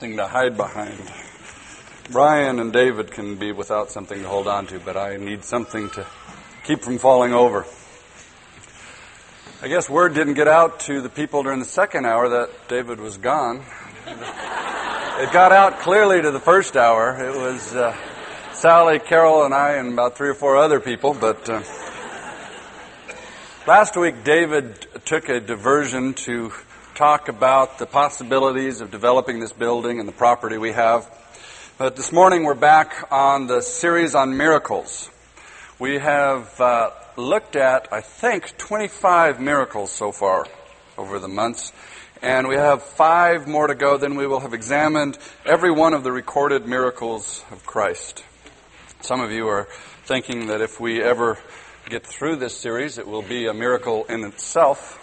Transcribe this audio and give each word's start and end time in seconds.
Thing 0.00 0.16
to 0.16 0.26
hide 0.26 0.56
behind. 0.56 0.98
Brian 2.10 2.58
and 2.58 2.72
David 2.72 3.10
can 3.10 3.36
be 3.36 3.52
without 3.52 3.90
something 3.90 4.22
to 4.22 4.26
hold 4.26 4.48
on 4.48 4.66
to, 4.68 4.78
but 4.78 4.96
I 4.96 5.18
need 5.18 5.44
something 5.44 5.90
to 5.90 6.06
keep 6.64 6.80
from 6.80 6.96
falling 6.96 7.34
over. 7.34 7.66
I 9.60 9.68
guess 9.68 9.90
word 9.90 10.14
didn't 10.14 10.34
get 10.34 10.48
out 10.48 10.80
to 10.80 11.02
the 11.02 11.10
people 11.10 11.42
during 11.42 11.58
the 11.58 11.66
second 11.66 12.06
hour 12.06 12.30
that 12.30 12.48
David 12.66 12.98
was 12.98 13.18
gone. 13.18 13.62
It 14.06 15.32
got 15.34 15.52
out 15.52 15.80
clearly 15.80 16.22
to 16.22 16.30
the 16.30 16.40
first 16.40 16.78
hour. 16.78 17.22
It 17.22 17.36
was 17.36 17.76
uh, 17.76 17.94
Sally, 18.54 19.00
Carol, 19.00 19.44
and 19.44 19.52
I, 19.52 19.72
and 19.72 19.92
about 19.92 20.16
three 20.16 20.30
or 20.30 20.34
four 20.34 20.56
other 20.56 20.80
people. 20.80 21.12
But 21.12 21.46
uh, 21.46 21.62
last 23.66 23.98
week, 23.98 24.24
David 24.24 24.86
took 25.04 25.28
a 25.28 25.40
diversion 25.40 26.14
to 26.14 26.54
talk 27.00 27.30
about 27.30 27.78
the 27.78 27.86
possibilities 27.86 28.82
of 28.82 28.90
developing 28.90 29.40
this 29.40 29.54
building 29.54 30.00
and 30.00 30.06
the 30.06 30.12
property 30.12 30.58
we 30.58 30.72
have. 30.72 31.10
But 31.78 31.96
this 31.96 32.12
morning, 32.12 32.44
we're 32.44 32.52
back 32.52 33.08
on 33.10 33.46
the 33.46 33.62
series 33.62 34.14
on 34.14 34.36
miracles. 34.36 35.08
We 35.78 35.98
have 35.98 36.60
uh, 36.60 36.90
looked 37.16 37.56
at, 37.56 37.90
I 37.90 38.02
think, 38.02 38.54
25 38.58 39.40
miracles 39.40 39.90
so 39.90 40.12
far 40.12 40.46
over 40.98 41.18
the 41.18 41.26
months. 41.26 41.72
And 42.20 42.46
we 42.48 42.56
have 42.56 42.82
five 42.82 43.48
more 43.48 43.66
to 43.66 43.74
go. 43.74 43.96
Then 43.96 44.14
we 44.14 44.26
will 44.26 44.40
have 44.40 44.52
examined 44.52 45.16
every 45.46 45.70
one 45.70 45.94
of 45.94 46.04
the 46.04 46.12
recorded 46.12 46.66
miracles 46.66 47.42
of 47.50 47.64
Christ. 47.64 48.22
Some 49.00 49.22
of 49.22 49.32
you 49.32 49.48
are 49.48 49.68
thinking 50.04 50.48
that 50.48 50.60
if 50.60 50.78
we 50.78 51.02
ever 51.02 51.38
get 51.88 52.06
through 52.06 52.36
this 52.36 52.54
series, 52.54 52.98
it 52.98 53.06
will 53.06 53.22
be 53.22 53.46
a 53.46 53.54
miracle 53.54 54.04
in 54.04 54.22
itself. 54.22 54.99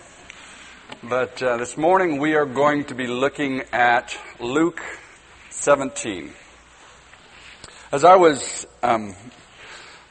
But 1.03 1.43
uh, 1.43 1.57
this 1.57 1.75
morning 1.75 2.17
we 2.17 2.35
are 2.35 2.45
going 2.45 2.85
to 2.85 2.95
be 2.95 3.07
looking 3.07 3.63
at 3.73 4.17
Luke 4.39 4.81
17. 5.49 6.31
As 7.91 8.05
I 8.05 8.15
was 8.15 8.65
um, 8.81 9.13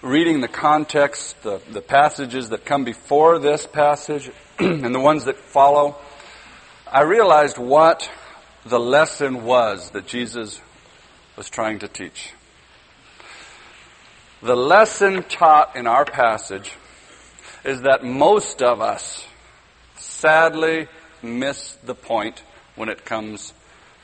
reading 0.03 0.43
the 0.43 0.49
context, 0.49 1.43
the, 1.43 1.63
the 1.71 1.81
passages 1.81 2.51
that 2.51 2.67
come 2.67 2.85
before 2.85 3.39
this 3.39 3.67
passage, 3.67 4.31
and 4.59 4.95
the 4.95 5.01
ones 5.01 5.25
that 5.25 5.39
follow, 5.39 5.97
I 6.87 7.03
realized 7.03 7.57
what 7.57 8.11
the 8.67 8.79
lesson 8.79 9.45
was 9.45 9.91
that 9.91 10.07
Jesus 10.07 10.61
was 11.37 11.49
trying 11.49 11.79
to 11.79 11.89
teach. 11.89 12.35
The 14.43 14.57
lesson 14.57 15.23
taught 15.23 15.75
in 15.75 15.87
our 15.87 16.05
passage 16.05 16.75
is 17.65 17.81
that 17.83 18.05
most 18.05 18.63
of 18.63 18.83
us 18.83 19.27
sadly 20.19 20.89
miss 21.23 21.75
the 21.85 21.95
point 21.95 22.43
when 22.75 22.89
it 22.89 23.05
comes 23.05 23.53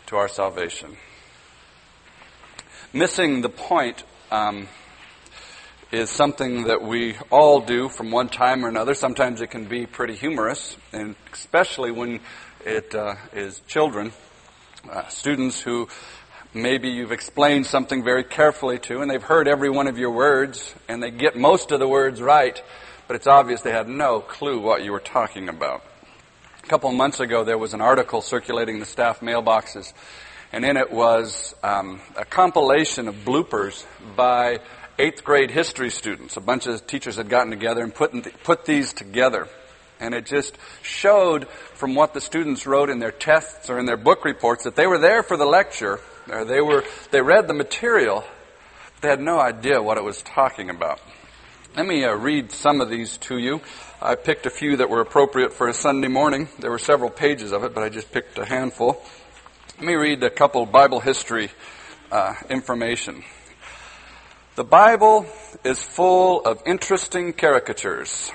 to 0.07 0.17
our 0.17 0.29
salvation. 0.29 0.97
Missing 2.93 3.41
the 3.41 3.49
point 3.49 4.05
um, 4.31 4.69
is 5.91 6.11
something 6.11 6.65
that 6.65 6.83
we 6.83 7.17
all 7.31 7.61
do 7.61 7.89
from 7.89 8.11
one 8.11 8.29
time 8.29 8.63
or 8.65 8.69
another. 8.69 8.93
Sometimes 8.93 9.41
it 9.41 9.47
can 9.47 9.65
be 9.65 9.87
pretty 9.87 10.15
humorous, 10.15 10.77
and 10.93 11.17
especially 11.33 11.91
when 11.91 12.21
it 12.67 12.95
uh, 12.95 13.15
is 13.33 13.61
children, 13.67 14.13
uh, 14.91 15.09
students 15.09 15.63
who 15.63 15.89
maybe 16.53 16.91
you've 16.91 17.13
explained 17.13 17.65
something 17.65 18.05
very 18.05 18.25
carefully 18.25 18.79
to, 18.81 19.01
and 19.01 19.11
they've 19.11 19.23
heard 19.23 19.49
every 19.49 19.71
one 19.71 19.87
of 19.87 19.97
your 19.97 20.11
words, 20.11 20.75
and 20.89 21.03
they 21.03 21.11
get 21.11 21.37
most 21.37 21.73
of 21.73 21.81
the 21.81 21.89
words 21.89 22.21
right, 22.21 22.63
but 23.09 23.17
it's 23.17 23.27
obvious 23.27 23.63
they 23.63 23.73
had 23.73 23.89
no 23.89 24.21
clue 24.21 24.61
what 24.61 24.85
you 24.85 24.93
were 24.93 25.01
talking 25.01 25.49
about. 25.49 25.83
Couple 26.73 26.89
of 26.89 26.97
months 26.97 27.21
ago, 27.21 27.45
there 27.45 27.59
was 27.59 27.75
an 27.75 27.83
article 27.83 28.23
circulating 28.23 28.81
the 28.81 28.87
staff 28.87 29.21
mailboxes, 29.21 29.93
and 30.55 30.65
in 30.65 30.79
it 30.79 30.91
was 30.91 31.55
um, 31.63 32.01
a 32.17 32.25
compilation 32.25 33.09
of 33.09 33.15
bloopers 33.27 33.85
by 34.17 34.59
eighth 34.99 35.23
grade 35.23 35.51
history 35.51 35.91
students. 35.91 36.39
A 36.39 36.41
bunch 36.41 36.67
of 36.67 36.87
teachers 36.87 37.17
had 37.17 37.29
gotten 37.29 37.51
together 37.51 37.83
and 37.83 37.95
put, 37.95 38.43
put 38.43 38.65
these 38.65 38.95
together. 38.95 39.49
And 40.01 40.15
it 40.15 40.25
just 40.25 40.57
showed 40.81 41.47
from 41.75 41.95
what 41.95 42.15
the 42.15 42.23
students 42.23 42.67
wrote 42.67 42.89
in 42.89 43.01
their 43.01 43.13
tests 43.13 43.69
or 43.69 43.79
in 43.79 43.85
their 43.85 43.99
book 43.99 44.25
reports 44.25 44.65
that 44.65 44.75
they 44.75 44.87
were 44.87 44.99
there 44.99 45.23
for 45.23 45.37
the 45.37 45.45
lecture, 45.45 46.01
or 46.31 46.47
they 46.47 46.63
were, 46.63 46.85
they 47.11 47.21
read 47.21 47.49
the 47.49 47.55
material, 47.55 48.25
but 48.95 49.03
they 49.03 49.09
had 49.09 49.21
no 49.21 49.39
idea 49.39 49.83
what 49.83 49.99
it 49.99 50.05
was 50.05 50.23
talking 50.23 50.71
about. 50.71 51.01
Let 51.75 51.87
me 51.87 52.05
uh, 52.05 52.13
read 52.13 52.53
some 52.53 52.83
of 52.83 52.91
these 52.91 53.17
to 53.19 53.39
you. 53.39 53.63
I 54.03 54.15
picked 54.15 54.45
a 54.45 54.51
few 54.51 54.77
that 54.77 54.91
were 54.91 55.01
appropriate 55.01 55.55
for 55.55 55.69
a 55.69 55.73
Sunday 55.73 56.09
morning. 56.09 56.51
There 56.59 56.71
were 56.71 56.79
several 56.79 57.09
pages 57.09 57.51
of 57.51 57.65
it, 57.65 57.73
but 57.73 57.83
I 57.83 57.89
just 57.89 58.13
picked 58.13 58.37
a 58.37 58.45
handful. 58.45 59.03
Let 59.79 59.87
me 59.87 59.95
read 59.95 60.23
a 60.23 60.29
couple 60.29 60.67
Bible 60.67 61.01
history 61.01 61.51
uh, 62.11 62.35
information. 62.51 63.25
The 64.55 64.65
Bible 64.65 65.25
is 65.65 65.81
full 65.83 66.45
of 66.45 66.61
interesting 66.67 67.33
caricatures. 67.33 68.31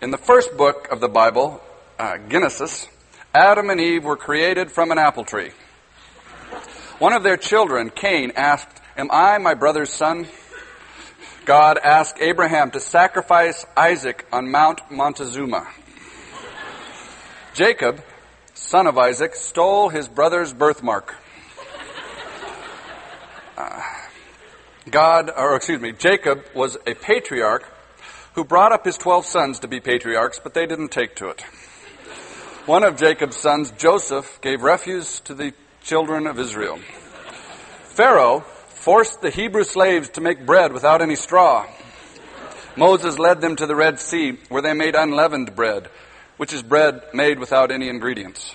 In 0.00 0.10
the 0.10 0.16
first 0.16 0.56
book 0.56 0.88
of 0.90 1.00
the 1.00 1.08
Bible, 1.08 1.60
uh, 1.98 2.16
Genesis, 2.30 2.88
Adam 3.34 3.68
and 3.68 3.78
Eve 3.78 4.04
were 4.04 4.16
created 4.16 4.70
from 4.72 4.90
an 4.90 4.96
apple 4.96 5.26
tree. 5.26 5.50
One 6.98 7.12
of 7.12 7.24
their 7.24 7.36
children, 7.36 7.90
Cain, 7.90 8.32
asked, 8.36 8.80
Am 8.96 9.10
I 9.12 9.36
my 9.36 9.52
brother's 9.52 9.90
son? 9.90 10.26
God 11.50 11.78
asked 11.78 12.20
Abraham 12.20 12.70
to 12.70 12.78
sacrifice 12.78 13.66
Isaac 13.76 14.24
on 14.32 14.52
Mount 14.52 14.88
Montezuma. 14.88 15.66
Jacob, 17.54 18.04
son 18.54 18.86
of 18.86 18.96
Isaac, 18.96 19.34
stole 19.34 19.88
his 19.88 20.06
brother's 20.06 20.52
birthmark. 20.52 21.16
Uh, 23.58 23.82
God, 24.92 25.32
or 25.36 25.56
excuse 25.56 25.80
me, 25.80 25.90
Jacob 25.90 26.44
was 26.54 26.76
a 26.86 26.94
patriarch 26.94 27.64
who 28.34 28.44
brought 28.44 28.70
up 28.70 28.84
his 28.84 28.96
12 28.96 29.26
sons 29.26 29.58
to 29.58 29.66
be 29.66 29.80
patriarchs, 29.80 30.38
but 30.38 30.54
they 30.54 30.66
didn't 30.66 30.92
take 30.92 31.16
to 31.16 31.30
it. 31.30 31.42
One 32.66 32.84
of 32.84 32.96
Jacob's 32.96 33.36
sons, 33.36 33.72
Joseph, 33.72 34.40
gave 34.40 34.62
refuge 34.62 35.20
to 35.22 35.34
the 35.34 35.52
children 35.82 36.28
of 36.28 36.38
Israel. 36.38 36.78
Pharaoh 37.88 38.44
forced 38.80 39.20
the 39.20 39.28
Hebrew 39.28 39.64
slaves 39.64 40.08
to 40.10 40.22
make 40.22 40.46
bread 40.46 40.72
without 40.72 41.02
any 41.02 41.14
straw. 41.14 41.66
Moses 42.76 43.18
led 43.18 43.42
them 43.42 43.54
to 43.56 43.66
the 43.66 43.76
Red 43.76 44.00
Sea, 44.00 44.38
where 44.48 44.62
they 44.62 44.72
made 44.72 44.94
unleavened 44.94 45.54
bread, 45.54 45.88
which 46.38 46.54
is 46.54 46.62
bread 46.62 47.02
made 47.12 47.38
without 47.38 47.70
any 47.70 47.90
ingredients. 47.90 48.54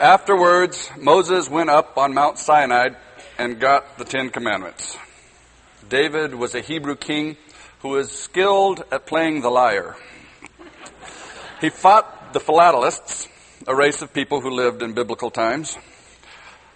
Afterwards, 0.00 0.90
Moses 0.98 1.50
went 1.50 1.68
up 1.68 1.98
on 1.98 2.14
Mount 2.14 2.38
Sinai 2.38 2.88
and 3.36 3.60
got 3.60 3.98
the 3.98 4.04
Ten 4.06 4.30
Commandments. 4.30 4.96
David 5.86 6.34
was 6.34 6.54
a 6.54 6.60
Hebrew 6.62 6.96
king 6.96 7.36
who 7.80 7.90
was 7.90 8.10
skilled 8.10 8.82
at 8.90 9.06
playing 9.06 9.42
the 9.42 9.50
lyre. 9.50 9.94
He 11.60 11.68
fought 11.68 12.32
the 12.32 12.40
philatelists, 12.40 13.28
a 13.66 13.74
race 13.74 14.00
of 14.00 14.14
people 14.14 14.40
who 14.40 14.50
lived 14.50 14.82
in 14.82 14.94
biblical 14.94 15.30
times. 15.30 15.76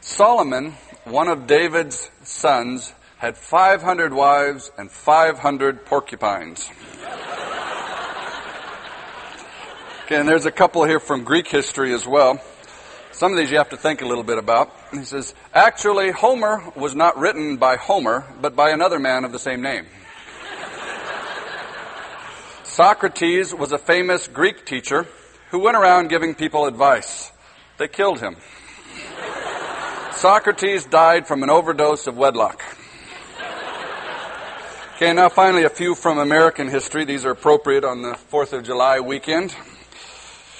Solomon, 0.02 0.74
one 1.04 1.28
of 1.28 1.46
David's 1.46 2.10
sons, 2.22 2.92
had 3.18 3.36
500 3.36 4.14
wives 4.14 4.70
and 4.78 4.90
500 4.90 5.84
porcupines. 5.84 6.70
okay, 10.04 10.16
and 10.16 10.28
there's 10.28 10.46
a 10.46 10.50
couple 10.50 10.84
here 10.84 11.00
from 11.00 11.24
Greek 11.24 11.46
history 11.48 11.92
as 11.92 12.06
well. 12.06 12.40
Some 13.12 13.32
of 13.32 13.38
these 13.38 13.50
you 13.50 13.58
have 13.58 13.68
to 13.70 13.76
think 13.76 14.00
a 14.00 14.06
little 14.06 14.24
bit 14.24 14.38
about. 14.38 14.74
He 14.92 15.04
says, 15.04 15.34
actually, 15.52 16.10
Homer 16.10 16.72
was 16.74 16.94
not 16.94 17.18
written 17.18 17.58
by 17.58 17.76
Homer, 17.76 18.24
but 18.40 18.56
by 18.56 18.70
another 18.70 18.98
man 18.98 19.24
of 19.24 19.32
the 19.32 19.38
same 19.38 19.60
name. 19.60 19.86
Socrates 22.64 23.52
was 23.52 23.72
a 23.72 23.78
famous 23.78 24.28
Greek 24.28 24.64
teacher 24.64 25.06
who 25.50 25.58
went 25.58 25.76
around 25.76 26.08
giving 26.08 26.34
people 26.34 26.64
advice. 26.64 27.30
They 27.76 27.88
killed 27.88 28.20
him. 28.20 28.36
Socrates 30.20 30.84
died 30.84 31.26
from 31.26 31.42
an 31.42 31.48
overdose 31.48 32.06
of 32.06 32.14
wedlock. 32.14 32.62
Okay, 34.96 35.14
now 35.14 35.30
finally 35.30 35.64
a 35.64 35.70
few 35.70 35.94
from 35.94 36.18
American 36.18 36.68
history. 36.68 37.06
These 37.06 37.24
are 37.24 37.30
appropriate 37.30 37.84
on 37.84 38.02
the 38.02 38.18
4th 38.30 38.52
of 38.52 38.62
July 38.62 39.00
weekend. 39.00 39.56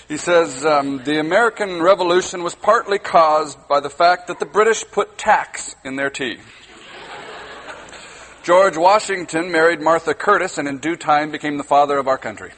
He 0.08 0.16
says 0.16 0.64
um, 0.64 1.04
the 1.04 1.20
American 1.20 1.82
Revolution 1.82 2.42
was 2.42 2.54
partly 2.54 2.98
caused 2.98 3.58
by 3.68 3.80
the 3.80 3.90
fact 3.90 4.28
that 4.28 4.38
the 4.38 4.46
British 4.46 4.82
put 4.90 5.18
tax 5.18 5.76
in 5.84 5.96
their 5.96 6.08
tea. 6.08 6.38
George 8.42 8.78
Washington 8.78 9.52
married 9.52 9.82
Martha 9.82 10.14
Curtis 10.14 10.56
and 10.56 10.66
in 10.68 10.78
due 10.78 10.96
time 10.96 11.30
became 11.30 11.58
the 11.58 11.64
father 11.64 11.98
of 11.98 12.08
our 12.08 12.16
country. 12.16 12.52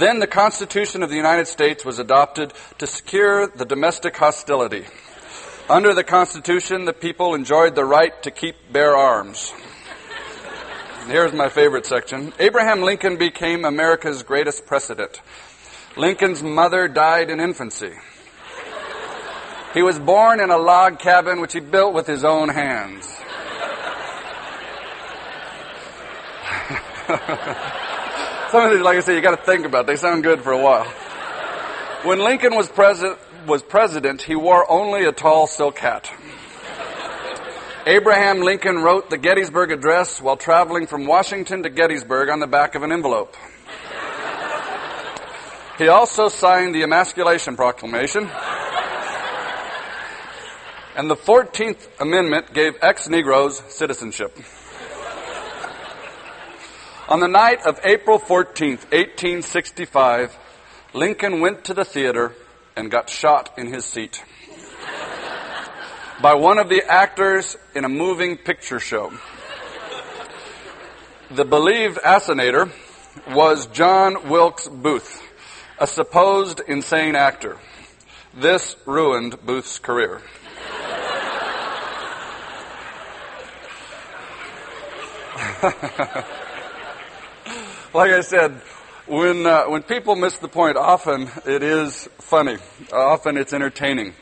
Then 0.00 0.18
the 0.18 0.26
Constitution 0.26 1.02
of 1.02 1.10
the 1.10 1.16
United 1.16 1.46
States 1.46 1.84
was 1.84 1.98
adopted 1.98 2.52
to 2.78 2.86
secure 2.86 3.46
the 3.46 3.64
domestic 3.64 4.16
hostility. 4.16 4.84
Under 5.68 5.94
the 5.94 6.02
Constitution, 6.02 6.84
the 6.84 6.92
people 6.92 7.34
enjoyed 7.34 7.74
the 7.74 7.84
right 7.84 8.20
to 8.22 8.30
keep 8.30 8.56
bear 8.72 8.96
arms. 8.96 9.52
Here's 11.06 11.32
my 11.32 11.48
favorite 11.48 11.86
section. 11.86 12.32
Abraham 12.38 12.82
Lincoln 12.82 13.16
became 13.16 13.64
America's 13.64 14.22
greatest 14.22 14.66
president. 14.66 15.20
Lincoln's 15.96 16.42
mother 16.42 16.88
died 16.88 17.30
in 17.30 17.40
infancy. 17.40 17.92
He 19.74 19.82
was 19.82 19.98
born 19.98 20.40
in 20.40 20.50
a 20.50 20.58
log 20.58 20.98
cabin 20.98 21.40
which 21.40 21.52
he 21.52 21.60
built 21.60 21.94
with 21.94 22.06
his 22.06 22.24
own 22.24 22.48
hands. 22.48 23.06
Some 28.50 28.64
of 28.64 28.72
these, 28.72 28.80
like 28.80 28.96
I 28.96 29.00
said, 29.00 29.14
you 29.14 29.20
got 29.20 29.38
to 29.38 29.44
think 29.44 29.64
about. 29.64 29.86
They 29.86 29.94
sound 29.94 30.24
good 30.24 30.42
for 30.42 30.50
a 30.50 30.60
while. 30.60 30.84
When 32.02 32.18
Lincoln 32.18 32.56
was 32.56 32.68
president, 32.68 33.16
was 33.46 33.62
president, 33.62 34.22
he 34.22 34.34
wore 34.34 34.68
only 34.68 35.04
a 35.04 35.12
tall 35.12 35.46
silk 35.46 35.78
hat. 35.78 36.10
Abraham 37.86 38.40
Lincoln 38.40 38.78
wrote 38.78 39.08
the 39.08 39.18
Gettysburg 39.18 39.70
Address 39.70 40.20
while 40.20 40.36
traveling 40.36 40.88
from 40.88 41.06
Washington 41.06 41.62
to 41.62 41.70
Gettysburg 41.70 42.28
on 42.28 42.40
the 42.40 42.48
back 42.48 42.74
of 42.74 42.82
an 42.82 42.90
envelope. 42.90 43.36
He 45.78 45.86
also 45.86 46.28
signed 46.28 46.74
the 46.74 46.82
Emasculation 46.82 47.54
Proclamation. 47.54 48.28
And 50.96 51.08
the 51.08 51.16
14th 51.16 51.86
Amendment 52.00 52.52
gave 52.52 52.74
ex 52.82 53.08
Negroes 53.08 53.62
citizenship. 53.68 54.36
On 57.10 57.18
the 57.18 57.26
night 57.26 57.66
of 57.66 57.80
April 57.82 58.20
14th, 58.20 58.84
1865, 58.92 60.38
Lincoln 60.94 61.40
went 61.40 61.64
to 61.64 61.74
the 61.74 61.84
theater 61.84 62.32
and 62.76 62.88
got 62.88 63.10
shot 63.10 63.58
in 63.58 63.66
his 63.66 63.84
seat 63.84 64.22
by 66.22 66.34
one 66.34 66.58
of 66.58 66.68
the 66.68 66.88
actors 66.88 67.56
in 67.74 67.84
a 67.84 67.88
moving 67.88 68.36
picture 68.36 68.78
show. 68.78 69.12
The 71.32 71.44
believed 71.44 71.98
assassinator 71.98 72.70
was 73.30 73.66
John 73.66 74.28
Wilkes 74.28 74.68
Booth, 74.68 75.20
a 75.80 75.88
supposed 75.88 76.60
insane 76.60 77.16
actor. 77.16 77.58
This 78.34 78.76
ruined 78.86 79.44
Booth's 79.44 79.80
career. 79.80 80.22
like 87.92 88.12
I 88.12 88.20
said, 88.20 88.52
when 89.06 89.46
uh, 89.46 89.64
when 89.64 89.82
people 89.82 90.14
miss 90.14 90.38
the 90.38 90.48
point, 90.48 90.76
often 90.76 91.28
it 91.44 91.62
is 91.62 92.08
funny. 92.18 92.58
Often 92.92 93.36
it's 93.36 93.52
entertaining. 93.52 94.14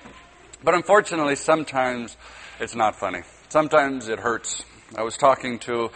But 0.64 0.74
unfortunately, 0.74 1.36
sometimes 1.36 2.16
it's 2.60 2.74
not 2.74 2.96
funny. 2.96 3.22
Sometimes 3.48 4.08
it 4.08 4.18
hurts. 4.18 4.64
I 4.96 5.02
was 5.02 5.16
talking 5.16 5.58
to 5.60 5.90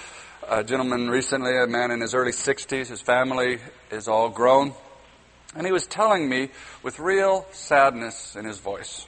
a 0.48 0.62
gentleman 0.62 1.08
recently, 1.08 1.56
a 1.56 1.66
man 1.66 1.90
in 1.90 2.00
his 2.00 2.14
early 2.14 2.32
60s. 2.32 2.88
His 2.88 3.00
family 3.00 3.58
is 3.90 4.06
all 4.06 4.28
grown. 4.28 4.74
And 5.56 5.66
he 5.66 5.72
was 5.72 5.86
telling 5.86 6.28
me 6.28 6.50
with 6.82 6.98
real 6.98 7.46
sadness 7.52 8.36
in 8.36 8.44
his 8.44 8.58
voice 8.58 9.06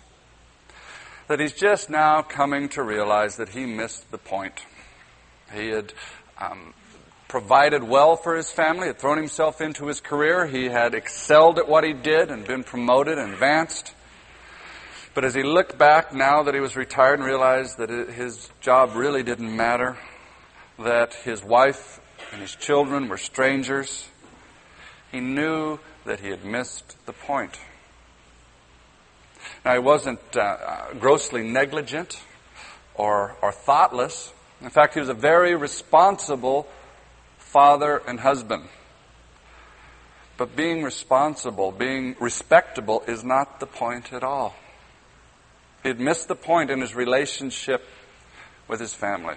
that 1.29 1.41
he's 1.41 1.53
just 1.53 1.89
now 1.89 2.23
coming 2.23 2.69
to 2.71 2.83
realize 2.83 3.37
that 3.37 3.51
he 3.51 3.65
missed 3.65 4.11
the 4.11 4.19
point. 4.19 4.65
He 5.55 5.69
had 5.69 5.93
um, 6.39 6.75
provided 7.35 7.83
well 7.83 8.15
for 8.15 8.37
his 8.37 8.49
family, 8.49 8.87
had 8.87 8.97
thrown 8.97 9.17
himself 9.17 9.61
into 9.61 9.87
his 9.87 10.01
career. 10.01 10.47
He 10.47 10.67
had 10.67 10.95
excelled 10.95 11.59
at 11.59 11.67
what 11.67 11.83
he 11.83 11.93
did 11.93 12.31
and 12.31 12.47
been 12.47 12.63
promoted 12.63 13.19
and 13.19 13.33
advanced. 13.33 13.93
But 15.15 15.25
as 15.25 15.35
he 15.35 15.43
looked 15.43 15.77
back 15.77 16.15
now 16.15 16.45
that 16.45 16.55
he 16.55 16.61
was 16.61 16.77
retired 16.77 17.19
and 17.19 17.25
realized 17.25 17.79
that 17.79 17.91
his 17.91 18.49
job 18.61 18.95
really 18.95 19.25
didn't 19.25 19.57
matter, 19.57 19.97
that 20.79 21.15
his 21.25 21.43
wife 21.43 21.99
and 22.31 22.41
his 22.41 22.55
children 22.55 23.09
were 23.09 23.19
strangers, 23.19 24.09
he 25.11 25.19
knew 25.19 25.81
that 26.05 26.21
he 26.21 26.29
had 26.29 26.45
missed 26.45 27.05
the 27.05 27.13
point. 27.13 27.59
Now, 29.65 29.73
he 29.73 29.81
wasn't 29.81 30.21
uh, 30.37 30.41
uh, 30.41 30.95
grossly 31.01 31.43
negligent 31.43 32.17
or, 32.95 33.35
or 33.43 33.51
thoughtless. 33.51 34.33
In 34.63 34.71
fact, 34.71 34.95
he 34.95 35.01
was 35.01 35.09
a 35.09 35.15
very 35.15 35.57
responsible 35.57 36.69
father 37.55 38.03
and 38.09 38.19
husband. 38.19 38.65
But 40.37 40.57
being 40.57 40.83
responsible, 40.83 41.71
being 41.71 42.17
respectable, 42.19 43.05
is 43.07 43.23
not 43.23 43.61
the 43.61 43.67
point 43.67 44.13
at 44.13 44.25
all. 44.25 44.57
He'd 45.85 46.01
missed 46.01 46.27
the 46.27 46.35
point 46.35 46.73
in 46.73 46.81
his 46.81 46.97
relationship 46.97 47.87
with 48.67 48.81
his 48.81 48.93
family. 48.93 49.37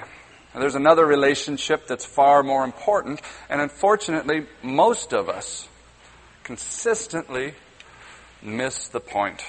And 0.52 0.64
there's 0.64 0.74
another 0.74 1.06
relationship 1.06 1.86
that's 1.86 2.06
far 2.06 2.42
more 2.42 2.64
important, 2.64 3.22
and 3.52 3.62
unfortunately, 3.62 4.48
most 4.64 5.14
of 5.14 5.30
us 5.30 5.68
consistently 6.44 7.54
miss 8.42 8.88
the 8.88 9.00
point. 9.00 9.44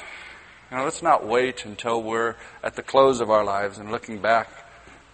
You 0.70 0.76
know, 0.76 0.84
let's 0.84 1.02
not 1.02 1.26
wait 1.26 1.64
until 1.64 2.02
we're 2.02 2.34
at 2.62 2.76
the 2.76 2.82
close 2.82 3.22
of 3.22 3.30
our 3.30 3.44
lives 3.44 3.78
and 3.78 3.90
looking 3.90 4.18
back 4.18 4.50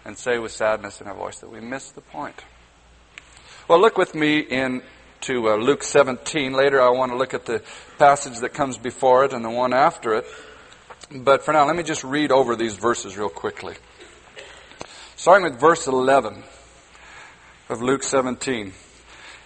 and 0.04 0.18
say 0.18 0.38
with 0.38 0.50
sadness 0.50 1.00
in 1.00 1.06
our 1.06 1.14
voice 1.14 1.38
that 1.38 1.52
we 1.52 1.60
missed 1.60 1.94
the 1.94 2.00
point. 2.00 2.42
Well, 3.66 3.81
look 3.81 3.96
with 3.96 4.14
me 4.14 4.40
in 4.40 4.82
to 5.22 5.49
uh, 5.49 5.56
Luke 5.56 5.82
17. 5.82 6.52
Later, 6.52 6.82
I 6.82 6.90
want 6.90 7.12
to 7.12 7.16
look 7.16 7.32
at 7.32 7.46
the 7.46 7.62
passage 7.96 8.40
that 8.40 8.52
comes 8.52 8.76
before 8.76 9.25
it 9.25 9.32
and 9.32 9.43
the 9.43 9.49
one 9.49 9.72
after 9.72 10.12
it. 10.16 10.26
But 11.11 11.43
for 11.43 11.52
now, 11.52 11.66
let 11.66 11.75
me 11.75 11.82
just 11.82 12.05
read 12.05 12.31
over 12.31 12.56
these 12.56 12.75
verses 12.75 13.16
real 13.16 13.31
quickly. 13.31 13.75
Starting 15.16 15.50
with 15.50 15.58
verse 15.58 15.87
11 15.87 16.43
of 17.70 17.81
Luke 17.81 18.02
17. 18.02 18.75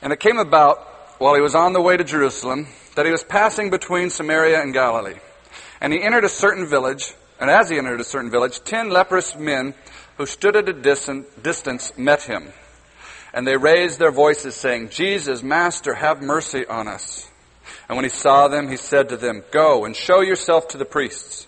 And 0.02 0.12
it 0.12 0.18
came 0.18 0.38
about 0.38 0.78
while 1.18 1.36
he 1.36 1.40
was 1.40 1.54
on 1.54 1.72
the 1.72 1.80
way 1.80 1.96
to 1.96 2.02
Jerusalem 2.02 2.66
that 2.96 3.06
he 3.06 3.12
was 3.12 3.22
passing 3.22 3.70
between 3.70 4.10
Samaria 4.10 4.60
and 4.60 4.72
Galilee. 4.72 5.20
And 5.80 5.92
he 5.92 6.02
entered 6.02 6.24
a 6.24 6.28
certain 6.28 6.66
village, 6.66 7.14
and 7.38 7.48
as 7.48 7.70
he 7.70 7.78
entered 7.78 8.00
a 8.00 8.04
certain 8.04 8.32
village, 8.32 8.64
ten 8.64 8.90
leprous 8.90 9.36
men 9.36 9.74
who 10.16 10.26
stood 10.26 10.56
at 10.56 10.68
a 10.68 10.72
distance 10.72 11.96
met 11.96 12.22
him. 12.22 12.52
And 13.32 13.46
they 13.46 13.56
raised 13.56 13.98
their 13.98 14.10
voices, 14.10 14.54
saying, 14.54 14.88
Jesus, 14.90 15.42
Master, 15.42 15.94
have 15.94 16.22
mercy 16.22 16.66
on 16.66 16.88
us. 16.88 17.28
And 17.88 17.96
when 17.96 18.04
he 18.04 18.10
saw 18.10 18.48
them, 18.48 18.68
he 18.68 18.76
said 18.76 19.08
to 19.10 19.16
them, 19.16 19.44
Go 19.50 19.84
and 19.84 19.94
show 19.94 20.20
yourself 20.20 20.68
to 20.68 20.78
the 20.78 20.84
priests. 20.84 21.46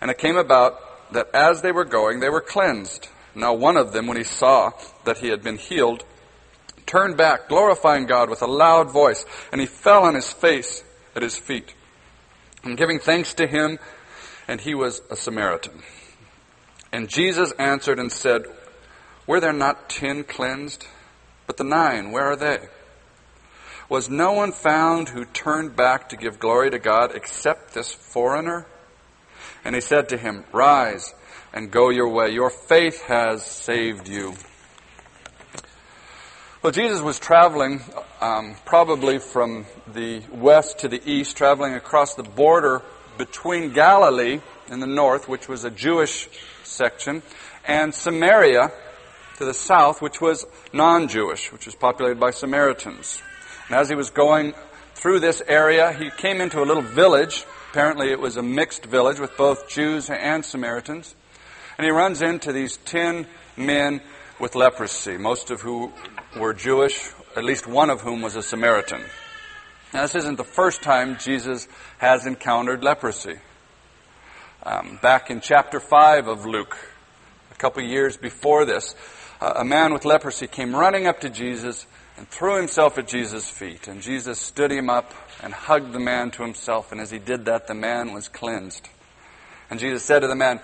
And 0.00 0.10
it 0.10 0.18
came 0.18 0.36
about 0.36 1.12
that 1.12 1.28
as 1.34 1.62
they 1.62 1.72
were 1.72 1.84
going, 1.84 2.20
they 2.20 2.30
were 2.30 2.40
cleansed. 2.40 3.08
Now 3.34 3.54
one 3.54 3.76
of 3.76 3.92
them, 3.92 4.06
when 4.06 4.16
he 4.16 4.24
saw 4.24 4.72
that 5.04 5.18
he 5.18 5.28
had 5.28 5.42
been 5.42 5.58
healed, 5.58 6.04
turned 6.86 7.16
back, 7.16 7.48
glorifying 7.48 8.06
God 8.06 8.30
with 8.30 8.42
a 8.42 8.46
loud 8.46 8.90
voice, 8.90 9.24
and 9.52 9.60
he 9.60 9.66
fell 9.66 10.04
on 10.04 10.14
his 10.14 10.32
face 10.32 10.82
at 11.14 11.22
his 11.22 11.36
feet, 11.36 11.74
and 12.64 12.76
giving 12.76 12.98
thanks 12.98 13.34
to 13.34 13.46
him, 13.46 13.78
and 14.46 14.60
he 14.60 14.74
was 14.74 15.02
a 15.10 15.16
Samaritan. 15.16 15.82
And 16.92 17.08
Jesus 17.08 17.52
answered 17.52 17.98
and 17.98 18.10
said, 18.10 18.44
Were 19.28 19.40
there 19.40 19.52
not 19.52 19.90
ten 19.90 20.24
cleansed? 20.24 20.86
But 21.46 21.58
the 21.58 21.64
nine, 21.64 22.12
where 22.12 22.24
are 22.24 22.36
they? 22.36 22.60
Was 23.90 24.08
no 24.08 24.32
one 24.32 24.52
found 24.52 25.10
who 25.10 25.26
turned 25.26 25.76
back 25.76 26.08
to 26.08 26.16
give 26.16 26.38
glory 26.38 26.70
to 26.70 26.78
God 26.78 27.14
except 27.14 27.74
this 27.74 27.92
foreigner? 27.92 28.66
And 29.66 29.74
he 29.74 29.82
said 29.82 30.08
to 30.08 30.16
him, 30.16 30.44
Rise 30.50 31.14
and 31.52 31.70
go 31.70 31.90
your 31.90 32.08
way. 32.08 32.30
Your 32.30 32.48
faith 32.48 33.02
has 33.02 33.44
saved 33.44 34.08
you. 34.08 34.34
Well, 36.62 36.72
Jesus 36.72 37.02
was 37.02 37.18
traveling 37.18 37.82
um, 38.22 38.56
probably 38.64 39.18
from 39.18 39.66
the 39.92 40.22
west 40.32 40.78
to 40.78 40.88
the 40.88 41.02
east, 41.04 41.36
traveling 41.36 41.74
across 41.74 42.14
the 42.14 42.22
border 42.22 42.80
between 43.18 43.74
Galilee 43.74 44.40
in 44.70 44.80
the 44.80 44.86
north, 44.86 45.28
which 45.28 45.48
was 45.48 45.64
a 45.64 45.70
Jewish 45.70 46.30
section, 46.62 47.22
and 47.66 47.94
Samaria 47.94 48.72
to 49.38 49.44
the 49.44 49.54
south, 49.54 50.00
which 50.00 50.20
was 50.20 50.46
non 50.72 51.08
Jewish, 51.08 51.52
which 51.52 51.66
was 51.66 51.74
populated 51.74 52.20
by 52.20 52.30
Samaritans. 52.30 53.20
And 53.68 53.76
as 53.76 53.88
he 53.88 53.94
was 53.94 54.10
going 54.10 54.54
through 54.94 55.20
this 55.20 55.42
area, 55.46 55.92
he 55.92 56.10
came 56.10 56.40
into 56.40 56.62
a 56.62 56.66
little 56.66 56.82
village 56.82 57.44
Apparently, 57.70 58.10
it 58.10 58.18
was 58.18 58.38
a 58.38 58.42
mixed 58.42 58.86
village 58.86 59.20
with 59.20 59.36
both 59.36 59.68
Jews 59.68 60.08
and 60.08 60.42
Samaritans. 60.42 61.14
And 61.76 61.84
he 61.84 61.90
runs 61.90 62.22
into 62.22 62.50
these 62.50 62.78
ten 62.78 63.26
men 63.58 64.00
with 64.40 64.54
leprosy, 64.54 65.18
most 65.18 65.50
of 65.50 65.60
whom 65.60 65.92
were 66.38 66.54
Jewish, 66.54 67.10
at 67.36 67.44
least 67.44 67.66
one 67.66 67.90
of 67.90 68.00
whom 68.00 68.22
was 68.22 68.36
a 68.36 68.42
Samaritan. 68.42 69.02
Now, 69.92 70.02
this 70.02 70.14
isn't 70.14 70.36
the 70.36 70.44
first 70.44 70.82
time 70.82 71.18
Jesus 71.18 71.68
has 71.98 72.26
encountered 72.26 72.82
leprosy. 72.82 73.36
Um, 74.62 74.98
back 75.02 75.30
in 75.30 75.40
chapter 75.40 75.78
5 75.78 76.26
of 76.26 76.46
Luke, 76.46 76.76
a 77.52 77.54
couple 77.56 77.82
years 77.82 78.16
before 78.16 78.64
this, 78.64 78.94
a 79.40 79.64
man 79.64 79.92
with 79.92 80.04
leprosy 80.04 80.46
came 80.46 80.74
running 80.74 81.06
up 81.06 81.20
to 81.20 81.30
Jesus 81.30 81.86
and 82.16 82.28
threw 82.28 82.56
himself 82.56 82.98
at 82.98 83.06
Jesus' 83.06 83.48
feet. 83.48 83.86
And 83.86 84.02
Jesus 84.02 84.38
stood 84.38 84.72
him 84.72 84.90
up 84.90 85.14
and 85.42 85.54
hugged 85.54 85.92
the 85.92 86.00
man 86.00 86.30
to 86.32 86.42
himself. 86.42 86.90
And 86.90 87.00
as 87.00 87.10
he 87.10 87.18
did 87.18 87.44
that, 87.44 87.68
the 87.68 87.74
man 87.74 88.12
was 88.12 88.28
cleansed. 88.28 88.88
And 89.70 89.78
Jesus 89.78 90.02
said 90.02 90.20
to 90.20 90.26
the 90.26 90.34
man, 90.34 90.60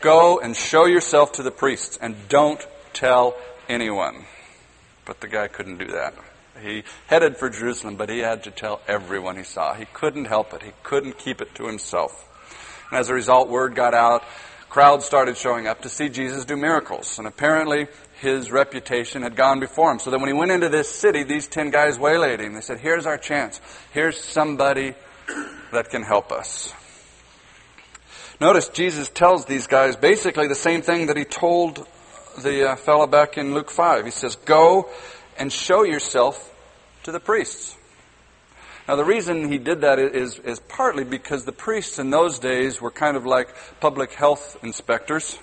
Go 0.00 0.38
and 0.40 0.56
show 0.56 0.86
yourself 0.86 1.32
to 1.32 1.42
the 1.42 1.50
priests 1.50 1.98
and 2.00 2.16
don't 2.28 2.64
tell 2.92 3.36
anyone. 3.68 4.24
But 5.04 5.20
the 5.20 5.28
guy 5.28 5.48
couldn't 5.48 5.78
do 5.78 5.88
that. 5.88 6.14
He 6.60 6.84
headed 7.06 7.36
for 7.36 7.50
Jerusalem, 7.50 7.96
but 7.96 8.08
he 8.08 8.18
had 8.18 8.44
to 8.44 8.50
tell 8.50 8.80
everyone 8.86 9.36
he 9.36 9.42
saw. 9.42 9.74
He 9.74 9.86
couldn't 9.86 10.26
help 10.26 10.52
it. 10.54 10.62
He 10.62 10.72
couldn't 10.82 11.18
keep 11.18 11.40
it 11.40 11.54
to 11.56 11.66
himself. 11.66 12.28
And 12.90 12.98
as 12.98 13.08
a 13.08 13.14
result, 13.14 13.48
word 13.48 13.74
got 13.74 13.94
out. 13.94 14.22
Crowds 14.68 15.04
started 15.04 15.36
showing 15.36 15.66
up 15.66 15.82
to 15.82 15.88
see 15.88 16.08
Jesus 16.08 16.44
do 16.44 16.56
miracles. 16.56 17.18
And 17.18 17.26
apparently, 17.26 17.88
his 18.22 18.50
reputation 18.50 19.22
had 19.22 19.36
gone 19.36 19.60
before 19.60 19.90
him. 19.90 19.98
So 19.98 20.10
that 20.10 20.18
when 20.18 20.28
he 20.28 20.32
went 20.32 20.52
into 20.52 20.68
this 20.68 20.88
city, 20.88 21.24
these 21.24 21.48
ten 21.48 21.70
guys 21.70 21.98
waylaid 21.98 22.40
him. 22.40 22.54
They 22.54 22.60
said, 22.60 22.78
Here's 22.78 23.04
our 23.04 23.18
chance. 23.18 23.60
Here's 23.92 24.18
somebody 24.18 24.94
that 25.72 25.90
can 25.90 26.02
help 26.02 26.32
us. 26.32 26.72
Notice 28.40 28.68
Jesus 28.68 29.08
tells 29.08 29.44
these 29.44 29.66
guys 29.66 29.96
basically 29.96 30.48
the 30.48 30.54
same 30.54 30.82
thing 30.82 31.06
that 31.06 31.16
he 31.16 31.24
told 31.24 31.86
the 32.40 32.70
uh, 32.70 32.76
fellow 32.76 33.06
back 33.06 33.36
in 33.36 33.54
Luke 33.54 33.70
5. 33.70 34.04
He 34.04 34.10
says, 34.10 34.36
Go 34.36 34.88
and 35.38 35.52
show 35.52 35.82
yourself 35.82 36.48
to 37.02 37.12
the 37.12 37.20
priests. 37.20 37.76
Now, 38.88 38.96
the 38.96 39.04
reason 39.04 39.50
he 39.50 39.58
did 39.58 39.82
that 39.82 39.98
is, 39.98 40.38
is 40.40 40.58
partly 40.60 41.04
because 41.04 41.44
the 41.44 41.52
priests 41.52 41.98
in 41.98 42.10
those 42.10 42.38
days 42.38 42.80
were 42.80 42.90
kind 42.90 43.16
of 43.16 43.24
like 43.24 43.48
public 43.80 44.12
health 44.12 44.56
inspectors. 44.62 45.38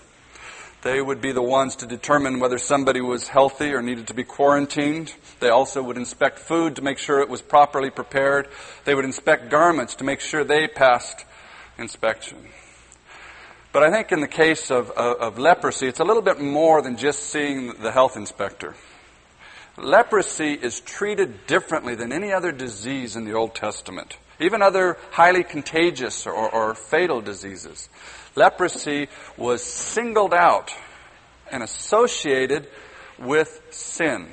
They 0.81 1.01
would 1.01 1.19
be 1.19 1.33
the 1.33 1.41
ones 1.41 1.75
to 1.77 1.85
determine 1.85 2.39
whether 2.39 2.57
somebody 2.57 3.01
was 3.01 3.27
healthy 3.27 3.73
or 3.73 3.81
needed 3.81 4.07
to 4.07 4.13
be 4.13 4.23
quarantined. 4.23 5.13
They 5.41 5.49
also 5.49 5.83
would 5.83 5.97
inspect 5.97 6.39
food 6.39 6.77
to 6.77 6.81
make 6.81 6.97
sure 6.97 7.19
it 7.19 7.27
was 7.27 7.41
properly 7.41 7.89
prepared. 7.89 8.47
They 8.85 8.95
would 8.95 9.03
inspect 9.03 9.49
garments 9.49 9.95
to 9.95 10.05
make 10.05 10.21
sure 10.21 10.45
they 10.45 10.67
passed 10.67 11.25
inspection. 11.77 12.37
But 13.73 13.83
I 13.83 13.91
think 13.91 14.11
in 14.11 14.21
the 14.21 14.27
case 14.27 14.71
of, 14.71 14.89
of, 14.91 15.17
of 15.17 15.37
leprosy, 15.37 15.87
it's 15.87 15.99
a 15.99 16.05
little 16.05 16.23
bit 16.23 16.39
more 16.39 16.81
than 16.81 16.95
just 16.95 17.23
seeing 17.23 17.73
the 17.73 17.91
health 17.91 18.15
inspector. 18.15 18.75
Leprosy 19.77 20.53
is 20.53 20.79
treated 20.79 21.45
differently 21.45 21.95
than 21.95 22.11
any 22.11 22.31
other 22.33 22.51
disease 22.51 23.15
in 23.15 23.25
the 23.25 23.33
Old 23.33 23.53
Testament, 23.53 24.17
even 24.39 24.61
other 24.61 24.97
highly 25.11 25.43
contagious 25.43 26.25
or, 26.25 26.49
or 26.49 26.73
fatal 26.73 27.21
diseases. 27.21 27.89
Leprosy 28.39 29.09
was 29.35 29.61
singled 29.61 30.33
out 30.33 30.73
and 31.51 31.61
associated 31.61 32.69
with 33.19 33.61
sin. 33.69 34.29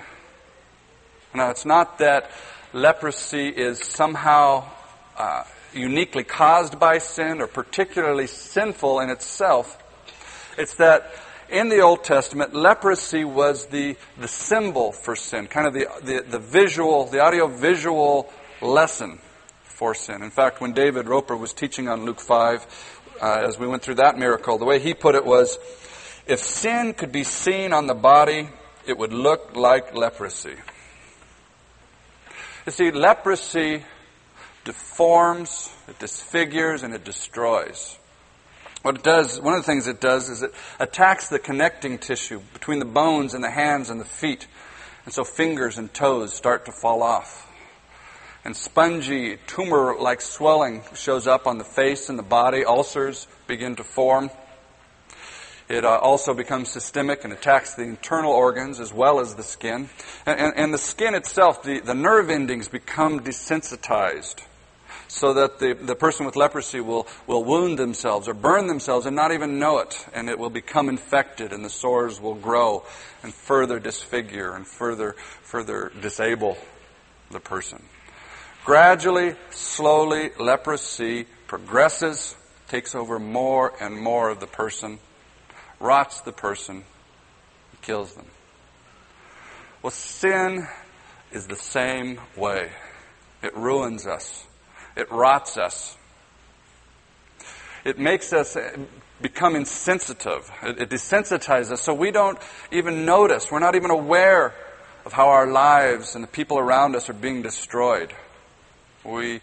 Now, 1.35 1.51
it's 1.51 1.67
not 1.67 1.99
that 1.99 2.31
leprosy 2.73 3.49
is 3.49 3.81
somehow 3.81 4.65
uh, 5.19 5.43
uniquely 5.75 6.23
caused 6.23 6.79
by 6.79 6.99
sin 6.99 7.41
or 7.41 7.49
particularly 7.49 8.29
sinful 8.29 9.01
in 9.01 9.11
itself. 9.11 9.77
It's 10.57 10.77
that 10.77 11.13
in 11.51 11.69
the 11.69 11.81
Old 11.81 12.05
Testament, 12.05 12.55
leprosy 12.55 13.25
was 13.25 13.67
the, 13.67 13.97
the 14.19 14.29
symbol 14.29 14.93
for 14.93 15.17
sin, 15.17 15.49
kind 15.49 15.67
of 15.67 15.75
the, 15.75 15.89
the, 16.03 16.25
the 16.31 16.39
visual, 16.39 17.07
the 17.07 17.21
audio 17.21 17.49
visual 17.49 18.33
lesson 18.63 19.19
for 19.77 19.95
sin. 19.95 20.23
In 20.23 20.31
fact, 20.31 20.61
when 20.61 20.73
David 20.73 21.07
Roper 21.07 21.37
was 21.37 21.53
teaching 21.53 21.89
on 21.89 22.05
Luke 22.05 22.21
5, 22.21 22.96
uh, 23.21 23.45
as 23.47 23.59
we 23.59 23.67
went 23.67 23.83
through 23.83 23.97
that 23.97 24.19
miracle, 24.19 24.59
the 24.59 24.65
way 24.65 24.79
he 24.79 24.95
put 24.95 25.15
it 25.15 25.25
was 25.25 25.59
if 26.27 26.41
sin 26.41 26.93
could 26.93 27.13
be 27.13 27.25
seen 27.25 27.73
on 27.73 27.87
the 27.87 27.95
body, 27.95 28.49
it 28.87 28.99
would 28.99 29.13
look 29.13 29.55
like 29.55 29.95
leprosy. 29.95 30.57
You 32.67 32.73
see, 32.73 32.91
leprosy 32.91 33.85
deforms, 34.65 35.73
it 35.87 35.99
disfigures, 35.99 36.83
and 36.83 36.93
it 36.93 37.05
destroys. 37.05 37.97
What 38.83 38.97
it 38.97 39.03
does, 39.03 39.41
one 39.41 39.55
of 39.55 39.61
the 39.61 39.67
things 39.67 39.87
it 39.87 40.01
does 40.01 40.29
is 40.29 40.43
it 40.43 40.53
attacks 40.79 41.29
the 41.29 41.39
connecting 41.39 41.99
tissue 41.99 42.41
between 42.53 42.81
the 42.81 42.85
bones 42.85 43.35
and 43.35 43.43
the 43.43 43.51
hands 43.51 43.91
and 43.91 44.01
the 44.01 44.05
feet. 44.05 44.47
And 45.05 45.15
so 45.15 45.23
fingers 45.23 45.79
and 45.79 45.93
toes 45.93 46.35
start 46.35 46.67
to 46.67 46.73
fall 46.73 47.03
off. 47.03 47.46
And 48.47 48.57
spongy, 48.57 49.39
tumor 49.49 49.97
like 49.99 50.21
swelling 50.21 50.85
shows 50.95 51.27
up 51.27 51.49
on 51.49 51.59
the 51.59 51.65
face 51.65 52.09
and 52.09 52.17
the 52.17 52.23
body. 52.23 52.65
Ulcers 52.65 53.27
begin 53.49 53.75
to 53.75 53.83
form. 53.83 54.31
It 55.69 55.85
uh, 55.85 55.99
also 55.99 56.33
becomes 56.33 56.71
systemic 56.71 57.25
and 57.25 57.33
attacks 57.33 57.75
the 57.75 57.83
internal 57.83 58.31
organs 58.31 58.79
as 58.79 58.93
well 58.95 59.19
as 59.19 59.35
the 59.35 59.43
skin. 59.43 59.89
And, 60.27 60.39
and, 60.39 60.53
and 60.57 60.73
the 60.73 60.79
skin 60.79 61.17
itself, 61.17 61.65
the, 61.65 61.81
the 61.81 61.97
nerve 61.97 62.31
endings 62.31 62.69
become 62.69 63.19
desensitized 63.19 64.45
so 65.09 65.35
that 65.35 65.59
the, 65.59 65.73
the 65.73 65.97
person 65.97 66.25
with 66.25 66.37
leprosy 66.37 66.81
will, 66.81 67.09
will 67.27 67.43
wound 67.43 67.81
themselves 67.81 68.29
or 68.29 68.35
burn 68.35 68.69
themselves 68.69 69.07
and 69.07 69.17
not 69.17 69.33
even 69.33 69.59
know 69.59 69.79
it. 69.79 70.07
And 70.15 70.31
it 70.31 70.39
will 70.39 70.51
become 70.51 70.89
infected 70.89 71.53
and 71.53 71.65
the 71.65 71.69
sores 71.69 72.21
will 72.21 72.37
grow 72.37 72.85
and 73.25 73.35
further 73.35 73.81
disfigure 73.81 74.55
and 74.55 74.65
further, 74.65 75.17
further 75.43 75.91
disable 76.01 76.57
the 77.33 77.41
person. 77.41 77.83
Gradually, 78.67 79.37
slowly, 79.51 80.33
leprosy 80.41 81.25
progresses, 81.47 82.35
takes 82.67 82.97
over 82.97 83.21
more 83.21 83.73
and 83.81 83.97
more 83.97 84.29
of 84.29 84.41
the 84.41 84.49
person, 84.49 84.99
rots 85.79 86.23
the 86.23 86.33
person, 86.33 86.83
kills 87.81 88.15
them. 88.15 88.27
Well, 89.83 89.93
sin 89.93 90.67
is 91.31 91.47
the 91.47 91.55
same 91.55 92.21
way. 92.37 92.73
It 93.41 93.57
ruins 93.57 94.05
us. 94.05 94.45
It 94.97 95.13
rots 95.13 95.57
us. 95.57 95.97
It 97.85 98.01
makes 98.01 98.33
us 98.33 98.57
uh, 98.57 98.79
become 99.23 99.55
insensitive. 99.55 100.51
It, 100.65 100.81
it 100.81 100.91
desensitizes 100.91 101.71
us 101.71 101.83
so 101.83 101.95
we 101.95 102.11
don't 102.11 102.39
even 102.73 103.05
notice. 103.05 103.49
We're 103.49 103.61
not 103.61 103.77
even 103.77 103.93
aware 103.93 104.55
of 105.05 105.13
how 105.13 105.29
our 105.29 105.47
lives 105.47 106.17
and 106.17 106.25
the 106.25 106.29
people 106.29 106.59
around 106.59 106.97
us 106.97 107.09
are 107.09 107.13
being 107.13 107.43
destroyed. 107.43 108.13
We, 109.07 109.41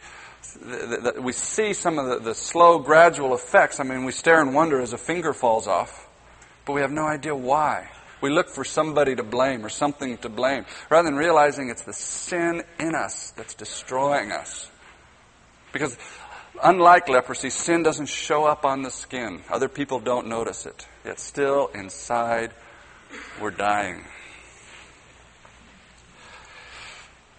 the, 0.61 1.13
the, 1.15 1.21
we 1.21 1.31
see 1.31 1.73
some 1.73 1.97
of 1.97 2.07
the, 2.07 2.19
the 2.19 2.35
slow, 2.35 2.79
gradual 2.79 3.33
effects. 3.33 3.79
I 3.79 3.83
mean, 3.83 4.05
we 4.05 4.11
stare 4.11 4.41
and 4.41 4.53
wonder 4.53 4.81
as 4.81 4.93
a 4.93 4.97
finger 4.97 5.33
falls 5.33 5.67
off, 5.67 6.07
but 6.65 6.73
we 6.73 6.81
have 6.81 6.91
no 6.91 7.05
idea 7.05 7.35
why. 7.35 7.89
We 8.21 8.29
look 8.29 8.49
for 8.49 8.63
somebody 8.63 9.15
to 9.15 9.23
blame 9.23 9.65
or 9.65 9.69
something 9.69 10.17
to 10.19 10.29
blame, 10.29 10.65
rather 10.89 11.09
than 11.09 11.17
realizing 11.17 11.69
it's 11.69 11.83
the 11.83 11.93
sin 11.93 12.63
in 12.79 12.95
us 12.95 13.31
that's 13.31 13.53
destroying 13.53 14.31
us. 14.31 14.69
Because 15.73 15.97
unlike 16.61 17.09
leprosy, 17.09 17.49
sin 17.49 17.83
doesn't 17.83 18.05
show 18.05 18.45
up 18.45 18.63
on 18.63 18.81
the 18.81 18.91
skin. 18.91 19.41
Other 19.49 19.67
people 19.67 19.99
don't 19.99 20.27
notice 20.27 20.65
it. 20.65 20.87
Yet 21.03 21.19
still 21.19 21.67
inside, 21.73 22.51
we're 23.41 23.51
dying. 23.51 24.05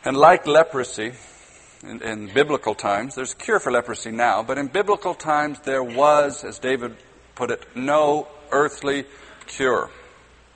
And 0.05 0.17
like 0.17 0.47
leprosy, 0.47 1.13
in, 1.89 2.03
in, 2.03 2.33
biblical 2.33 2.75
times, 2.75 3.15
there's 3.15 3.33
a 3.33 3.37
cure 3.37 3.61
for 3.61 3.71
leprosy 3.71 4.11
now, 4.11 4.43
but 4.43 4.59
in 4.59 4.69
biblical 4.69 5.15
times 5.15 5.61
there 5.61 5.83
was, 5.83 6.45
as 6.45 6.59
David 6.59 6.97
put 7.35 7.51
it, 7.51 7.65
no 7.75 8.29
earthly 8.51 9.05
cure. 9.47 9.91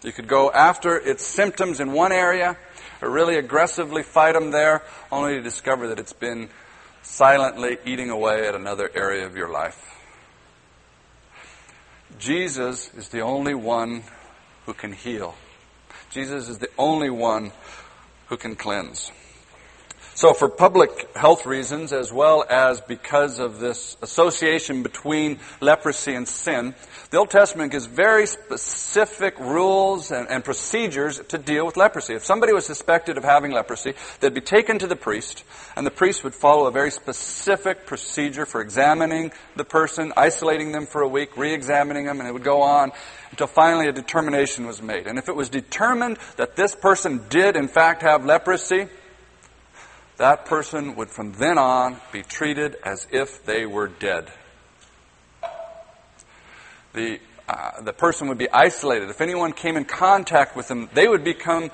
You 0.02 0.12
could 0.12 0.28
go 0.28 0.50
after 0.50 0.97
its 0.97 1.25
symptoms 1.25 1.80
in 1.80 1.92
one 1.92 2.12
area, 2.12 2.56
or 3.02 3.11
really 3.11 3.37
aggressively 3.37 4.02
fight 4.02 4.32
them 4.32 4.50
there, 4.50 4.82
only 5.11 5.35
to 5.35 5.42
discover 5.42 5.88
that 5.88 5.99
it's 5.99 6.12
been 6.12 6.49
silently 7.02 7.78
eating 7.85 8.11
away 8.11 8.47
at 8.47 8.54
another 8.54 8.90
area 8.94 9.26
of 9.26 9.37
your 9.37 9.50
life. 9.50 9.85
Jesus 12.18 12.92
is 12.94 13.08
the 13.08 13.20
only 13.20 13.54
one 13.54 14.02
who 14.66 14.75
can 14.75 14.92
heal. 14.92 15.35
Jesus 16.11 16.49
is 16.49 16.58
the 16.58 16.70
only 16.78 17.11
one 17.11 17.52
who 18.26 18.37
can 18.37 18.56
cleanse. 18.56 19.12
So, 20.18 20.34
for 20.34 20.48
public 20.48 21.14
health 21.14 21.46
reasons, 21.46 21.92
as 21.92 22.12
well 22.12 22.44
as 22.50 22.80
because 22.80 23.38
of 23.38 23.60
this 23.60 23.96
association 24.02 24.82
between 24.82 25.38
leprosy 25.60 26.12
and 26.12 26.26
sin, 26.26 26.75
the 27.12 27.18
Old 27.18 27.30
Testament 27.30 27.70
gives 27.70 27.87
very 27.87 28.26
specific 28.26 29.38
rules 29.38 30.10
and, 30.10 30.28
and, 30.28 30.44
procedures 30.44 31.20
to 31.28 31.38
deal 31.38 31.64
with 31.64 31.76
leprosy. 31.76 32.14
If 32.14 32.25
somebody 32.25 32.52
was 32.52 32.66
suspected 32.66 33.16
of 33.16 33.22
having 33.22 33.52
leprosy, 33.52 33.94
they'd 34.18 34.34
be 34.34 34.40
taken 34.40 34.80
to 34.80 34.88
the 34.88 34.96
priest, 34.96 35.44
and 35.76 35.87
the 35.87 35.92
priest 35.92 36.25
would 36.25 36.34
follow 36.34 36.66
a 36.66 36.72
very 36.72 36.90
specific 36.90 37.87
procedure 37.87 38.44
for 38.44 38.60
examining 38.60 39.30
the 39.54 39.62
person, 39.62 40.12
isolating 40.16 40.72
them 40.72 40.87
for 40.87 41.00
a 41.00 41.08
week, 41.08 41.37
re 41.37 41.54
examining 41.54 42.06
them, 42.06 42.18
and 42.18 42.28
it 42.28 42.32
would 42.32 42.42
go 42.42 42.62
on 42.62 42.90
until 43.30 43.46
finally 43.46 43.87
a 43.87 43.92
determination 43.92 44.66
was 44.66 44.82
made. 44.82 45.06
And 45.06 45.16
if 45.16 45.28
it 45.28 45.37
was 45.37 45.48
determined 45.48 46.18
that 46.38 46.56
this 46.56 46.75
person 46.75 47.20
did, 47.28 47.54
in 47.54 47.68
fact, 47.68 48.02
have 48.02 48.25
leprosy, 48.25 48.88
that 50.18 50.46
person 50.46 50.96
would 50.96 51.10
from 51.10 51.32
then 51.32 51.58
on 51.58 51.96
be 52.12 52.22
treated 52.22 52.76
as 52.84 53.06
if 53.10 53.44
they 53.44 53.64
were 53.64 53.88
dead. 53.88 54.30
The, 56.92 57.20
uh, 57.48 57.80
the 57.82 57.92
person 57.92 58.28
would 58.28 58.38
be 58.38 58.50
isolated. 58.50 59.10
If 59.10 59.20
anyone 59.20 59.52
came 59.52 59.76
in 59.76 59.84
contact 59.84 60.56
with 60.56 60.66
them, 60.68 60.88
they 60.92 61.06
would 61.06 61.22
become 61.22 61.70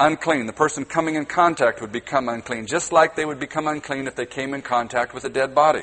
unclean. 0.00 0.46
The 0.46 0.54
person 0.54 0.86
coming 0.86 1.16
in 1.16 1.26
contact 1.26 1.82
would 1.82 1.92
become 1.92 2.28
unclean, 2.28 2.66
just 2.66 2.92
like 2.92 3.14
they 3.14 3.26
would 3.26 3.40
become 3.40 3.66
unclean 3.66 4.06
if 4.06 4.16
they 4.16 4.26
came 4.26 4.54
in 4.54 4.62
contact 4.62 5.12
with 5.12 5.24
a 5.24 5.28
dead 5.28 5.54
body. 5.54 5.82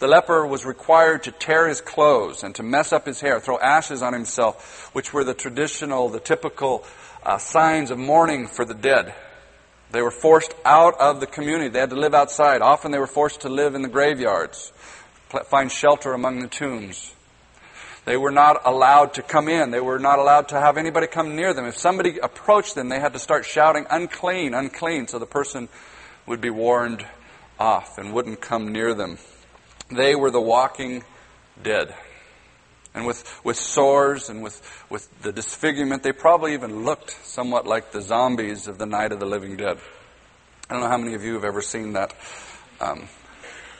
The 0.00 0.08
leper 0.08 0.46
was 0.46 0.64
required 0.64 1.24
to 1.24 1.32
tear 1.32 1.68
his 1.68 1.80
clothes 1.80 2.42
and 2.42 2.54
to 2.56 2.62
mess 2.62 2.92
up 2.92 3.06
his 3.06 3.20
hair, 3.20 3.40
throw 3.40 3.58
ashes 3.58 4.02
on 4.02 4.12
himself, 4.12 4.90
which 4.94 5.12
were 5.12 5.24
the 5.24 5.34
traditional, 5.34 6.08
the 6.08 6.20
typical 6.20 6.84
uh, 7.22 7.38
signs 7.38 7.90
of 7.90 7.98
mourning 7.98 8.46
for 8.46 8.64
the 8.64 8.74
dead. 8.74 9.14
They 9.92 10.02
were 10.02 10.10
forced 10.10 10.54
out 10.64 11.00
of 11.00 11.20
the 11.20 11.26
community. 11.26 11.68
They 11.68 11.80
had 11.80 11.90
to 11.90 11.96
live 11.96 12.14
outside. 12.14 12.62
Often 12.62 12.92
they 12.92 12.98
were 12.98 13.06
forced 13.06 13.40
to 13.42 13.48
live 13.48 13.74
in 13.74 13.82
the 13.82 13.88
graveyards. 13.88 14.72
find 15.46 15.70
shelter 15.70 16.12
among 16.12 16.40
the 16.40 16.48
tombs. 16.48 17.12
They 18.04 18.16
were 18.16 18.30
not 18.30 18.62
allowed 18.64 19.14
to 19.14 19.22
come 19.22 19.48
in. 19.48 19.70
They 19.70 19.80
were 19.80 19.98
not 19.98 20.18
allowed 20.18 20.48
to 20.48 20.60
have 20.60 20.76
anybody 20.76 21.06
come 21.06 21.36
near 21.36 21.52
them. 21.52 21.66
If 21.66 21.76
somebody 21.76 22.18
approached 22.18 22.74
them, 22.74 22.88
they 22.88 22.98
had 22.98 23.12
to 23.12 23.18
start 23.18 23.44
shouting, 23.44 23.86
unclean, 23.90 24.54
unclean, 24.54 25.06
so 25.06 25.18
the 25.18 25.26
person 25.26 25.68
would 26.26 26.40
be 26.40 26.50
warned 26.50 27.06
off 27.58 27.98
and 27.98 28.12
wouldn't 28.12 28.40
come 28.40 28.72
near 28.72 28.94
them. 28.94 29.18
They 29.90 30.14
were 30.14 30.30
the 30.30 30.40
walking 30.40 31.04
dead. 31.62 31.94
And 32.94 33.06
with, 33.06 33.40
with 33.44 33.56
sores 33.56 34.30
and 34.30 34.42
with, 34.42 34.60
with 34.90 35.08
the 35.22 35.32
disfigurement, 35.32 36.02
they 36.02 36.12
probably 36.12 36.54
even 36.54 36.84
looked 36.84 37.10
somewhat 37.24 37.66
like 37.66 37.92
the 37.92 38.02
zombies 38.02 38.66
of 38.66 38.78
the 38.78 38.86
Night 38.86 39.12
of 39.12 39.20
the 39.20 39.26
Living 39.26 39.56
Dead. 39.56 39.78
I 40.68 40.74
don't 40.74 40.82
know 40.82 40.88
how 40.88 40.98
many 40.98 41.14
of 41.14 41.24
you 41.24 41.34
have 41.34 41.44
ever 41.44 41.62
seen 41.62 41.92
that, 41.92 42.14
um, 42.80 43.08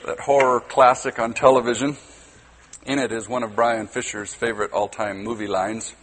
that 0.05 0.19
horror 0.19 0.61
classic 0.61 1.19
on 1.19 1.33
television. 1.33 1.97
In 2.85 2.99
it 2.99 3.11
is 3.11 3.29
one 3.29 3.43
of 3.43 3.55
Brian 3.55 3.87
Fisher's 3.87 4.33
favorite 4.33 4.71
all 4.71 4.87
time 4.87 5.23
movie 5.23 5.47
lines. 5.47 5.93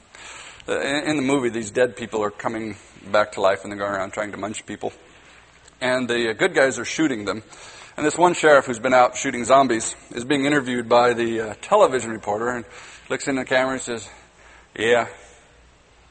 Uh, 0.69 0.81
in, 0.81 1.17
the 1.17 1.23
movie, 1.23 1.49
these 1.49 1.71
dead 1.71 1.97
people 1.97 2.23
are 2.23 2.31
coming 2.31 2.77
back 3.11 3.33
to 3.33 3.41
life 3.41 3.63
and 3.63 3.73
they're 3.73 3.79
going 3.79 3.93
around 3.93 4.13
trying 4.13 4.33
to 4.33 4.37
munch 4.37 4.67
people. 4.67 4.93
And 5.81 6.09
the 6.09 6.31
uh, 6.31 6.33
good 6.35 6.55
guys 6.55 6.79
are 6.79 6.85
shooting 6.85 7.25
them. 7.25 7.43
And 7.97 8.07
this 8.07 8.17
one 8.17 8.35
sheriff 8.35 8.67
who's 8.67 8.79
been 8.79 8.95
out 8.95 9.17
shooting 9.17 9.45
zombies 9.45 9.97
is 10.15 10.25
being 10.25 10.45
interviewed 10.45 10.89
by 10.89 11.15
the 11.15 11.41
uh, 11.41 11.55
television 11.61 12.11
reporter 12.11 12.51
and 12.51 12.65
looks 13.09 13.29
in 13.29 13.37
the 13.37 13.45
camera 13.45 13.75
and 13.75 13.83
says, 13.83 14.09
Yeah, 14.77 15.09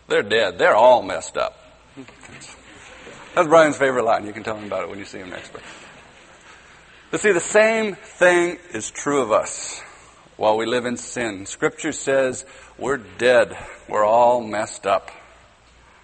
they're 0.08 0.24
dead. 0.24 0.58
They're 0.58 0.76
all 0.76 1.02
messed 1.04 1.38
up. 1.38 1.60
That's 3.36 3.48
Brian's 3.48 3.78
favorite 3.78 4.04
line. 4.04 4.26
You 4.26 4.34
can 4.34 4.44
tell 4.44 4.58
him 4.58 4.66
about 4.66 4.84
it 4.84 4.90
when 4.90 5.00
you 5.00 5.06
see 5.06 5.20
him 5.20 5.30
next. 5.30 5.52
But 7.12 7.22
see, 7.22 7.32
the 7.32 7.40
same 7.40 7.96
thing 7.96 8.58
is 8.74 8.90
true 8.90 9.22
of 9.22 9.32
us 9.32 9.82
while 10.36 10.58
we 10.58 10.66
live 10.66 10.86
in 10.86 10.98
sin. 10.98 11.46
Scripture 11.46 11.92
says 11.92 12.46
we're 12.78 12.98
dead. 12.98 13.58
We're 13.88 14.06
all 14.06 14.42
messed 14.42 14.86
up. 14.86 15.12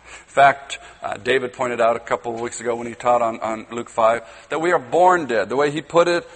In 0.05 0.29
fact, 0.33 0.79
uh, 1.01 1.17
David 1.17 1.53
pointed 1.53 1.81
out 1.81 1.95
a 1.95 2.00
couple 2.00 2.33
of 2.33 2.39
weeks 2.39 2.59
ago 2.59 2.75
when 2.75 2.88
he 2.88 2.95
taught 2.95 3.21
on, 3.21 3.39
on 3.39 3.67
Luke 3.71 3.89
5 3.89 4.47
that 4.50 4.62
we 4.62 4.71
are 4.71 4.79
born 4.79 5.25
dead. 5.25 5.50
The 5.50 5.55
way 5.55 5.71
he 5.71 5.81
put 5.81 6.07
it 6.07 6.27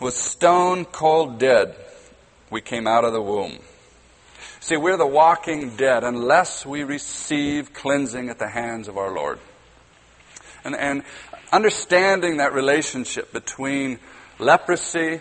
was 0.00 0.16
stone 0.16 0.84
cold 0.84 1.38
dead. 1.38 1.76
We 2.50 2.60
came 2.60 2.86
out 2.86 3.04
of 3.04 3.12
the 3.12 3.22
womb. 3.22 3.58
See, 4.60 4.76
we're 4.76 4.96
the 4.96 5.06
walking 5.06 5.76
dead 5.76 6.04
unless 6.04 6.64
we 6.64 6.84
receive 6.84 7.72
cleansing 7.72 8.28
at 8.28 8.38
the 8.38 8.48
hands 8.48 8.88
of 8.88 8.96
our 8.96 9.12
Lord. 9.12 9.38
And, 10.64 10.74
and 10.74 11.02
understanding 11.52 12.38
that 12.38 12.52
relationship 12.52 13.32
between 13.32 13.98
leprosy 14.38 15.20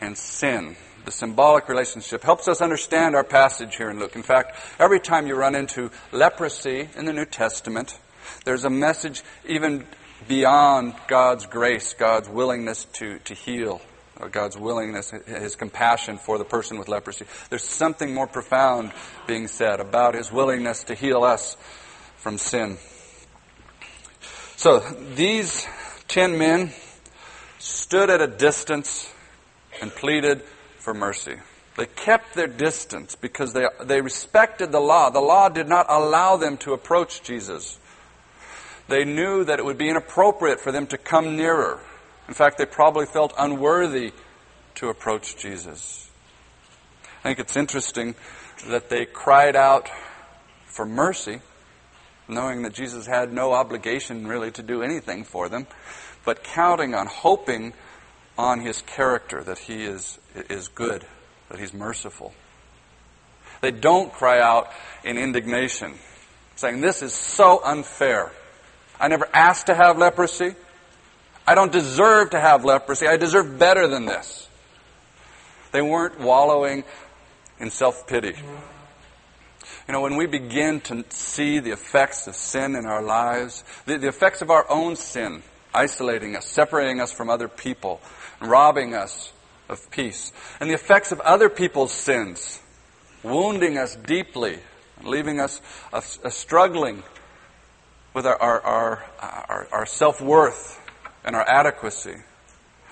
and 0.00 0.16
sin, 0.16 0.76
the 1.04 1.10
symbolic 1.10 1.68
relationship, 1.68 2.22
helps 2.22 2.48
us 2.48 2.60
understand 2.60 3.14
our 3.14 3.24
passage 3.24 3.76
here 3.76 3.90
in 3.90 3.98
Luke. 3.98 4.16
In 4.16 4.22
fact, 4.22 4.56
every 4.78 5.00
time 5.00 5.26
you 5.26 5.34
run 5.34 5.54
into 5.54 5.90
leprosy 6.12 6.88
in 6.96 7.04
the 7.04 7.12
New 7.12 7.26
Testament, 7.26 7.98
there's 8.44 8.64
a 8.64 8.70
message 8.70 9.22
even 9.46 9.86
beyond 10.28 10.94
God's 11.08 11.46
grace, 11.46 11.94
God's 11.94 12.28
willingness 12.28 12.86
to, 12.94 13.18
to 13.20 13.34
heal, 13.34 13.80
God's 14.30 14.56
willingness, 14.56 15.10
His 15.26 15.56
compassion 15.56 16.18
for 16.18 16.38
the 16.38 16.44
person 16.44 16.78
with 16.78 16.88
leprosy. 16.88 17.26
There's 17.50 17.64
something 17.64 18.14
more 18.14 18.26
profound 18.26 18.92
being 19.26 19.48
said 19.48 19.80
about 19.80 20.14
His 20.14 20.32
willingness 20.32 20.84
to 20.84 20.94
heal 20.94 21.24
us 21.24 21.56
from 22.16 22.38
sin. 22.38 22.78
So 24.56 24.80
these 25.14 25.66
ten 26.08 26.38
men 26.38 26.72
stood 27.58 28.10
at 28.10 28.20
a 28.20 28.26
distance 28.26 29.12
and 29.80 29.90
pleaded 29.90 30.42
for 30.78 30.94
mercy. 30.94 31.36
They 31.76 31.86
kept 31.86 32.34
their 32.34 32.46
distance 32.46 33.16
because 33.16 33.52
they, 33.52 33.66
they 33.84 34.00
respected 34.00 34.72
the 34.72 34.80
law. 34.80 35.10
The 35.10 35.20
law 35.20 35.50
did 35.50 35.68
not 35.68 35.86
allow 35.90 36.36
them 36.36 36.56
to 36.58 36.72
approach 36.72 37.22
Jesus. 37.22 37.78
They 38.88 39.04
knew 39.04 39.44
that 39.44 39.58
it 39.58 39.64
would 39.64 39.76
be 39.76 39.90
inappropriate 39.90 40.60
for 40.60 40.72
them 40.72 40.86
to 40.86 40.96
come 40.96 41.36
nearer. 41.36 41.80
In 42.28 42.34
fact, 42.34 42.58
they 42.58 42.66
probably 42.66 43.06
felt 43.06 43.32
unworthy 43.38 44.12
to 44.76 44.88
approach 44.88 45.36
Jesus. 45.36 46.10
I 47.20 47.28
think 47.28 47.38
it's 47.38 47.56
interesting 47.56 48.14
that 48.68 48.88
they 48.88 49.04
cried 49.04 49.56
out 49.56 49.88
for 50.64 50.84
mercy, 50.84 51.40
knowing 52.28 52.62
that 52.62 52.74
Jesus 52.74 53.06
had 53.06 53.32
no 53.32 53.52
obligation 53.52 54.26
really 54.26 54.50
to 54.52 54.62
do 54.62 54.82
anything 54.82 55.24
for 55.24 55.48
them, 55.48 55.66
but 56.24 56.42
counting 56.42 56.94
on, 56.94 57.06
hoping 57.06 57.72
on 58.36 58.60
his 58.60 58.82
character, 58.82 59.42
that 59.42 59.58
he 59.58 59.84
is, 59.84 60.18
is 60.34 60.68
good, 60.68 61.06
that 61.48 61.58
he's 61.58 61.72
merciful. 61.72 62.34
They 63.60 63.70
don't 63.70 64.12
cry 64.12 64.40
out 64.40 64.70
in 65.04 65.16
indignation, 65.16 65.94
saying, 66.56 66.80
This 66.80 67.02
is 67.02 67.12
so 67.12 67.62
unfair. 67.64 68.32
I 69.00 69.08
never 69.08 69.28
asked 69.32 69.66
to 69.66 69.74
have 69.74 69.98
leprosy. 69.98 70.54
I 71.46 71.54
don't 71.54 71.70
deserve 71.70 72.30
to 72.30 72.40
have 72.40 72.64
leprosy. 72.64 73.06
I 73.06 73.16
deserve 73.16 73.58
better 73.58 73.86
than 73.86 74.06
this. 74.06 74.48
They 75.72 75.82
weren't 75.82 76.18
wallowing 76.20 76.84
in 77.58 77.70
self 77.70 78.06
pity. 78.06 78.34
You 79.86 79.92
know, 79.92 80.00
when 80.00 80.16
we 80.16 80.26
begin 80.26 80.80
to 80.82 81.04
see 81.10 81.60
the 81.60 81.70
effects 81.70 82.26
of 82.26 82.34
sin 82.34 82.74
in 82.74 82.86
our 82.86 83.02
lives, 83.02 83.62
the, 83.84 83.98
the 83.98 84.08
effects 84.08 84.42
of 84.42 84.50
our 84.50 84.68
own 84.68 84.96
sin, 84.96 85.42
isolating 85.72 86.34
us, 86.34 86.46
separating 86.46 87.00
us 87.00 87.12
from 87.12 87.30
other 87.30 87.46
people, 87.46 88.00
robbing 88.40 88.94
us 88.94 89.32
of 89.68 89.88
peace. 89.90 90.32
And 90.60 90.68
the 90.68 90.74
effects 90.74 91.12
of 91.12 91.20
other 91.20 91.48
people's 91.48 91.92
sins, 91.92 92.60
wounding 93.22 93.78
us 93.78 93.94
deeply, 93.94 94.58
leaving 95.04 95.40
us 95.40 95.60
uh, 95.92 96.00
uh, 96.24 96.30
struggling 96.30 97.04
with 98.12 98.26
our, 98.26 98.40
our, 98.40 98.60
our, 98.60 99.04
our, 99.20 99.68
our 99.72 99.86
self 99.86 100.20
worth 100.20 100.80
and 101.26 101.36
our 101.36 101.46
adequacy. 101.46 102.16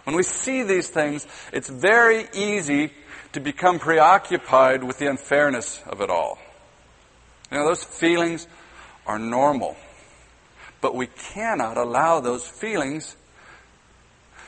When 0.05 0.17
we 0.17 0.23
see 0.23 0.63
these 0.63 0.89
things, 0.89 1.27
it's 1.53 1.69
very 1.71 2.27
easy 2.35 2.93
to 3.33 3.41
become 3.41 3.79
preoccupied 3.79 4.85
with 4.85 4.99
the 4.99 5.07
unfairness 5.07 5.83
of 5.87 6.01
it 6.01 6.11
all. 6.11 6.39
You 7.51 7.59
know, 7.59 7.67
those 7.67 7.85
feelings 7.85 8.47
are 9.07 9.19
normal. 9.19 9.77
But 10.81 10.95
we 10.95 11.07
cannot 11.07 11.79
allow 11.79 12.21
those 12.21 12.47
feelings 12.47 13.17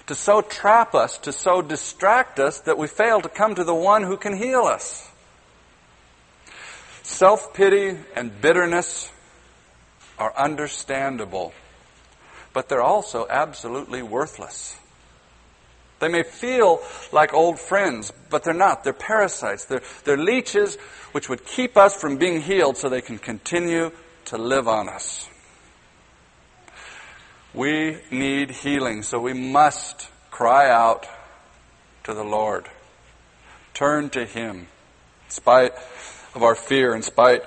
to 0.07 0.15
so 0.15 0.41
trap 0.41 0.95
us, 0.95 1.19
to 1.19 1.33
so 1.33 1.63
distract 1.63 2.39
us 2.39 2.61
that 2.61 2.79
we 2.79 2.87
fail 2.87 3.21
to 3.21 3.29
come 3.29 3.55
to 3.55 3.65
the 3.65 3.75
one 3.75 4.03
who 4.03 4.17
can 4.17 4.37
heal 4.37 4.63
us. 4.63 5.09
Self 7.03 7.55
pity 7.55 7.97
and 8.15 8.41
bitterness 8.41 9.11
are 10.19 10.37
understandable, 10.37 11.53
but 12.57 12.71
they're 12.71 12.81
also 12.81 13.27
absolutely 13.29 14.01
worthless. 14.01 14.79
They 15.99 16.09
may 16.09 16.23
feel 16.23 16.81
like 17.13 17.35
old 17.35 17.59
friends, 17.59 18.11
but 18.31 18.45
they're 18.45 18.55
not. 18.55 18.83
They're 18.83 18.95
parasites. 18.95 19.67
They're, 19.67 19.83
they're 20.05 20.17
leeches 20.17 20.77
which 21.13 21.29
would 21.29 21.45
keep 21.45 21.77
us 21.77 21.95
from 21.95 22.17
being 22.17 22.41
healed 22.41 22.79
so 22.79 22.89
they 22.89 23.03
can 23.03 23.19
continue 23.19 23.93
to 24.25 24.39
live 24.39 24.69
on 24.69 24.89
us. 24.89 25.29
We 27.53 27.99
need 28.11 28.53
healing, 28.53 29.03
so 29.03 29.21
we 29.21 29.35
must 29.35 30.09
cry 30.31 30.71
out 30.71 31.07
to 32.05 32.15
the 32.15 32.25
Lord. 32.25 32.71
Turn 33.75 34.09
to 34.09 34.25
Him, 34.25 34.61
in 35.27 35.31
spite 35.31 35.75
of 36.35 36.43
our 36.43 36.55
fear, 36.55 36.95
in 36.95 37.03
spite 37.03 37.43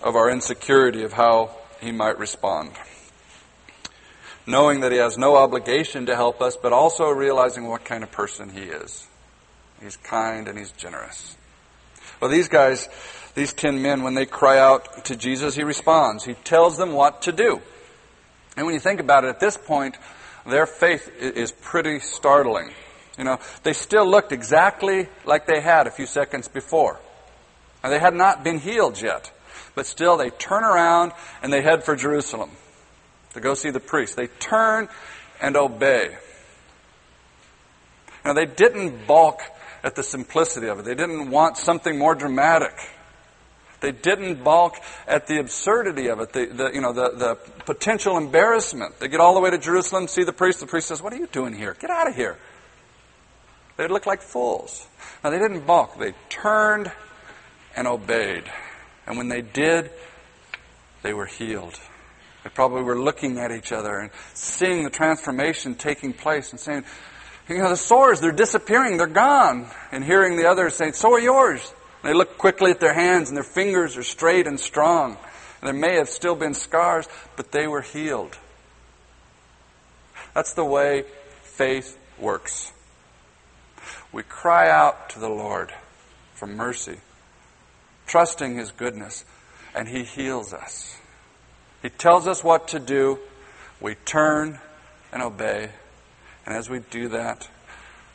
of 0.00 0.14
our 0.14 0.30
insecurity 0.30 1.02
of 1.02 1.14
how 1.14 1.56
He 1.80 1.90
might 1.90 2.20
respond. 2.20 2.70
Knowing 4.48 4.80
that 4.80 4.92
He 4.92 4.96
has 4.96 5.18
no 5.18 5.36
obligation 5.36 6.06
to 6.06 6.16
help 6.16 6.40
us, 6.40 6.56
but 6.56 6.72
also 6.72 7.10
realizing 7.10 7.66
what 7.66 7.84
kind 7.84 8.02
of 8.02 8.10
person 8.10 8.48
He 8.48 8.62
is. 8.62 9.06
He's 9.82 9.98
kind 9.98 10.48
and 10.48 10.58
He's 10.58 10.72
generous. 10.72 11.36
Well, 12.18 12.30
these 12.30 12.48
guys, 12.48 12.88
these 13.34 13.52
ten 13.52 13.82
men, 13.82 14.02
when 14.02 14.14
they 14.14 14.24
cry 14.24 14.58
out 14.58 15.04
to 15.04 15.16
Jesus, 15.16 15.54
He 15.54 15.64
responds. 15.64 16.24
He 16.24 16.32
tells 16.32 16.78
them 16.78 16.94
what 16.94 17.20
to 17.22 17.32
do. 17.32 17.60
And 18.56 18.64
when 18.64 18.74
you 18.74 18.80
think 18.80 19.00
about 19.00 19.24
it, 19.24 19.28
at 19.28 19.38
this 19.38 19.58
point, 19.58 19.98
their 20.46 20.64
faith 20.64 21.12
is 21.20 21.52
pretty 21.52 22.00
startling. 22.00 22.70
You 23.18 23.24
know, 23.24 23.40
they 23.64 23.74
still 23.74 24.08
looked 24.08 24.32
exactly 24.32 25.08
like 25.26 25.46
they 25.46 25.60
had 25.60 25.86
a 25.86 25.90
few 25.90 26.06
seconds 26.06 26.48
before. 26.48 26.98
And 27.84 27.92
they 27.92 27.98
had 27.98 28.14
not 28.14 28.44
been 28.44 28.60
healed 28.60 28.98
yet. 29.02 29.30
But 29.74 29.86
still, 29.86 30.16
they 30.16 30.30
turn 30.30 30.64
around 30.64 31.12
and 31.42 31.52
they 31.52 31.60
head 31.60 31.84
for 31.84 31.96
Jerusalem 31.96 32.52
to 33.34 33.40
go 33.40 33.54
see 33.54 33.70
the 33.70 33.80
priest. 33.80 34.16
They 34.16 34.26
turn 34.26 34.88
and 35.40 35.56
obey. 35.56 36.16
Now, 38.24 38.32
they 38.32 38.46
didn't 38.46 39.06
balk 39.06 39.40
at 39.82 39.94
the 39.94 40.02
simplicity 40.02 40.68
of 40.68 40.80
it. 40.80 40.84
They 40.84 40.94
didn't 40.94 41.30
want 41.30 41.56
something 41.56 41.96
more 41.96 42.14
dramatic. 42.14 42.74
They 43.80 43.92
didn't 43.92 44.42
balk 44.42 44.76
at 45.06 45.28
the 45.28 45.38
absurdity 45.38 46.08
of 46.08 46.20
it, 46.20 46.32
the, 46.32 46.46
the, 46.46 46.70
you 46.74 46.80
know, 46.80 46.92
the, 46.92 47.10
the 47.10 47.34
potential 47.64 48.16
embarrassment. 48.16 48.98
They 48.98 49.08
get 49.08 49.20
all 49.20 49.34
the 49.34 49.40
way 49.40 49.50
to 49.50 49.58
Jerusalem, 49.58 50.08
see 50.08 50.24
the 50.24 50.32
priest. 50.32 50.60
The 50.60 50.66
priest 50.66 50.88
says, 50.88 51.00
What 51.00 51.12
are 51.12 51.16
you 51.16 51.28
doing 51.28 51.54
here? 51.54 51.76
Get 51.78 51.90
out 51.90 52.08
of 52.08 52.16
here. 52.16 52.36
They 53.76 53.86
looked 53.86 54.08
like 54.08 54.20
fools. 54.20 54.86
Now, 55.22 55.30
they 55.30 55.38
didn't 55.38 55.64
balk. 55.64 55.98
They 55.98 56.12
turned 56.28 56.90
and 57.76 57.86
obeyed. 57.86 58.44
And 59.06 59.16
when 59.16 59.28
they 59.28 59.42
did, 59.42 59.90
they 61.02 61.14
were 61.14 61.26
healed. 61.26 61.78
They 62.48 62.54
probably 62.54 62.82
were 62.82 62.98
looking 62.98 63.38
at 63.38 63.52
each 63.52 63.72
other 63.72 63.98
and 63.98 64.10
seeing 64.32 64.82
the 64.82 64.88
transformation 64.88 65.74
taking 65.74 66.14
place 66.14 66.50
and 66.50 66.58
saying, 66.58 66.84
you 67.46 67.58
know, 67.58 67.68
the 67.68 67.76
sores, 67.76 68.20
they're 68.20 68.32
disappearing, 68.32 68.96
they're 68.96 69.06
gone. 69.06 69.66
And 69.92 70.02
hearing 70.02 70.38
the 70.38 70.48
others 70.48 70.74
saying, 70.74 70.94
so 70.94 71.12
are 71.12 71.20
yours. 71.20 71.60
And 72.02 72.08
they 72.08 72.16
look 72.16 72.38
quickly 72.38 72.70
at 72.70 72.80
their 72.80 72.94
hands 72.94 73.28
and 73.28 73.36
their 73.36 73.44
fingers 73.44 73.98
are 73.98 74.02
straight 74.02 74.46
and 74.46 74.58
strong. 74.58 75.18
And 75.60 75.68
there 75.68 75.74
may 75.74 75.96
have 75.96 76.08
still 76.08 76.34
been 76.34 76.54
scars, 76.54 77.06
but 77.36 77.52
they 77.52 77.66
were 77.66 77.82
healed. 77.82 78.38
That's 80.32 80.54
the 80.54 80.64
way 80.64 81.04
faith 81.42 81.98
works. 82.18 82.72
We 84.10 84.22
cry 84.22 84.70
out 84.70 85.10
to 85.10 85.18
the 85.18 85.28
Lord 85.28 85.70
for 86.32 86.46
mercy, 86.46 86.96
trusting 88.06 88.56
His 88.56 88.70
goodness, 88.70 89.26
and 89.74 89.86
He 89.86 90.02
heals 90.02 90.54
us. 90.54 90.97
He 91.82 91.90
tells 91.90 92.26
us 92.26 92.42
what 92.42 92.68
to 92.68 92.78
do. 92.78 93.18
We 93.80 93.94
turn 93.94 94.58
and 95.12 95.22
obey. 95.22 95.70
And 96.46 96.56
as 96.56 96.68
we 96.68 96.80
do 96.80 97.08
that, 97.08 97.48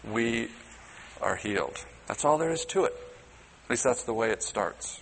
we 0.04 0.50
are 1.22 1.36
healed. 1.36 1.86
That's 2.08 2.26
all 2.26 2.38
there 2.38 2.52
is 2.52 2.66
to 2.66 2.86
it. 2.86 2.94
At 3.66 3.70
least 3.70 3.84
that's 3.84 4.04
the 4.04 4.14
way 4.14 4.32
it 4.32 4.44
starts. 4.44 5.02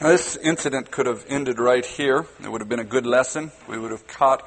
Now, 0.00 0.08
this 0.08 0.36
incident 0.36 0.90
could 0.90 1.06
have 1.06 1.24
ended 1.28 1.58
right 1.58 1.86
here. 1.86 2.26
It 2.42 2.50
would 2.50 2.60
have 2.60 2.68
been 2.68 2.80
a 2.80 2.84
good 2.84 3.06
lesson. 3.06 3.52
We 3.68 3.78
would 3.78 3.92
have 3.92 4.06
caught 4.06 4.46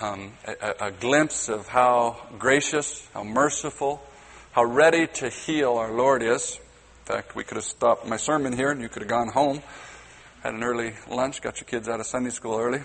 um, 0.00 0.32
a, 0.46 0.86
a 0.86 0.90
glimpse 0.90 1.48
of 1.48 1.66
how 1.66 2.18
gracious, 2.38 3.06
how 3.14 3.24
merciful, 3.24 4.02
how 4.52 4.64
ready 4.64 5.06
to 5.06 5.28
heal 5.28 5.78
our 5.78 5.92
Lord 5.92 6.22
is. 6.22 6.58
In 7.00 7.16
fact, 7.16 7.34
we 7.34 7.42
could 7.42 7.56
have 7.56 7.64
stopped 7.64 8.06
my 8.06 8.16
sermon 8.16 8.52
here 8.52 8.70
and 8.70 8.80
you 8.80 8.88
could 8.88 9.02
have 9.02 9.08
gone 9.08 9.28
home, 9.28 9.62
had 10.42 10.54
an 10.54 10.64
early 10.64 10.94
lunch, 11.08 11.40
got 11.40 11.60
your 11.60 11.66
kids 11.66 11.88
out 11.88 12.00
of 12.00 12.06
Sunday 12.06 12.30
school 12.30 12.58
early. 12.58 12.80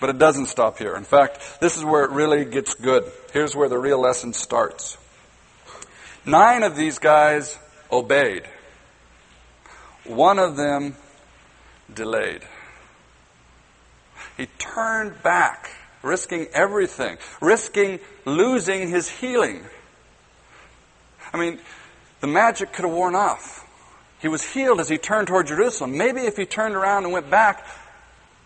But 0.00 0.10
it 0.10 0.18
doesn't 0.18 0.46
stop 0.46 0.78
here. 0.78 0.94
In 0.94 1.04
fact, 1.04 1.60
this 1.60 1.76
is 1.76 1.84
where 1.84 2.04
it 2.04 2.10
really 2.10 2.44
gets 2.44 2.74
good. 2.74 3.10
Here's 3.32 3.56
where 3.56 3.68
the 3.68 3.78
real 3.78 4.00
lesson 4.00 4.32
starts. 4.32 4.96
Nine 6.24 6.62
of 6.62 6.76
these 6.76 6.98
guys 6.98 7.58
obeyed. 7.90 8.44
One 10.04 10.38
of 10.38 10.56
them 10.56 10.96
delayed. 11.92 12.42
He 14.36 14.46
turned 14.58 15.22
back 15.22 15.70
risking 16.02 16.46
everything, 16.52 17.18
risking 17.40 17.98
losing 18.24 18.88
his 18.88 19.08
healing. 19.08 19.64
I 21.32 21.38
mean, 21.38 21.58
the 22.20 22.26
magic 22.26 22.72
could 22.72 22.84
have 22.84 22.94
worn 22.94 23.14
off. 23.14 23.67
He 24.20 24.28
was 24.28 24.42
healed 24.44 24.80
as 24.80 24.88
he 24.88 24.98
turned 24.98 25.28
toward 25.28 25.46
Jerusalem. 25.46 25.96
Maybe 25.96 26.22
if 26.22 26.36
he 26.36 26.44
turned 26.44 26.74
around 26.74 27.04
and 27.04 27.12
went 27.12 27.30
back, 27.30 27.64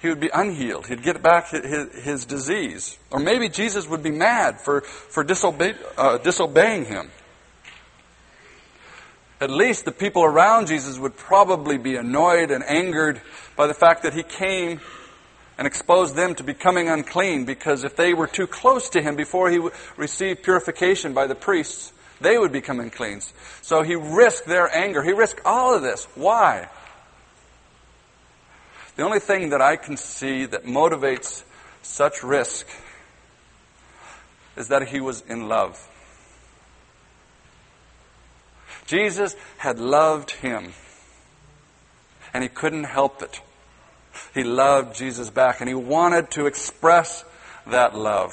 he 0.01 0.09
would 0.09 0.21
be 0.21 0.31
unhealed. 0.33 0.89
He'd 0.89 1.03
get 1.03 1.23
back 1.23 1.51
his, 1.51 2.05
his 2.05 2.25
disease. 2.25 2.99
Or 3.11 3.21
maybe 3.21 3.49
Jesus 3.49 3.89
would 3.89 4.03
be 4.03 4.11
mad 4.11 4.61
for, 4.61 4.81
for 4.81 5.25
uh, 5.25 6.19
disobeying 6.19 6.85
him. 6.87 7.11
At 9.41 9.51
least 9.51 9.85
the 9.85 9.93
people 9.93 10.23
around 10.23 10.69
Jesus 10.69 10.99
would 10.99 11.17
probably 11.17 11.79
be 11.79 11.97
annoyed 11.97 12.51
and 12.51 12.63
angered 12.63 13.21
by 13.57 13.67
the 13.67 13.75
fact 13.75 14.03
that 14.03 14.13
he 14.13 14.23
came 14.23 14.81
and 15.59 15.67
exposed 15.67 16.15
them 16.15 16.35
to 16.37 16.45
becoming 16.45 16.89
unclean 16.89 17.45
because 17.45 17.85
if 17.85 17.97
they 17.97 18.15
were 18.15 18.27
too 18.27 18.47
close 18.47 18.89
to 18.91 19.03
him 19.03 19.17
before 19.17 19.51
he 19.51 19.61
received 19.97 20.43
purification 20.43 21.13
by 21.13 21.27
the 21.27 21.35
priests, 21.35 21.93
they 22.23 22.39
would 22.39 22.53
become 22.53 22.81
unclean. 22.81 23.21
So 23.61 23.83
he 23.83 23.95
risked 23.95 24.47
their 24.47 24.75
anger. 24.75 25.03
He 25.03 25.13
risked 25.13 25.41
all 25.45 25.75
of 25.75 25.83
this. 25.83 26.07
Why? 26.15 26.69
The 28.97 29.03
only 29.03 29.21
thing 29.21 29.51
that 29.51 29.63
I 29.63 29.77
can 29.77 29.97
see 29.97 30.45
that 30.47 30.65
motivates 30.65 31.45
such 31.83 32.23
risk 32.23 32.67
is 34.57 34.69
that 34.69 34.89
he 34.89 35.01
was 35.01 35.23
in 35.29 35.49
love. 35.49 35.89
Jesus 38.87 39.35
had 39.57 39.79
loved 39.79 40.33
him, 40.33 40.75
and 42.35 42.43
he 42.43 42.49
couldn't 42.49 42.85
help 42.85 43.23
it. 43.23 43.41
He 44.35 44.45
loved 44.45 44.97
Jesus 44.97 45.31
back 45.31 45.61
and 45.61 45.69
he 45.69 45.75
wanted 45.75 46.31
to 46.33 46.47
express 46.47 47.25
that 47.67 47.95
love. 47.95 48.33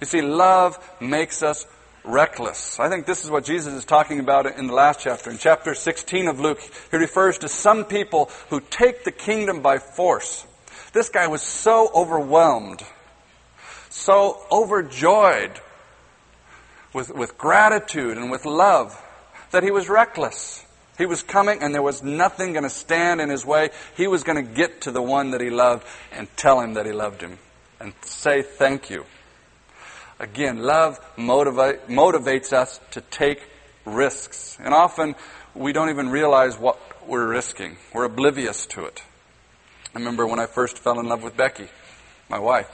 You 0.00 0.06
see, 0.06 0.22
love 0.22 0.78
makes 1.00 1.42
us 1.42 1.66
reckless. 2.04 2.80
I 2.80 2.88
think 2.88 3.06
this 3.06 3.24
is 3.24 3.30
what 3.30 3.44
Jesus 3.44 3.74
is 3.74 3.84
talking 3.84 4.20
about 4.20 4.46
in 4.46 4.66
the 4.66 4.74
last 4.74 5.00
chapter. 5.00 5.30
In 5.30 5.38
chapter 5.38 5.74
16 5.74 6.28
of 6.28 6.40
Luke, 6.40 6.60
he 6.90 6.96
refers 6.96 7.38
to 7.38 7.48
some 7.48 7.84
people 7.84 8.30
who 8.50 8.60
take 8.60 9.04
the 9.04 9.12
kingdom 9.12 9.62
by 9.62 9.78
force. 9.78 10.46
This 10.92 11.08
guy 11.08 11.28
was 11.28 11.42
so 11.42 11.90
overwhelmed, 11.94 12.82
so 13.88 14.42
overjoyed 14.50 15.52
with, 16.92 17.10
with 17.14 17.38
gratitude 17.38 18.18
and 18.18 18.30
with 18.30 18.44
love 18.44 19.00
that 19.52 19.62
he 19.62 19.70
was 19.70 19.88
reckless. 19.88 20.64
He 20.98 21.06
was 21.06 21.22
coming 21.22 21.62
and 21.62 21.74
there 21.74 21.82
was 21.82 22.02
nothing 22.02 22.52
going 22.52 22.64
to 22.64 22.70
stand 22.70 23.20
in 23.20 23.30
his 23.30 23.46
way. 23.46 23.70
He 23.96 24.06
was 24.06 24.22
going 24.24 24.44
to 24.44 24.52
get 24.52 24.82
to 24.82 24.90
the 24.90 25.02
one 25.02 25.30
that 25.30 25.40
he 25.40 25.50
loved 25.50 25.86
and 26.12 26.28
tell 26.36 26.60
him 26.60 26.74
that 26.74 26.84
he 26.84 26.92
loved 26.92 27.22
him 27.22 27.38
and 27.80 27.94
say 28.02 28.42
thank 28.42 28.90
you. 28.90 29.06
Again, 30.22 30.62
love 30.62 31.00
motivate, 31.16 31.88
motivates 31.88 32.52
us 32.52 32.78
to 32.92 33.00
take 33.00 33.42
risks. 33.84 34.56
And 34.62 34.72
often 34.72 35.16
we 35.52 35.72
don't 35.72 35.90
even 35.90 36.10
realize 36.10 36.56
what 36.56 36.78
we're 37.08 37.26
risking. 37.26 37.76
We're 37.92 38.04
oblivious 38.04 38.64
to 38.66 38.84
it. 38.84 39.02
I 39.92 39.98
remember 39.98 40.24
when 40.24 40.38
I 40.38 40.46
first 40.46 40.78
fell 40.78 41.00
in 41.00 41.08
love 41.08 41.24
with 41.24 41.36
Becky, 41.36 41.66
my 42.30 42.38
wife. 42.38 42.70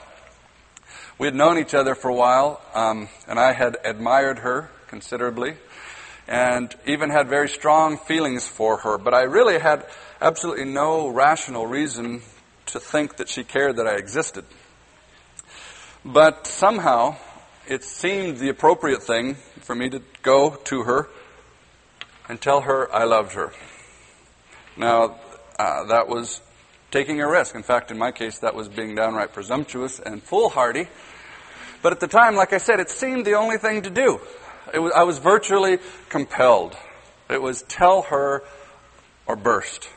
We 1.17 1.25
had 1.25 1.33
known 1.33 1.57
each 1.57 1.73
other 1.73 1.95
for 1.95 2.09
a 2.09 2.13
while, 2.13 2.61
um, 2.75 3.09
and 3.27 3.39
I 3.39 3.53
had 3.53 3.77
admired 3.83 4.39
her 4.39 4.69
considerably 4.87 5.55
and 6.27 6.73
even 6.85 7.09
had 7.09 7.29
very 7.29 7.49
strong 7.49 7.97
feelings 7.97 8.47
for 8.47 8.77
her. 8.77 8.99
But 8.99 9.15
I 9.15 9.23
really 9.23 9.57
had 9.57 9.87
absolutely 10.21 10.65
no 10.65 11.07
rational 11.07 11.65
reason 11.65 12.21
to 12.67 12.79
think 12.79 13.17
that 13.17 13.27
she 13.27 13.43
cared 13.43 13.77
that 13.77 13.87
I 13.87 13.95
existed. 13.95 14.45
But 16.05 16.45
somehow 16.45 17.17
it 17.69 17.83
seemed 17.83 18.37
the 18.37 18.49
appropriate 18.49 19.03
thing 19.03 19.35
for 19.61 19.75
me 19.75 19.89
to 19.89 20.01
go 20.23 20.49
to 20.65 20.83
her 20.83 21.07
and 22.27 22.41
tell 22.41 22.61
her 22.61 22.93
I 22.93 23.03
loved 23.03 23.33
her. 23.33 23.53
Now, 24.75 25.17
uh, 25.57 25.85
that 25.85 26.07
was 26.09 26.41
taking 26.89 27.21
a 27.21 27.29
risk. 27.29 27.53
In 27.53 27.63
fact, 27.63 27.91
in 27.91 27.97
my 27.97 28.11
case, 28.11 28.39
that 28.39 28.55
was 28.55 28.67
being 28.67 28.95
downright 28.95 29.33
presumptuous 29.33 29.99
and 29.99 30.21
foolhardy. 30.23 30.87
But 31.83 31.93
at 31.93 31.99
the 31.99 32.07
time, 32.07 32.35
like 32.35 32.53
I 32.53 32.57
said, 32.57 32.79
it 32.79 32.89
seemed 32.89 33.25
the 33.25 33.35
only 33.35 33.57
thing 33.57 33.83
to 33.83 33.89
do. 33.89 34.19
Was, 34.73 34.91
I 34.95 35.03
was 35.03 35.19
virtually 35.19 35.77
compelled. 36.09 36.75
It 37.29 37.41
was 37.41 37.61
tell 37.63 38.01
her 38.03 38.43
or 39.27 39.35
burst. 39.35 39.89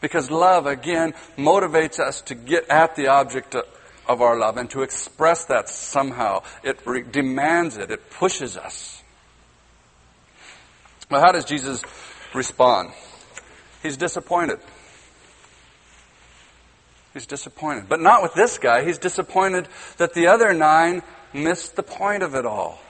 Because 0.00 0.30
love, 0.30 0.66
again, 0.66 1.14
motivates 1.36 1.98
us 1.98 2.20
to 2.22 2.34
get 2.34 2.68
at 2.68 2.94
the 2.94 3.08
object 3.08 3.56
of 4.06 4.20
our 4.20 4.38
love 4.38 4.56
and 4.56 4.70
to 4.70 4.82
express 4.82 5.44
that 5.46 5.68
somehow. 5.68 6.42
It 6.62 6.80
re- 6.84 7.02
demands 7.02 7.76
it, 7.76 7.90
it 7.90 8.10
pushes 8.10 8.56
us. 8.56 9.02
Well, 11.10 11.20
how 11.20 11.32
does 11.32 11.44
Jesus 11.44 11.82
respond? 12.34 12.90
He's 13.82 13.96
disappointed. 13.96 14.58
He's 17.12 17.26
disappointed. 17.26 17.88
But 17.88 18.00
not 18.00 18.22
with 18.22 18.34
this 18.34 18.58
guy. 18.58 18.84
He's 18.84 18.98
disappointed 18.98 19.68
that 19.98 20.14
the 20.14 20.26
other 20.26 20.52
nine 20.52 21.02
missed 21.32 21.76
the 21.76 21.82
point 21.82 22.22
of 22.22 22.34
it 22.34 22.46
all 22.46 22.80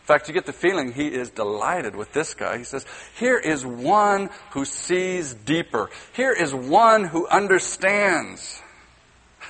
In 0.00 0.06
fact, 0.06 0.28
you 0.28 0.34
get 0.34 0.46
the 0.46 0.52
feeling 0.52 0.92
he 0.92 1.08
is 1.08 1.30
delighted 1.30 1.94
with 1.94 2.12
this 2.12 2.34
guy. 2.34 2.58
He 2.58 2.64
says, 2.64 2.86
Here 3.18 3.38
is 3.38 3.66
one 3.66 4.30
who 4.52 4.64
sees 4.64 5.34
deeper. 5.34 5.90
Here 6.12 6.32
is 6.32 6.54
one 6.54 7.04
who 7.04 7.28
understands. 7.28 8.62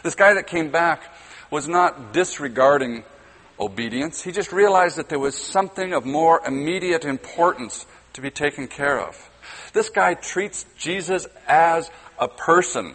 This 0.03 0.15
guy 0.15 0.35
that 0.35 0.47
came 0.47 0.71
back 0.71 1.03
was 1.51 1.69
not 1.69 2.13
disregarding 2.13 3.05
obedience. 3.59 4.23
He 4.23 4.33
just 4.33 4.53
realized 4.53 4.97
that 4.97 5.09
there 5.09 5.19
was 5.19 5.37
something 5.37 5.93
of 5.93 6.05
more 6.05 6.41
immediate 6.47 7.05
importance 7.05 7.87
to 8.13 8.21
be 8.21 8.31
taken 8.31 8.69
care 8.69 9.01
of. 9.01 9.31
This 9.73 9.91
guy 9.91 10.15
treats 10.15 10.67
Jesus 10.77 11.27
as 11.47 11.91
a 12.19 12.29
person, 12.29 12.95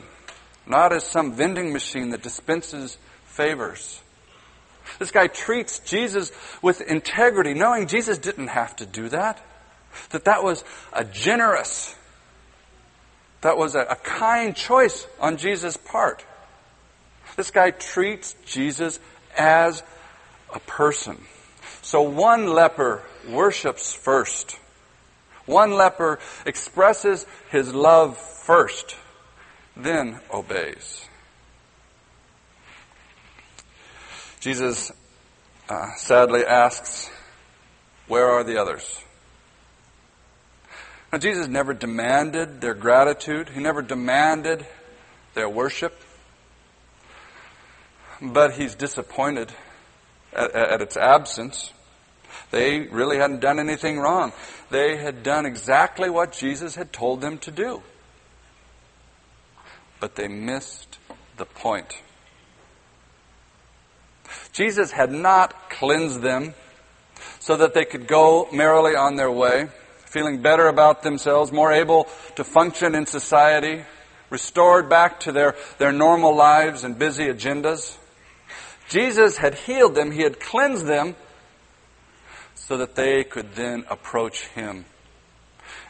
not 0.66 0.94
as 0.94 1.04
some 1.04 1.34
vending 1.34 1.74
machine 1.74 2.10
that 2.10 2.22
dispenses 2.22 2.98
favors. 3.26 4.02
This 5.00 5.12
guy 5.12 5.28
treats 5.28 5.80
Jesus 5.80 6.32
with 6.62 6.82
integrity, 6.82 7.54
knowing 7.54 7.88
Jesus 7.88 8.18
didn't 8.18 8.48
have 8.48 8.76
to 8.78 8.86
do 8.86 9.10
that. 9.10 9.42
That 10.10 10.26
that 10.26 10.44
was 10.44 10.64
a 10.92 11.04
generous, 11.04 11.96
that 13.42 13.58
was 13.58 13.76
a, 13.76 13.82
a 13.82 13.96
kind 13.96 14.56
choice 14.56 15.08
on 15.20 15.38
Jesus' 15.38 15.78
part. 15.78 16.26
This 17.36 17.52
guy 17.52 17.72
treats 17.72 18.36
Jesus 18.46 19.00
as 19.38 19.84
a 20.54 20.60
person. 20.60 21.24
So 21.82 22.04
one 22.04 22.48
leper 22.48 23.04
worships 23.30 23.94
first. 23.94 24.58
One 25.46 25.72
leper 25.72 26.20
expresses 26.46 27.26
his 27.50 27.74
love 27.74 28.18
first, 28.18 28.96
then 29.76 30.20
obeys. 30.32 31.06
Jesus 34.40 34.92
uh, 35.70 35.96
sadly 35.96 36.46
asks, 36.46 37.10
Where 38.08 38.30
are 38.30 38.44
the 38.44 38.58
others? 38.62 39.02
Now, 41.12 41.20
Jesus 41.20 41.48
never 41.48 41.74
demanded 41.74 42.60
their 42.60 42.74
gratitude, 42.74 43.50
He 43.50 43.62
never 43.62 43.82
demanded 43.82 44.66
their 45.34 45.48
worship, 45.48 46.03
but 48.32 48.54
He's 48.54 48.76
disappointed 48.76 49.52
at, 50.34 50.54
at 50.54 50.82
its 50.82 50.98
absence. 50.98 51.72
They 52.52 52.82
really 52.82 53.18
hadn't 53.18 53.42
done 53.42 53.60
anything 53.60 54.00
wrong. 54.00 54.32
They 54.70 54.98
had 54.98 55.24
done 55.24 55.46
exactly 55.46 56.10
what 56.10 56.32
Jesus 56.32 56.76
had 56.76 56.94
told 56.94 57.22
them 57.22 57.38
to 57.40 57.52
do. 57.52 57.82
But 60.00 60.16
they 60.16 60.28
missed 60.28 60.98
the 61.38 61.46
point. 61.46 62.02
Jesus 64.52 64.92
had 64.92 65.12
not 65.12 65.70
cleansed 65.70 66.22
them 66.22 66.54
so 67.40 67.58
that 67.58 67.74
they 67.74 67.86
could 67.86 68.08
go 68.08 68.48
merrily 68.52 68.96
on 68.96 69.16
their 69.16 69.32
way, 69.32 69.68
feeling 70.06 70.42
better 70.42 70.68
about 70.68 71.04
themselves, 71.04 71.52
more 71.52 71.72
able 71.72 72.08
to 72.36 72.44
function 72.44 72.96
in 72.96 73.06
society, 73.06 73.84
restored 74.30 74.90
back 74.90 75.20
to 75.22 75.32
their, 75.32 75.56
their 75.78 75.92
normal 75.92 76.36
lives 76.36 76.84
and 76.84 76.98
busy 76.98 77.26
agendas. 77.26 77.98
Jesus 78.90 79.38
had 79.38 79.56
healed 79.56 79.96
them, 79.96 80.12
He 80.12 80.22
had 80.22 80.40
cleansed 80.40 80.86
them 80.86 81.16
so 82.56 82.78
that 82.78 82.96
they 82.96 83.24
could 83.24 83.56
then 83.56 83.86
approach 83.90 84.48
Him 84.48 84.86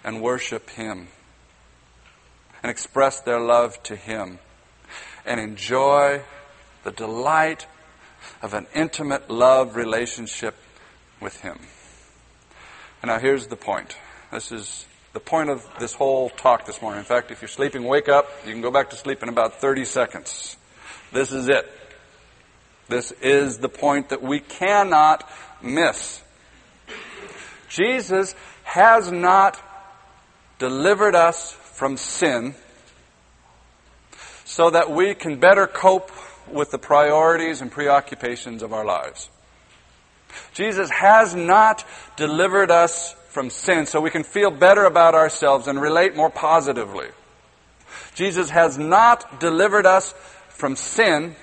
and 0.03 0.21
worship 0.21 0.69
Him 0.71 1.07
and 2.61 2.69
express 2.69 3.21
their 3.21 3.39
love 3.39 3.81
to 3.83 3.95
Him 3.95 4.39
and 5.25 5.39
enjoy 5.39 6.21
the 6.83 6.91
delight 6.91 7.67
of 8.41 8.53
an 8.53 8.67
intimate 8.73 9.29
love 9.29 9.75
relationship 9.75 10.55
with 11.19 11.41
Him. 11.41 11.59
And 13.01 13.09
now 13.09 13.19
here's 13.19 13.47
the 13.47 13.55
point. 13.55 13.97
This 14.31 14.51
is 14.51 14.85
the 15.13 15.19
point 15.19 15.49
of 15.49 15.67
this 15.79 15.93
whole 15.93 16.29
talk 16.29 16.65
this 16.65 16.81
morning. 16.81 16.99
In 16.99 17.05
fact, 17.05 17.31
if 17.31 17.41
you're 17.41 17.49
sleeping, 17.49 17.83
wake 17.83 18.09
up. 18.09 18.29
You 18.45 18.51
can 18.51 18.61
go 18.61 18.71
back 18.71 18.89
to 18.89 18.95
sleep 18.95 19.21
in 19.21 19.29
about 19.29 19.61
30 19.61 19.85
seconds. 19.85 20.57
This 21.11 21.31
is 21.31 21.49
it. 21.49 21.71
This 22.89 23.11
is 23.21 23.59
the 23.59 23.69
point 23.69 24.09
that 24.09 24.21
we 24.21 24.39
cannot 24.39 25.27
miss. 25.61 26.21
Jesus 27.69 28.35
has 28.63 29.11
not 29.11 29.59
delivered 30.59 31.15
us 31.15 31.51
from 31.51 31.97
sin 31.97 32.55
so 34.45 34.69
that 34.69 34.91
we 34.91 35.15
can 35.15 35.39
better 35.39 35.65
cope 35.65 36.11
with 36.47 36.71
the 36.71 36.77
priorities 36.77 37.61
and 37.61 37.71
preoccupations 37.71 38.61
of 38.61 38.73
our 38.73 38.85
lives. 38.85 39.29
Jesus 40.53 40.89
has 40.89 41.33
not 41.33 41.85
delivered 42.15 42.69
us 42.69 43.15
from 43.29 43.49
sin 43.49 43.85
so 43.85 43.99
we 43.99 44.09
can 44.09 44.23
feel 44.23 44.51
better 44.51 44.85
about 44.85 45.15
ourselves 45.15 45.67
and 45.67 45.81
relate 45.81 46.15
more 46.15 46.29
positively. 46.29 47.07
Jesus 48.13 48.49
has 48.51 48.77
not 48.77 49.39
delivered 49.39 49.85
us 49.85 50.13
from 50.49 50.75
sin 50.75 51.35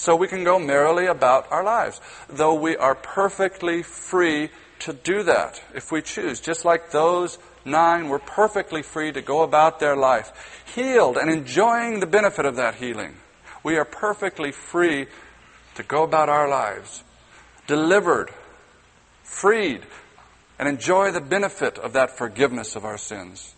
so 0.00 0.16
we 0.16 0.28
can 0.28 0.44
go 0.44 0.58
merrily 0.58 1.06
about 1.06 1.52
our 1.52 1.62
lives, 1.62 2.00
though 2.28 2.54
we 2.54 2.74
are 2.74 2.94
perfectly 2.94 3.82
free 3.82 4.48
to 4.78 4.94
do 4.94 5.22
that 5.24 5.62
if 5.74 5.92
we 5.92 6.00
choose. 6.00 6.40
Just 6.40 6.64
like 6.64 6.90
those 6.90 7.38
nine 7.66 8.08
were 8.08 8.18
perfectly 8.18 8.82
free 8.82 9.12
to 9.12 9.20
go 9.20 9.42
about 9.42 9.78
their 9.78 9.94
life, 9.94 10.64
healed 10.74 11.18
and 11.18 11.30
enjoying 11.30 12.00
the 12.00 12.06
benefit 12.06 12.46
of 12.46 12.56
that 12.56 12.76
healing. 12.76 13.14
We 13.62 13.76
are 13.76 13.84
perfectly 13.84 14.52
free 14.52 15.06
to 15.74 15.82
go 15.82 16.02
about 16.02 16.30
our 16.30 16.48
lives, 16.48 17.04
delivered, 17.66 18.30
freed, 19.22 19.82
and 20.58 20.66
enjoy 20.66 21.10
the 21.10 21.20
benefit 21.20 21.76
of 21.78 21.92
that 21.92 22.16
forgiveness 22.16 22.74
of 22.74 22.86
our 22.86 22.96
sins. 22.96 23.54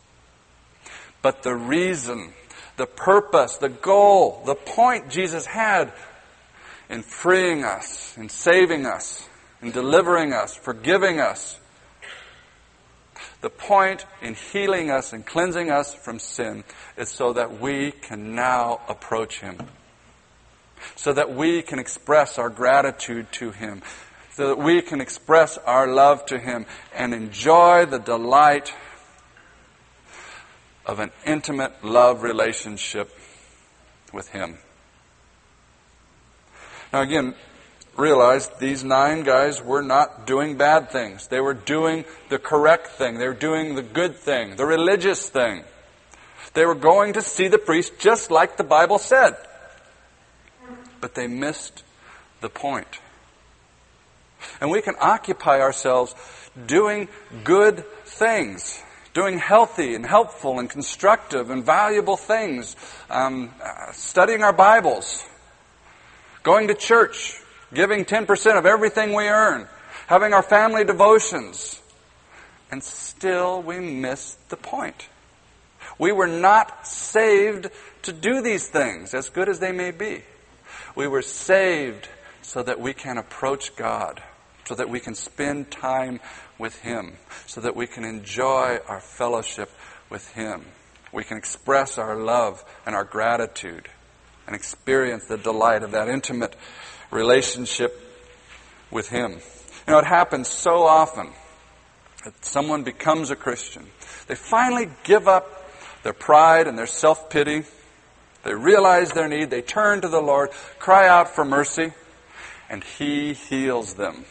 But 1.22 1.44
the 1.44 1.54
reason, 1.54 2.32
the 2.76 2.86
purpose, 2.86 3.58
the 3.58 3.68
goal, 3.68 4.42
the 4.44 4.56
point 4.56 5.08
Jesus 5.08 5.46
had 5.46 5.92
in 6.88 7.02
freeing 7.02 7.64
us, 7.64 8.16
in 8.16 8.28
saving 8.28 8.86
us, 8.86 9.28
in 9.60 9.70
delivering 9.70 10.32
us, 10.32 10.54
forgiving 10.54 11.20
us. 11.20 11.58
The 13.40 13.50
point 13.50 14.06
in 14.20 14.34
healing 14.34 14.90
us 14.90 15.12
and 15.12 15.26
cleansing 15.26 15.70
us 15.70 15.94
from 15.94 16.18
sin 16.18 16.64
is 16.96 17.08
so 17.08 17.32
that 17.32 17.60
we 17.60 17.90
can 17.92 18.34
now 18.34 18.80
approach 18.88 19.40
Him. 19.40 19.58
So 20.96 21.12
that 21.12 21.34
we 21.34 21.62
can 21.62 21.78
express 21.78 22.38
our 22.38 22.50
gratitude 22.50 23.30
to 23.32 23.50
Him. 23.50 23.82
So 24.34 24.48
that 24.48 24.58
we 24.58 24.80
can 24.82 25.00
express 25.00 25.58
our 25.58 25.86
love 25.86 26.24
to 26.26 26.38
Him 26.38 26.66
and 26.94 27.14
enjoy 27.14 27.86
the 27.86 27.98
delight 27.98 28.72
of 30.86 30.98
an 30.98 31.10
intimate 31.24 31.84
love 31.84 32.22
relationship 32.22 33.16
with 34.12 34.28
Him. 34.28 34.58
Now 36.92 37.02
again, 37.02 37.34
realize 37.96 38.48
these 38.60 38.84
nine 38.84 39.22
guys 39.22 39.62
were 39.62 39.82
not 39.82 40.26
doing 40.26 40.56
bad 40.56 40.90
things. 40.90 41.26
They 41.28 41.40
were 41.40 41.54
doing 41.54 42.04
the 42.28 42.38
correct 42.38 42.88
thing. 42.88 43.18
They 43.18 43.26
were 43.26 43.34
doing 43.34 43.74
the 43.74 43.82
good 43.82 44.16
thing, 44.16 44.56
the 44.56 44.66
religious 44.66 45.28
thing. 45.28 45.64
They 46.54 46.66
were 46.66 46.74
going 46.74 47.14
to 47.14 47.22
see 47.22 47.48
the 47.48 47.58
priest 47.58 47.98
just 47.98 48.30
like 48.30 48.56
the 48.56 48.64
Bible 48.64 48.98
said. 48.98 49.36
But 51.00 51.14
they 51.14 51.26
missed 51.26 51.82
the 52.40 52.48
point. 52.48 53.00
And 54.60 54.70
we 54.70 54.82
can 54.82 54.94
occupy 55.00 55.60
ourselves 55.60 56.14
doing 56.66 57.08
good 57.44 57.84
things, 58.04 58.82
doing 59.14 59.38
healthy 59.38 59.94
and 59.94 60.04
helpful 60.04 60.58
and 60.58 60.68
constructive 60.68 61.50
and 61.50 61.64
valuable 61.64 62.16
things, 62.16 62.76
um, 63.08 63.50
uh, 63.62 63.92
studying 63.92 64.42
our 64.42 64.52
Bibles, 64.52 65.24
going 66.42 66.68
to 66.68 66.74
church, 66.74 67.40
giving 67.72 68.04
10% 68.04 68.58
of 68.58 68.66
everything 68.66 69.14
we 69.14 69.28
earn, 69.28 69.66
having 70.06 70.32
our 70.32 70.42
family 70.42 70.84
devotions. 70.84 71.80
And 72.70 72.82
still 72.82 73.62
we 73.62 73.80
miss 73.80 74.36
the 74.48 74.56
point. 74.56 75.08
We 75.98 76.12
were 76.12 76.26
not 76.26 76.86
saved 76.86 77.68
to 78.02 78.12
do 78.12 78.40
these 78.42 78.68
things, 78.68 79.14
as 79.14 79.28
good 79.28 79.48
as 79.48 79.60
they 79.60 79.72
may 79.72 79.90
be. 79.90 80.22
We 80.96 81.06
were 81.06 81.22
saved 81.22 82.08
so 82.42 82.62
that 82.62 82.80
we 82.80 82.92
can 82.92 83.18
approach 83.18 83.76
God, 83.76 84.22
so 84.64 84.74
that 84.74 84.88
we 84.88 85.00
can 85.00 85.14
spend 85.14 85.70
time 85.70 86.20
with 86.58 86.78
Him, 86.80 87.16
so 87.46 87.60
that 87.60 87.76
we 87.76 87.86
can 87.86 88.04
enjoy 88.04 88.78
our 88.88 89.00
fellowship 89.00 89.70
with 90.10 90.28
Him. 90.32 90.64
We 91.12 91.24
can 91.24 91.36
express 91.36 91.98
our 91.98 92.16
love 92.16 92.64
and 92.86 92.94
our 92.94 93.04
gratitude 93.04 93.88
and 94.46 94.56
experience 94.56 95.24
the 95.24 95.38
delight 95.38 95.82
of 95.82 95.92
that 95.92 96.08
intimate 96.08 96.56
relationship 97.10 97.98
with 98.90 99.08
Him. 99.08 99.32
You 99.86 99.92
know, 99.92 99.98
it 99.98 100.04
happens 100.04 100.48
so 100.48 100.84
often 100.84 101.30
that 102.24 102.44
someone 102.44 102.82
becomes 102.82 103.30
a 103.30 103.36
Christian. 103.36 103.86
They 104.26 104.34
finally 104.34 104.88
give 105.04 105.28
up 105.28 105.62
their 106.02 106.12
pride 106.12 106.66
and 106.66 106.78
their 106.78 106.86
self 106.86 107.30
pity. 107.30 107.64
They 108.44 108.54
realize 108.54 109.12
their 109.12 109.28
need. 109.28 109.50
They 109.50 109.62
turn 109.62 110.00
to 110.00 110.08
the 110.08 110.20
Lord, 110.20 110.50
cry 110.78 111.06
out 111.06 111.30
for 111.30 111.44
mercy, 111.44 111.92
and 112.68 112.82
He 112.82 113.34
heals 113.34 113.94
them. 113.94 114.24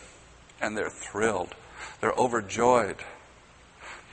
And 0.62 0.78
they're 0.78 0.90
thrilled. 0.90 1.56
They're 2.02 2.14
overjoyed. 2.14 2.98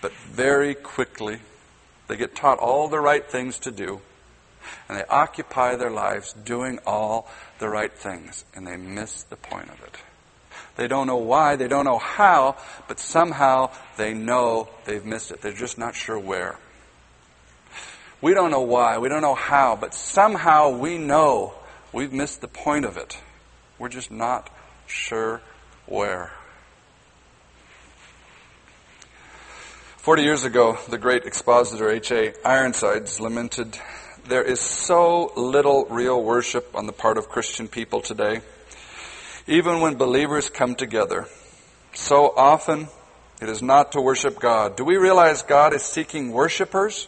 But 0.00 0.12
very 0.12 0.74
quickly, 0.74 1.40
they 2.06 2.16
get 2.16 2.34
taught 2.34 2.58
all 2.58 2.88
the 2.88 3.00
right 3.00 3.24
things 3.28 3.58
to 3.61 3.70
do, 3.70 4.00
and 4.88 4.98
they 4.98 5.04
occupy 5.04 5.76
their 5.76 5.90
lives 5.90 6.33
doing 6.33 6.78
all 6.87 7.28
the 7.59 7.68
right 7.68 7.92
things, 7.92 8.44
and 8.54 8.66
they 8.66 8.76
miss 8.76 9.24
the 9.24 9.37
point 9.37 9.68
of 9.68 9.83
it. 9.83 9.96
They 10.76 10.87
don't 10.87 11.07
know 11.07 11.16
why, 11.16 11.57
they 11.57 11.66
don't 11.66 11.85
know 11.85 11.98
how, 11.98 12.57
but 12.87 13.00
somehow 13.00 13.70
they 13.96 14.14
know 14.14 14.68
they've 14.85 15.04
missed 15.04 15.33
it. 15.33 15.40
They're 15.42 15.52
just 15.52 15.76
not 15.76 15.94
sure 15.94 16.18
where. 16.18 16.57
We 18.20 18.35
don't 18.35 18.50
know 18.50 18.62
why, 18.62 18.98
we 18.98 19.09
don't 19.09 19.22
know 19.22 19.35
how, 19.35 19.76
but 19.76 19.94
somehow 19.94 20.70
we 20.70 20.98
know 20.98 21.54
we've 21.92 22.12
missed 22.12 22.40
the 22.40 22.48
point 22.48 22.85
of 22.85 22.96
it. 22.96 23.18
We're 23.78 23.88
just 23.88 24.11
not 24.11 24.50
sure 24.87 25.40
where. 25.87 26.33
Forty 29.96 30.22
years 30.22 30.44
ago, 30.44 30.78
the 30.88 30.98
great 30.98 31.26
expositor 31.26 31.90
H.A. 31.90 32.35
Ironsides 32.46 33.20
lamented 33.20 33.78
there 34.28 34.42
is 34.44 34.60
so 34.60 35.32
little 35.36 35.86
real 35.86 36.22
worship 36.22 36.74
on 36.74 36.86
the 36.86 36.92
part 36.92 37.16
of 37.16 37.28
Christian 37.30 37.66
people 37.66 38.00
today. 38.02 38.42
Even 39.46 39.80
when 39.80 39.94
believers 39.94 40.50
come 40.50 40.74
together, 40.74 41.26
so 41.94 42.34
often 42.36 42.88
It 43.40 43.48
is 43.48 43.62
not 43.62 43.92
to 43.92 44.00
worship 44.00 44.40
God. 44.40 44.76
Do 44.76 44.84
we 44.84 44.96
realize 44.96 45.42
God 45.42 45.72
is 45.72 45.82
seeking 45.82 46.32
worshipers? 46.32 47.06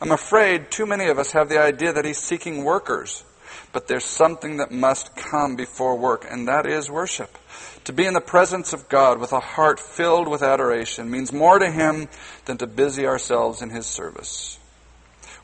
I'm 0.00 0.12
afraid 0.12 0.70
too 0.70 0.84
many 0.84 1.06
of 1.06 1.18
us 1.18 1.32
have 1.32 1.48
the 1.48 1.60
idea 1.60 1.92
that 1.92 2.04
He's 2.04 2.18
seeking 2.18 2.64
workers. 2.64 3.24
But 3.72 3.88
there's 3.88 4.04
something 4.04 4.58
that 4.58 4.72
must 4.72 5.16
come 5.16 5.56
before 5.56 5.96
work, 5.96 6.26
and 6.28 6.48
that 6.48 6.66
is 6.66 6.90
worship. 6.90 7.38
To 7.84 7.92
be 7.92 8.04
in 8.04 8.14
the 8.14 8.20
presence 8.20 8.72
of 8.72 8.88
God 8.88 9.18
with 9.18 9.32
a 9.32 9.40
heart 9.40 9.80
filled 9.80 10.28
with 10.28 10.42
adoration 10.42 11.10
means 11.10 11.32
more 11.32 11.58
to 11.58 11.70
Him 11.70 12.08
than 12.44 12.58
to 12.58 12.66
busy 12.66 13.06
ourselves 13.06 13.62
in 13.62 13.70
His 13.70 13.86
service. 13.86 14.58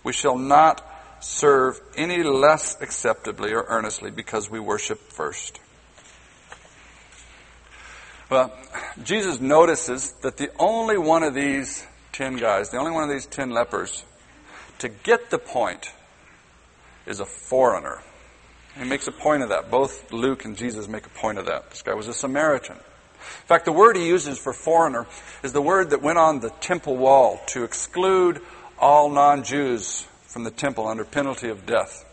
We 0.05 0.13
shall 0.13 0.37
not 0.37 0.85
serve 1.27 1.81
any 1.97 2.23
less 2.23 2.81
acceptably 2.81 3.53
or 3.53 3.65
earnestly 3.69 4.11
because 4.11 4.49
we 4.49 4.61
worship 4.61 5.01
first. 5.11 5.59
Well, 8.31 8.53
Jesus 9.03 9.41
notices 9.41 10.13
that 10.23 10.37
the 10.37 10.51
only 10.59 10.97
one 10.97 11.25
of 11.25 11.35
these 11.35 11.85
ten 12.13 12.37
guys, 12.37 12.71
the 12.71 12.79
only 12.79 12.93
one 12.93 13.03
of 13.03 13.11
these 13.11 13.27
ten 13.27 13.51
lepers, 13.51 14.05
to 14.79 14.89
get 14.89 15.31
the 15.31 15.39
point, 15.39 15.93
is 17.07 17.19
a 17.21 17.27
foreigner. 17.27 18.03
He 18.79 18.85
makes 18.85 19.09
a 19.09 19.13
point 19.13 19.43
of 19.43 19.49
that. 19.49 19.71
Both 19.71 20.13
Luke 20.13 20.45
and 20.45 20.57
Jesus 20.57 20.87
make 20.87 21.07
a 21.07 21.11
point 21.11 21.39
of 21.39 21.47
that. 21.47 21.71
This 21.71 21.83
guy 21.83 21.95
was 21.95 22.09
a 22.09 22.15
Samaritan. 22.15 22.77
In 22.77 23.47
fact, 23.47 23.65
the 23.65 23.73
word 23.73 23.97
he 23.97 24.07
uses 24.07 24.39
for 24.39 24.53
foreigner 24.53 25.07
is 25.43 25.53
the 25.53 25.63
word 25.63 25.91
that 25.91 26.03
went 26.03 26.19
on 26.19 26.39
the 26.39 26.51
temple 26.51 26.97
wall 26.97 27.41
to 27.49 27.65
exclude 27.65 28.41
all 28.79 29.09
non 29.09 29.43
Jews 29.43 30.07
from 30.27 30.45
the 30.45 30.51
temple 30.51 30.87
under 30.87 31.05
penalty 31.05 31.49
of 31.49 31.67
death. 31.67 32.05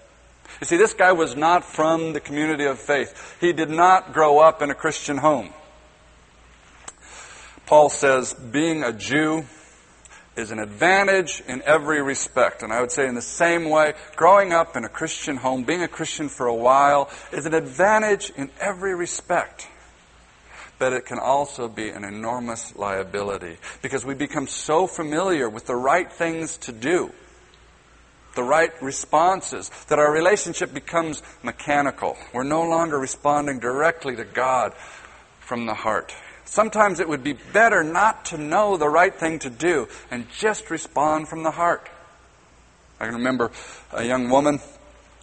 You 0.60 0.65
see, 0.65 0.78
this 0.78 0.93
guy 0.93 1.12
was 1.12 1.36
not 1.36 1.65
from 1.65 2.13
the 2.13 2.19
community 2.19 2.65
of 2.65 2.80
faith. 2.80 3.38
He 3.39 3.54
did 3.54 3.69
not 3.69 4.13
grow 4.13 4.39
up 4.39 4.62
in 4.62 4.69
a 4.69 4.76
Christian 4.76 5.17
home. 5.17 5.49
Paul 7.65 7.89
says 7.89 8.34
being 8.34 8.84
a 8.84 8.93
Jew 8.93 9.45
is 10.36 10.52
an 10.52 10.60
advantage 10.60 11.43
in 11.47 11.62
every 11.63 12.02
respect. 12.02 12.63
And 12.63 12.73
I 12.73 12.82
would 12.82 12.91
say 12.91 13.08
in 13.08 13.15
the 13.15 13.21
same 13.21 13.69
way, 13.69 13.93
growing 14.15 14.52
up 14.52 14.76
in 14.76 14.84
a 14.84 14.89
Christian 14.89 15.38
home, 15.38 15.63
being 15.63 15.84
a 15.84 15.88
Christian 15.88 16.30
for 16.30 16.47
a 16.47 16.56
while, 16.56 17.10
is 17.32 17.45
an 17.45 17.54
advantage 17.54 18.32
in 18.36 18.49
every 18.60 18.95
respect. 18.95 19.67
But 20.80 20.93
it 20.93 21.06
can 21.06 21.19
also 21.19 21.67
be 21.67 21.89
an 21.89 22.04
enormous 22.04 22.76
liability 22.76 23.58
because 23.82 24.06
we 24.06 24.15
become 24.15 24.47
so 24.47 24.88
familiar 24.88 25.47
with 25.47 25.67
the 25.67 25.76
right 25.76 26.12
things 26.12 26.58
to 26.58 26.71
do, 26.71 27.12
the 28.36 28.43
right 28.43 28.72
responses, 28.82 29.69
that 29.88 30.00
our 30.00 30.12
relationship 30.12 30.74
becomes 30.74 31.22
mechanical. 31.43 32.17
We're 32.34 32.43
no 32.43 32.63
longer 32.63 32.98
responding 32.98 33.60
directly 33.60 34.15
to 34.15 34.24
God 34.24 34.74
from 35.39 35.65
the 35.65 35.74
heart. 35.74 36.13
Sometimes 36.46 37.00
it 37.00 37.10
would 37.10 37.24
be 37.24 37.34
better 37.34 37.84
not 37.84 38.26
to 38.26 38.38
know 38.38 38.78
the 38.78 38.89
right 38.89 39.13
thing 39.13 39.39
to 39.39 39.50
do 39.50 39.88
and 40.12 40.30
just 40.38 40.69
respond 40.69 41.28
from 41.28 41.43
the 41.43 41.52
heart. 41.52 41.89
I 43.00 43.06
can 43.06 43.15
remember 43.15 43.52
a 43.91 44.04
young 44.04 44.30
woman 44.30 44.60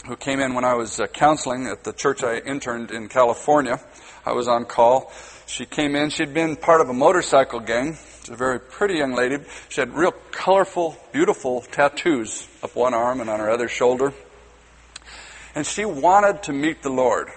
who 0.07 0.16
came 0.16 0.40
in 0.40 0.55
when 0.55 0.64
I 0.64 0.75
was 0.75 0.99
uh, 0.99 1.07
counseling 1.07 1.66
at 1.66 1.85
the 1.85 1.92
church 1.92 2.23
I 2.23 2.38
interned 2.38 2.90
in 2.90 3.09
California. 3.09 3.81
I 4.25 4.33
was 4.33 4.49
on 4.49 4.64
call. 4.64 5.12
She 5.51 5.67
came 5.67 5.97
in. 5.97 6.11
She'd 6.11 6.33
been 6.33 6.55
part 6.55 6.81
of 6.81 6.91
a 6.91 6.93
motorcycle 6.93 7.59
gang. 7.59 7.99
She's 8.21 8.31
a 8.31 8.37
very 8.37 8.61
pretty 8.61 8.95
young 8.95 9.17
lady. 9.17 9.39
She 9.69 9.81
had 9.81 9.93
real 9.93 10.13
colorful, 10.31 10.97
beautiful 11.11 11.63
tattoos 11.63 12.47
up 12.63 12.77
one 12.77 12.95
arm 12.95 13.21
and 13.21 13.29
on 13.29 13.41
her 13.41 13.51
other 13.51 13.67
shoulder. 13.67 14.13
And 15.57 15.67
she 15.67 15.85
wanted 15.85 16.45
to 16.45 16.53
meet 16.53 16.85
the 16.85 16.91
Lord. 16.91 17.31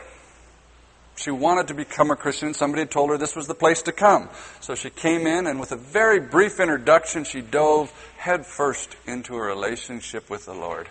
She 1.16 1.32
wanted 1.32 1.70
to 1.70 1.74
become 1.74 2.12
a 2.12 2.16
Christian. 2.16 2.54
Somebody 2.54 2.82
had 2.82 2.92
told 2.92 3.10
her 3.10 3.18
this 3.18 3.36
was 3.36 3.48
the 3.48 3.56
place 3.56 3.82
to 3.84 3.92
come. 3.92 4.30
So 4.60 4.76
she 4.76 4.92
came 4.92 5.26
in, 5.26 5.48
and 5.48 5.60
with 5.60 5.72
a 5.72 5.76
very 5.76 6.20
brief 6.20 6.60
introduction, 6.60 7.24
she 7.24 7.42
dove 7.42 7.92
headfirst 8.18 8.96
into 9.08 9.36
a 9.36 9.42
relationship 9.42 10.30
with 10.30 10.46
the 10.46 10.54
Lord. 10.54 10.88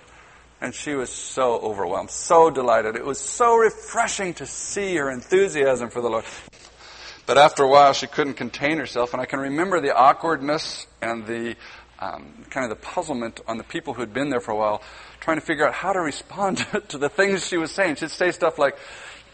And 0.60 0.74
she 0.74 0.94
was 0.94 1.10
so 1.10 1.60
overwhelmed, 1.60 2.10
so 2.10 2.50
delighted. 2.50 2.96
It 2.96 3.04
was 3.04 3.20
so 3.20 3.56
refreshing 3.56 4.34
to 4.34 4.46
see 4.46 4.96
her 4.96 5.08
enthusiasm 5.08 5.88
for 5.90 6.00
the 6.00 6.10
Lord. 6.10 6.24
But 7.26 7.38
after 7.38 7.62
a 7.62 7.68
while, 7.68 7.92
she 7.92 8.06
couldn't 8.06 8.34
contain 8.34 8.78
herself, 8.78 9.12
and 9.12 9.22
I 9.22 9.26
can 9.26 9.38
remember 9.38 9.80
the 9.80 9.94
awkwardness 9.94 10.86
and 11.00 11.26
the 11.26 11.56
um, 12.00 12.44
kind 12.50 12.64
of 12.64 12.70
the 12.70 12.84
puzzlement 12.84 13.40
on 13.46 13.58
the 13.58 13.64
people 13.64 13.94
who'd 13.94 14.12
been 14.12 14.28
there 14.28 14.40
for 14.40 14.50
a 14.50 14.56
while, 14.56 14.82
trying 15.20 15.38
to 15.38 15.46
figure 15.46 15.66
out 15.66 15.72
how 15.72 15.92
to 15.92 16.00
respond 16.00 16.58
to 16.88 16.98
the 16.98 17.08
things 17.08 17.46
she 17.46 17.56
was 17.56 17.70
saying. 17.70 17.96
She'd 17.96 18.10
say 18.10 18.32
stuff 18.32 18.58
like, 18.58 18.76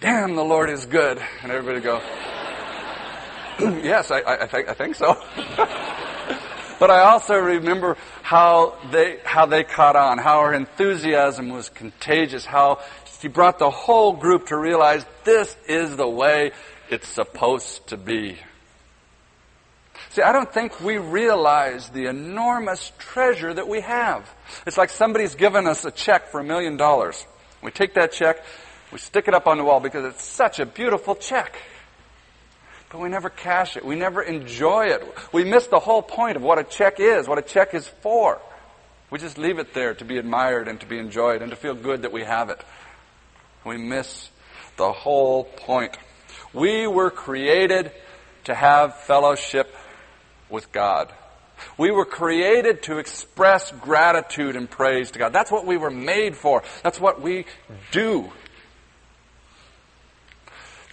damn, 0.01 0.37
the 0.37 0.45
Lord 0.45 0.69
is 0.69 0.85
good. 0.85 1.19
And 1.43 1.51
everybody 1.51 1.77
would 1.77 1.85
go, 1.85 2.01
yes, 3.83 4.11
I, 4.11 4.21
I, 4.21 4.47
think, 4.47 4.69
I 4.69 4.75
think 4.75 4.97
so. 4.97 5.15
but 6.79 6.91
I 6.91 7.01
also 7.01 7.37
remember 7.37 7.97
how 8.23 8.77
they, 8.91 9.19
how 9.25 9.47
they 9.47 9.65
caught 9.65 9.97
on, 9.97 10.19
how 10.19 10.43
her 10.43 10.53
enthusiasm 10.53 11.49
was 11.49 11.71
contagious, 11.71 12.45
how 12.45 12.81
she 13.21 13.29
brought 13.29 13.59
the 13.59 13.71
whole 13.71 14.13
group 14.13 14.49
to 14.49 14.57
realize 14.57 15.07
this 15.25 15.57
is 15.67 15.97
the 15.97 16.09
way 16.09 16.53
it's 16.91 17.09
supposed 17.09 17.89
to 17.89 17.97
be. 17.97 18.37
See, 20.11 20.23
I 20.23 20.33
don't 20.33 20.53
think 20.53 20.81
we 20.81 20.99
realize 20.99 21.91
the 21.91 22.07
enormous 22.07 22.93
treasure 22.99 23.53
that 23.53 23.69
we 23.69 23.81
have. 23.81 24.29
It's 24.67 24.79
like 24.79 24.91
somebody's 24.91 25.35
given 25.35 25.67
us 25.67 25.85
a 25.85 25.91
check 25.91 26.29
for 26.29 26.41
a 26.41 26.45
million 26.45 26.77
dollars. 26.77 27.27
We 27.63 27.71
take 27.71 27.95
that 27.95 28.13
check 28.13 28.43
we 28.91 28.99
stick 28.99 29.29
it 29.29 29.35
up 29.35 29.47
on 29.47 29.59
the 29.59 29.65
wall 29.65 29.81
because 29.81 30.05
it's 30.05 30.25
such 30.25 30.61
a 30.61 30.67
beautiful 30.67 31.15
check. 31.15 31.57
But 32.91 33.01
we 33.01 33.11
never 33.11 33.29
cash 33.29 33.77
it. 33.77 33.85
We 33.85 33.97
never 33.97 34.23
enjoy 34.23 34.87
it. 34.87 35.07
We 35.31 35.45
miss 35.45 35.67
the 35.67 35.79
whole 35.79 36.01
point 36.01 36.37
of 36.37 36.43
what 36.43 36.59
a 36.59 36.65
check 36.65 36.99
is, 36.99 37.29
what 37.29 37.39
a 37.39 37.43
check 37.43 37.75
is 37.75 37.87
for. 37.87 38.41
We 39.11 39.19
just 39.19 39.37
leave 39.37 39.59
it 39.59 39.75
there 39.75 39.95
to 39.95 40.05
be 40.05 40.17
admired 40.17 40.69
and 40.69 40.81
to 40.81 40.87
be 40.87 40.99
enjoyed 40.99 41.43
and 41.43 41.51
to 41.51 41.57
feel 41.57 41.75
good 41.75 42.03
that 42.03 42.13
we 42.13 42.25
have 42.25 42.49
it. 42.49 42.63
We 43.65 43.77
miss 43.77 44.31
the 44.77 44.91
whole 44.91 45.45
point. 45.45 45.99
We 46.53 46.87
were 46.87 47.11
created 47.11 47.93
to 48.45 48.55
have 48.55 48.95
fellowship 49.01 49.75
with 50.49 50.73
God. 50.73 51.13
We 51.77 51.91
were 51.91 52.05
created 52.05 52.85
to 52.85 52.99
express 52.99 53.73
gratitude 53.73 54.57
and 54.57 54.71
praise 54.71 55.11
to 55.13 55.19
God. 55.19 55.33
That's 55.33 55.51
what 55.51 55.67
we 55.67 55.77
were 55.77 55.91
made 55.91 56.37
for. 56.37 56.63
That's 56.83 57.01
what 57.01 57.21
we 57.21 57.47
do. 57.91 58.33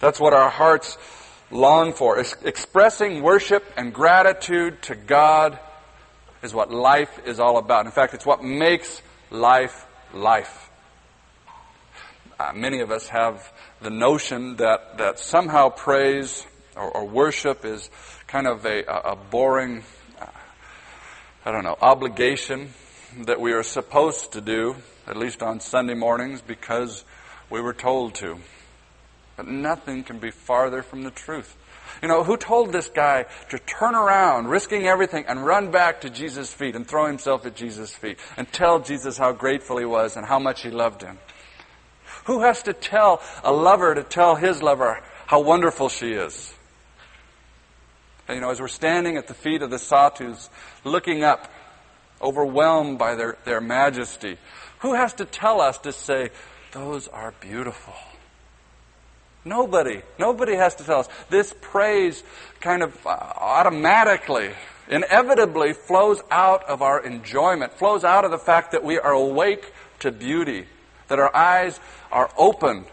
That's 0.00 0.20
what 0.20 0.34
our 0.34 0.50
hearts 0.50 0.98
long 1.50 1.92
for. 1.92 2.18
Expressing 2.18 3.22
worship 3.22 3.64
and 3.76 3.92
gratitude 3.92 4.82
to 4.82 4.94
God 4.94 5.58
is 6.42 6.52
what 6.52 6.70
life 6.70 7.20
is 7.26 7.40
all 7.40 7.56
about. 7.58 7.86
In 7.86 7.92
fact, 7.92 8.14
it's 8.14 8.26
what 8.26 8.44
makes 8.44 9.00
life 9.30 9.86
life. 10.12 10.65
Uh, 12.38 12.52
many 12.54 12.80
of 12.80 12.90
us 12.90 13.08
have 13.08 13.52
the 13.80 13.90
notion 13.90 14.56
that, 14.56 14.98
that 14.98 15.18
somehow 15.18 15.70
praise 15.70 16.46
or, 16.76 16.90
or 16.90 17.04
worship 17.06 17.64
is 17.64 17.88
kind 18.26 18.46
of 18.46 18.66
a, 18.66 18.82
a 18.82 19.16
boring, 19.16 19.82
uh, 20.20 20.26
I 21.46 21.52
don't 21.52 21.64
know, 21.64 21.78
obligation 21.80 22.74
that 23.24 23.40
we 23.40 23.52
are 23.52 23.62
supposed 23.62 24.32
to 24.32 24.42
do, 24.42 24.76
at 25.06 25.16
least 25.16 25.42
on 25.42 25.60
Sunday 25.60 25.94
mornings, 25.94 26.42
because 26.42 27.04
we 27.48 27.60
were 27.62 27.72
told 27.72 28.14
to. 28.16 28.38
But 29.36 29.46
nothing 29.46 30.04
can 30.04 30.18
be 30.18 30.30
farther 30.30 30.82
from 30.82 31.02
the 31.02 31.10
truth. 31.10 31.56
You 32.02 32.08
know, 32.08 32.24
who 32.24 32.36
told 32.36 32.72
this 32.72 32.88
guy 32.88 33.24
to 33.48 33.58
turn 33.58 33.94
around, 33.94 34.48
risking 34.48 34.86
everything, 34.86 35.24
and 35.26 35.46
run 35.46 35.70
back 35.70 36.02
to 36.02 36.10
Jesus' 36.10 36.52
feet 36.52 36.76
and 36.76 36.86
throw 36.86 37.06
himself 37.06 37.46
at 37.46 37.56
Jesus' 37.56 37.94
feet 37.94 38.18
and 38.36 38.50
tell 38.52 38.80
Jesus 38.80 39.16
how 39.16 39.32
grateful 39.32 39.78
he 39.78 39.86
was 39.86 40.16
and 40.16 40.26
how 40.26 40.38
much 40.38 40.62
he 40.62 40.70
loved 40.70 41.00
him? 41.00 41.18
Who 42.26 42.40
has 42.40 42.62
to 42.64 42.72
tell 42.72 43.22
a 43.42 43.52
lover 43.52 43.94
to 43.94 44.02
tell 44.02 44.34
his 44.36 44.62
lover 44.62 45.00
how 45.26 45.40
wonderful 45.40 45.88
she 45.88 46.12
is? 46.12 46.52
And, 48.28 48.36
you 48.36 48.40
know, 48.40 48.50
as 48.50 48.60
we're 48.60 48.68
standing 48.68 49.16
at 49.16 49.28
the 49.28 49.34
feet 49.34 49.62
of 49.62 49.70
the 49.70 49.78
Satus, 49.78 50.50
looking 50.84 51.22
up, 51.22 51.50
overwhelmed 52.20 52.98
by 52.98 53.14
their, 53.14 53.36
their 53.44 53.60
majesty, 53.60 54.38
who 54.80 54.94
has 54.94 55.14
to 55.14 55.24
tell 55.24 55.60
us 55.60 55.78
to 55.78 55.92
say, 55.92 56.30
those 56.72 57.06
are 57.08 57.32
beautiful? 57.40 57.94
Nobody. 59.44 60.02
Nobody 60.18 60.56
has 60.56 60.74
to 60.76 60.84
tell 60.84 61.00
us. 61.00 61.08
This 61.30 61.54
praise 61.60 62.24
kind 62.60 62.82
of 62.82 63.06
uh, 63.06 63.10
automatically, 63.10 64.50
inevitably 64.88 65.72
flows 65.72 66.20
out 66.32 66.64
of 66.64 66.82
our 66.82 67.04
enjoyment, 67.04 67.72
flows 67.74 68.02
out 68.02 68.24
of 68.24 68.32
the 68.32 68.38
fact 68.38 68.72
that 68.72 68.82
we 68.82 68.98
are 68.98 69.12
awake 69.12 69.72
to 70.00 70.10
beauty, 70.10 70.66
that 71.08 71.18
our 71.18 71.34
eyes 71.34 71.80
are 72.10 72.30
open 72.36 72.84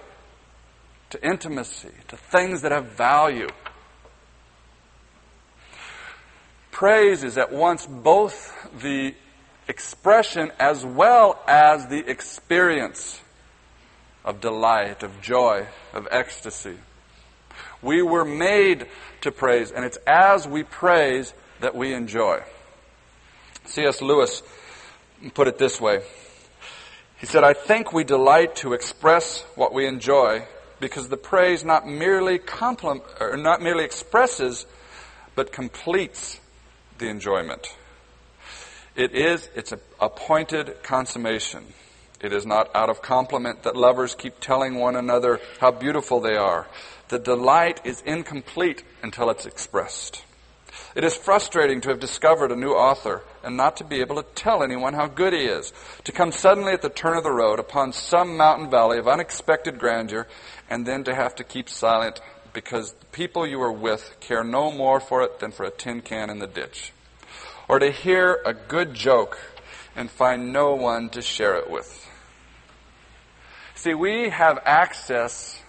to 1.10 1.28
intimacy, 1.28 1.92
to 2.08 2.18
things 2.18 2.62
that 2.62 2.72
have 2.72 2.86
value. 2.86 3.50
Praise 6.72 7.24
is 7.24 7.38
at 7.38 7.52
once 7.52 7.86
both 7.86 8.52
the 8.82 9.14
expression 9.68 10.52
as 10.60 10.84
well 10.84 11.40
as 11.48 11.88
the 11.88 12.10
experience 12.10 13.22
of 14.26 14.42
delight, 14.42 15.04
of 15.04 15.22
joy, 15.22 15.68
of 15.94 16.08
ecstasy. 16.10 16.78
We 17.82 18.02
were 18.02 18.26
made 18.26 18.88
to 19.22 19.32
praise, 19.32 19.72
and 19.72 19.86
it's 19.86 19.98
as 20.08 20.48
we 20.48 20.64
praise 20.64 21.34
that 21.60 21.76
we 21.76 21.94
enjoy. 21.94 22.42
C.S. 23.66 24.02
Lewis 24.02 24.42
put 25.34 25.48
it 25.48 25.58
this 25.58 25.80
way. 25.80 26.02
He 27.24 27.28
said, 27.28 27.46
I 27.46 27.54
think 27.54 27.94
we 27.94 28.04
delight 28.04 28.58
to 28.58 28.74
express 28.74 29.44
what 29.56 29.74
we 29.74 29.88
enjoy 29.88 30.46
because 30.82 31.08
the 31.08 31.16
praise 31.16 31.64
not 31.64 31.88
merely 31.88 32.42
or 33.22 33.38
not 33.38 33.62
merely 33.62 33.86
expresses, 33.86 34.66
but 35.34 35.54
completes 35.54 36.42
the 36.98 37.08
enjoyment. 37.08 37.78
It 38.98 39.16
is 39.16 39.50
its 39.56 39.72
appointed 40.02 40.84
consummation. 40.84 41.64
It 42.20 42.34
is 42.34 42.46
not 42.46 42.70
out 42.76 42.90
of 42.90 43.02
compliment 43.02 43.64
that 43.64 43.78
lovers 43.78 44.16
keep 44.16 44.42
telling 44.42 44.76
one 44.76 44.98
another 44.98 45.40
how 45.62 45.72
beautiful 45.72 46.20
they 46.20 46.36
are. 46.36 46.68
The 47.08 47.20
delight 47.20 47.80
is 47.86 48.02
incomplete 48.02 48.84
until 49.02 49.30
it's 49.30 49.46
expressed. 49.46 50.26
It 50.96 51.04
is 51.04 51.16
frustrating 51.16 51.82
to 51.82 51.90
have 51.90 52.00
discovered 52.00 52.52
a 52.52 52.56
new 52.56 52.74
author 52.74 53.22
and 53.44 53.58
not 53.58 53.78
to 53.78 53.84
be 53.84 54.00
able 54.02 54.16
to 54.16 54.26
tell 54.36 54.64
anyone 54.64 54.94
how 54.94 55.08
good 55.08 55.34
he 55.34 55.46
is. 55.46 55.74
To 56.06 56.12
come 56.12 56.32
suddenly 56.32 56.74
at 56.74 56.82
the 56.82 56.90
turn 56.90 57.18
of 57.18 57.24
the 57.24 57.32
road 57.32 57.60
upon 57.60 57.94
some 57.94 58.38
mountain 58.38 58.70
valley 58.70 58.98
of 58.98 59.08
unexpected 59.08 59.80
grandeur 59.80 60.28
and 60.70 60.86
then 60.86 61.04
to 61.04 61.16
have 61.16 61.36
to 61.36 61.44
keep 61.44 61.70
silent 61.70 62.22
because 62.54 62.94
the 62.94 63.06
people 63.08 63.48
you 63.48 63.62
are 63.62 63.72
with 63.72 64.16
care 64.20 64.44
no 64.44 64.72
more 64.72 65.00
for 65.00 65.24
it 65.24 65.40
than 65.40 65.52
for 65.52 65.64
a 65.64 65.72
tin 65.72 66.02
can 66.02 66.30
in 66.30 66.40
the 66.40 66.48
ditch 66.48 66.94
or 67.68 67.80
to 67.80 67.92
hear 67.92 68.40
a 68.46 68.54
good 68.54 68.94
joke 68.94 69.40
and 69.96 70.10
find 70.10 70.52
no 70.52 70.76
one 70.76 71.10
to 71.10 71.22
share 71.22 71.56
it 71.56 71.70
with. 71.70 72.10
See, 73.76 73.94
we 73.94 74.30
have 74.30 74.60
access 74.66 75.62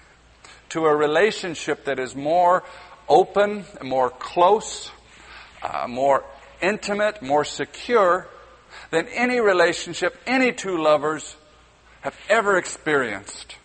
to 0.70 0.86
a 0.86 0.94
relationship 0.94 1.84
that 1.84 1.98
is 1.98 2.14
more 2.14 2.64
open, 3.08 3.64
more 3.82 4.10
close, 4.10 4.90
uh, 5.62 5.86
more 5.88 6.24
intimate, 6.60 7.22
more 7.22 7.44
secure 7.44 8.28
than 8.90 9.08
any 9.08 9.40
relationship 9.40 10.16
any 10.26 10.52
two 10.52 10.82
lovers 10.82 11.36
have 12.00 12.16
ever 12.28 12.56
experienced. 12.56 13.56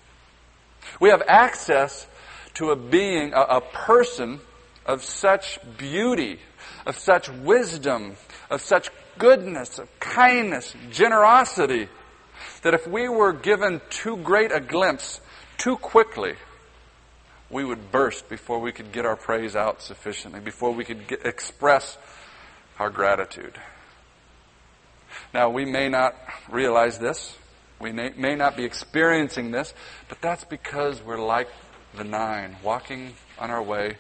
We 1.00 1.10
have 1.10 1.24
access 1.28 2.08
to 2.56 2.72
a 2.72 2.76
being, 2.76 3.34
a, 3.34 3.42
a 3.42 3.62
person 3.62 4.40
of 4.86 5.04
such 5.04 5.60
beauty 5.78 6.40
of 6.86 6.98
such 6.98 7.30
wisdom, 7.30 8.16
of 8.50 8.62
such 8.62 8.90
goodness, 9.18 9.80
of 9.80 10.00
kindness, 10.00 10.76
generosity, 10.92 11.88
that 12.64 12.74
if 12.74 12.88
we 12.88 13.08
were 13.08 13.34
given 13.34 13.82
too 13.90 14.18
great 14.18 14.52
a 14.52 14.60
glimpse 14.60 15.22
too 15.58 15.76
quickly, 15.78 16.34
we 17.50 17.64
would 17.64 17.92
burst 17.92 18.30
before 18.30 18.60
we 18.60 18.72
could 18.72 18.92
get 18.92 19.06
our 19.06 19.16
praise 19.16 19.56
out 19.56 19.82
sufficiently, 19.82 20.40
before 20.40 20.72
we 20.72 20.86
could 20.86 21.08
get, 21.08 21.26
express 21.26 21.98
our 22.78 22.90
gratitude. 22.90 23.56
Now, 25.34 25.50
we 25.50 25.66
may 25.66 25.90
not 25.90 26.16
realize 26.50 27.00
this. 27.00 27.38
We 27.80 27.92
may, 27.92 28.12
may 28.16 28.36
not 28.36 28.58
be 28.58 28.66
experiencing 28.66 29.52
this, 29.52 29.74
but 30.08 30.22
that's 30.22 30.44
because 30.44 31.02
we're 31.02 31.20
like 31.22 31.50
the 31.96 32.04
nine, 32.04 32.58
walking 32.64 33.14
on 33.40 33.50
our 33.50 33.64
way, 33.64 33.98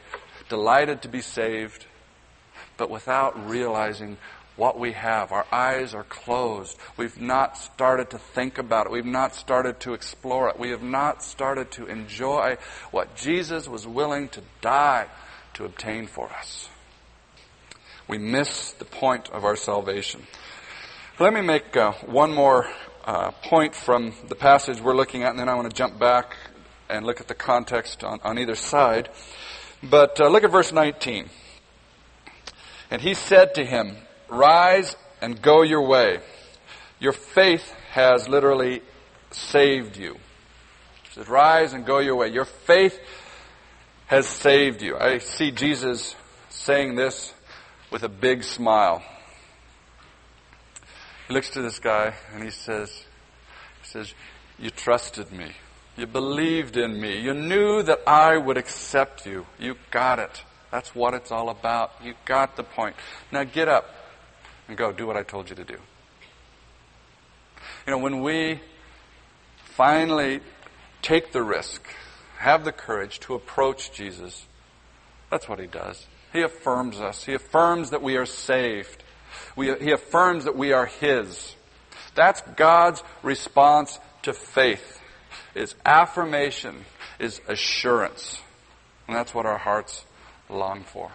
delighted 0.47 1.01
to 1.03 1.07
be 1.07 1.21
saved, 1.21 1.85
but 2.77 2.89
without 2.89 3.47
realizing 3.47 4.17
what 4.59 4.77
we 4.77 4.91
have. 4.91 5.31
Our 5.31 5.45
eyes 5.51 5.95
are 5.95 6.03
closed. 6.03 6.77
We've 6.97 7.19
not 7.19 7.57
started 7.57 8.09
to 8.11 8.19
think 8.19 8.57
about 8.57 8.85
it. 8.85 8.91
We've 8.91 9.05
not 9.05 9.33
started 9.33 9.79
to 9.81 9.93
explore 9.93 10.49
it. 10.49 10.59
We 10.59 10.69
have 10.71 10.83
not 10.83 11.23
started 11.23 11.71
to 11.71 11.87
enjoy 11.87 12.57
what 12.91 13.15
Jesus 13.15 13.67
was 13.67 13.87
willing 13.87 14.27
to 14.29 14.41
die 14.61 15.07
to 15.53 15.65
obtain 15.65 16.07
for 16.07 16.29
us. 16.29 16.69
We 18.07 18.17
miss 18.17 18.71
the 18.73 18.85
point 18.85 19.29
of 19.29 19.45
our 19.45 19.55
salvation. 19.55 20.27
Let 21.19 21.33
me 21.33 21.41
make 21.41 21.77
uh, 21.77 21.93
one 22.05 22.33
more 22.33 22.69
uh, 23.05 23.31
point 23.31 23.73
from 23.73 24.13
the 24.27 24.35
passage 24.35 24.81
we're 24.81 24.95
looking 24.95 25.23
at, 25.23 25.31
and 25.31 25.39
then 25.39 25.47
I 25.47 25.55
want 25.55 25.69
to 25.69 25.75
jump 25.75 25.97
back 25.97 26.35
and 26.89 27.05
look 27.05 27.21
at 27.21 27.27
the 27.27 27.35
context 27.35 28.03
on, 28.03 28.19
on 28.23 28.37
either 28.37 28.55
side. 28.55 29.09
But 29.81 30.19
uh, 30.19 30.27
look 30.27 30.43
at 30.43 30.51
verse 30.51 30.73
19. 30.73 31.29
And 32.91 33.01
he 33.01 33.13
said 33.13 33.55
to 33.55 33.65
him, 33.65 33.95
Rise 34.29 34.95
and 35.21 35.41
go 35.41 35.63
your 35.63 35.87
way. 35.87 36.19
Your 36.99 37.13
faith 37.13 37.73
has 37.91 38.27
literally 38.27 38.81
saved 39.31 39.97
you. 39.97 40.13
He 41.03 41.13
says, 41.13 41.27
Rise 41.27 41.73
and 41.73 41.85
go 41.85 41.99
your 41.99 42.15
way. 42.15 42.29
Your 42.29 42.45
faith 42.45 42.99
has 44.07 44.27
saved 44.27 44.81
you. 44.81 44.97
I 44.97 45.19
see 45.19 45.51
Jesus 45.51 46.15
saying 46.49 46.95
this 46.95 47.33
with 47.91 48.03
a 48.03 48.09
big 48.09 48.43
smile. 48.43 49.03
He 51.27 51.33
looks 51.33 51.51
to 51.51 51.61
this 51.61 51.79
guy 51.79 52.13
and 52.33 52.43
he 52.43 52.49
says, 52.49 52.89
he 53.81 53.87
says, 53.87 54.13
You 54.57 54.69
trusted 54.69 55.31
me. 55.31 55.51
You 55.95 56.07
believed 56.07 56.77
in 56.77 56.99
me. 56.99 57.19
You 57.19 57.33
knew 57.33 57.83
that 57.83 57.99
I 58.07 58.37
would 58.37 58.57
accept 58.57 59.25
you. 59.25 59.45
You 59.59 59.75
got 59.91 60.19
it. 60.19 60.43
That's 60.71 60.95
what 60.95 61.13
it's 61.13 61.31
all 61.31 61.49
about. 61.49 61.91
You 62.03 62.13
got 62.25 62.55
the 62.55 62.63
point. 62.63 62.95
Now 63.31 63.43
get 63.43 63.67
up 63.67 63.85
and 64.69 64.77
go 64.77 64.91
do 64.91 65.05
what 65.05 65.17
I 65.17 65.23
told 65.23 65.49
you 65.49 65.55
to 65.55 65.63
do. 65.63 65.77
You 67.85 67.91
know, 67.91 67.97
when 67.97 68.21
we 68.21 68.61
finally 69.65 70.41
take 71.01 71.31
the 71.31 71.41
risk, 71.41 71.81
have 72.37 72.63
the 72.63 72.71
courage 72.71 73.19
to 73.21 73.33
approach 73.33 73.91
Jesus, 73.91 74.45
that's 75.29 75.49
what 75.49 75.59
he 75.59 75.65
does. 75.65 76.05
He 76.31 76.41
affirms 76.41 76.99
us. 76.99 77.23
He 77.23 77.33
affirms 77.33 77.89
that 77.89 78.03
we 78.03 78.15
are 78.15 78.27
saved. 78.27 79.03
We, 79.55 79.75
he 79.79 79.91
affirms 79.91 80.45
that 80.45 80.55
we 80.55 80.71
are 80.71 80.85
his. 80.85 81.55
That's 82.13 82.41
God's 82.55 83.03
response 83.23 83.99
to 84.23 84.33
faith. 84.33 85.01
Is 85.55 85.73
affirmation, 85.83 86.85
is 87.17 87.41
assurance. 87.47 88.39
And 89.07 89.15
that's 89.15 89.33
what 89.33 89.47
our 89.47 89.57
hearts 89.57 90.05
long 90.47 90.83
for. 90.83 91.11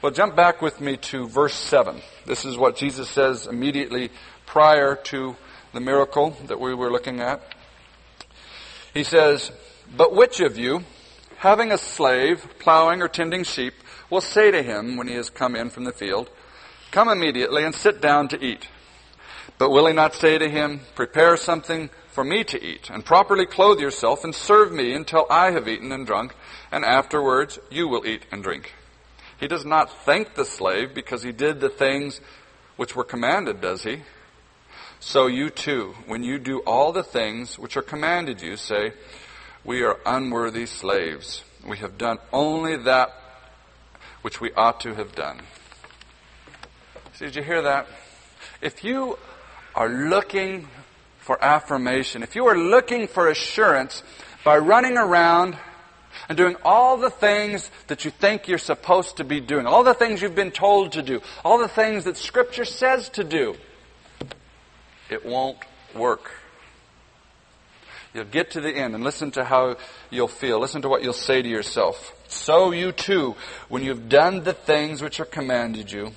Well, 0.00 0.12
jump 0.12 0.36
back 0.36 0.62
with 0.62 0.80
me 0.80 0.96
to 0.96 1.26
verse 1.26 1.54
7. 1.54 2.00
This 2.24 2.44
is 2.44 2.56
what 2.56 2.76
Jesus 2.76 3.10
says 3.10 3.48
immediately 3.48 4.10
prior 4.46 4.94
to 4.94 5.34
the 5.72 5.80
miracle 5.80 6.36
that 6.46 6.60
we 6.60 6.72
were 6.72 6.92
looking 6.92 7.18
at. 7.18 7.42
He 8.94 9.02
says, 9.02 9.50
But 9.96 10.14
which 10.14 10.38
of 10.38 10.56
you, 10.56 10.84
having 11.38 11.72
a 11.72 11.78
slave 11.78 12.46
plowing 12.60 13.02
or 13.02 13.08
tending 13.08 13.42
sheep, 13.42 13.74
will 14.08 14.20
say 14.20 14.52
to 14.52 14.62
him 14.62 14.96
when 14.96 15.08
he 15.08 15.14
has 15.14 15.30
come 15.30 15.56
in 15.56 15.68
from 15.68 15.82
the 15.82 15.90
field, 15.90 16.30
Come 16.92 17.08
immediately 17.08 17.64
and 17.64 17.74
sit 17.74 18.00
down 18.00 18.28
to 18.28 18.40
eat? 18.40 18.68
But 19.58 19.70
will 19.70 19.88
he 19.88 19.92
not 19.92 20.14
say 20.14 20.38
to 20.38 20.48
him, 20.48 20.82
Prepare 20.94 21.36
something 21.36 21.90
for 22.06 22.22
me 22.22 22.44
to 22.44 22.64
eat, 22.64 22.88
and 22.88 23.04
properly 23.04 23.46
clothe 23.46 23.80
yourself, 23.80 24.22
and 24.22 24.32
serve 24.32 24.70
me 24.70 24.92
until 24.94 25.26
I 25.28 25.50
have 25.50 25.66
eaten 25.66 25.90
and 25.90 26.06
drunk, 26.06 26.36
and 26.70 26.84
afterwards 26.84 27.58
you 27.68 27.88
will 27.88 28.06
eat 28.06 28.24
and 28.30 28.44
drink. 28.44 28.74
He 29.38 29.48
does 29.48 29.64
not 29.64 30.04
thank 30.04 30.34
the 30.34 30.44
slave 30.44 30.94
because 30.94 31.22
he 31.22 31.32
did 31.32 31.60
the 31.60 31.68
things 31.68 32.20
which 32.76 32.96
were 32.96 33.04
commanded, 33.04 33.60
does 33.60 33.82
he? 33.82 34.02
So 35.00 35.26
you 35.26 35.50
too, 35.50 35.94
when 36.06 36.24
you 36.24 36.38
do 36.38 36.58
all 36.60 36.92
the 36.92 37.04
things 37.04 37.58
which 37.58 37.76
are 37.76 37.82
commanded 37.82 38.42
you, 38.42 38.56
say, 38.56 38.92
We 39.64 39.82
are 39.82 39.98
unworthy 40.04 40.66
slaves. 40.66 41.44
We 41.66 41.78
have 41.78 41.98
done 41.98 42.18
only 42.32 42.76
that 42.76 43.12
which 44.22 44.40
we 44.40 44.52
ought 44.52 44.80
to 44.80 44.94
have 44.94 45.14
done. 45.14 45.40
See, 47.14 47.26
did 47.26 47.36
you 47.36 47.42
hear 47.42 47.62
that? 47.62 47.86
If 48.60 48.82
you 48.82 49.18
are 49.74 49.88
looking 49.88 50.68
for 51.18 51.42
affirmation, 51.42 52.22
if 52.22 52.34
you 52.34 52.46
are 52.46 52.58
looking 52.58 53.06
for 53.06 53.28
assurance 53.28 54.02
by 54.44 54.58
running 54.58 54.96
around 54.96 55.56
and 56.28 56.36
doing 56.36 56.56
all 56.64 56.96
the 56.96 57.10
things 57.10 57.70
that 57.86 58.04
you 58.04 58.10
think 58.10 58.48
you're 58.48 58.58
supposed 58.58 59.16
to 59.18 59.24
be 59.24 59.40
doing, 59.40 59.66
all 59.66 59.84
the 59.84 59.94
things 59.94 60.20
you've 60.20 60.34
been 60.34 60.50
told 60.50 60.92
to 60.92 61.02
do, 61.02 61.20
all 61.44 61.58
the 61.58 61.68
things 61.68 62.04
that 62.04 62.16
Scripture 62.16 62.64
says 62.64 63.08
to 63.10 63.24
do, 63.24 63.56
it 65.10 65.24
won't 65.24 65.58
work. 65.94 66.30
You'll 68.14 68.24
get 68.24 68.52
to 68.52 68.60
the 68.60 68.74
end 68.74 68.94
and 68.94 69.04
listen 69.04 69.30
to 69.32 69.44
how 69.44 69.76
you'll 70.10 70.28
feel. 70.28 70.58
Listen 70.58 70.82
to 70.82 70.88
what 70.88 71.02
you'll 71.02 71.12
say 71.12 71.42
to 71.42 71.48
yourself. 71.48 72.14
So 72.26 72.72
you 72.72 72.92
too, 72.92 73.36
when 73.68 73.82
you've 73.82 74.08
done 74.08 74.44
the 74.44 74.54
things 74.54 75.02
which 75.02 75.20
are 75.20 75.26
commanded 75.26 75.92
you, 75.92 76.12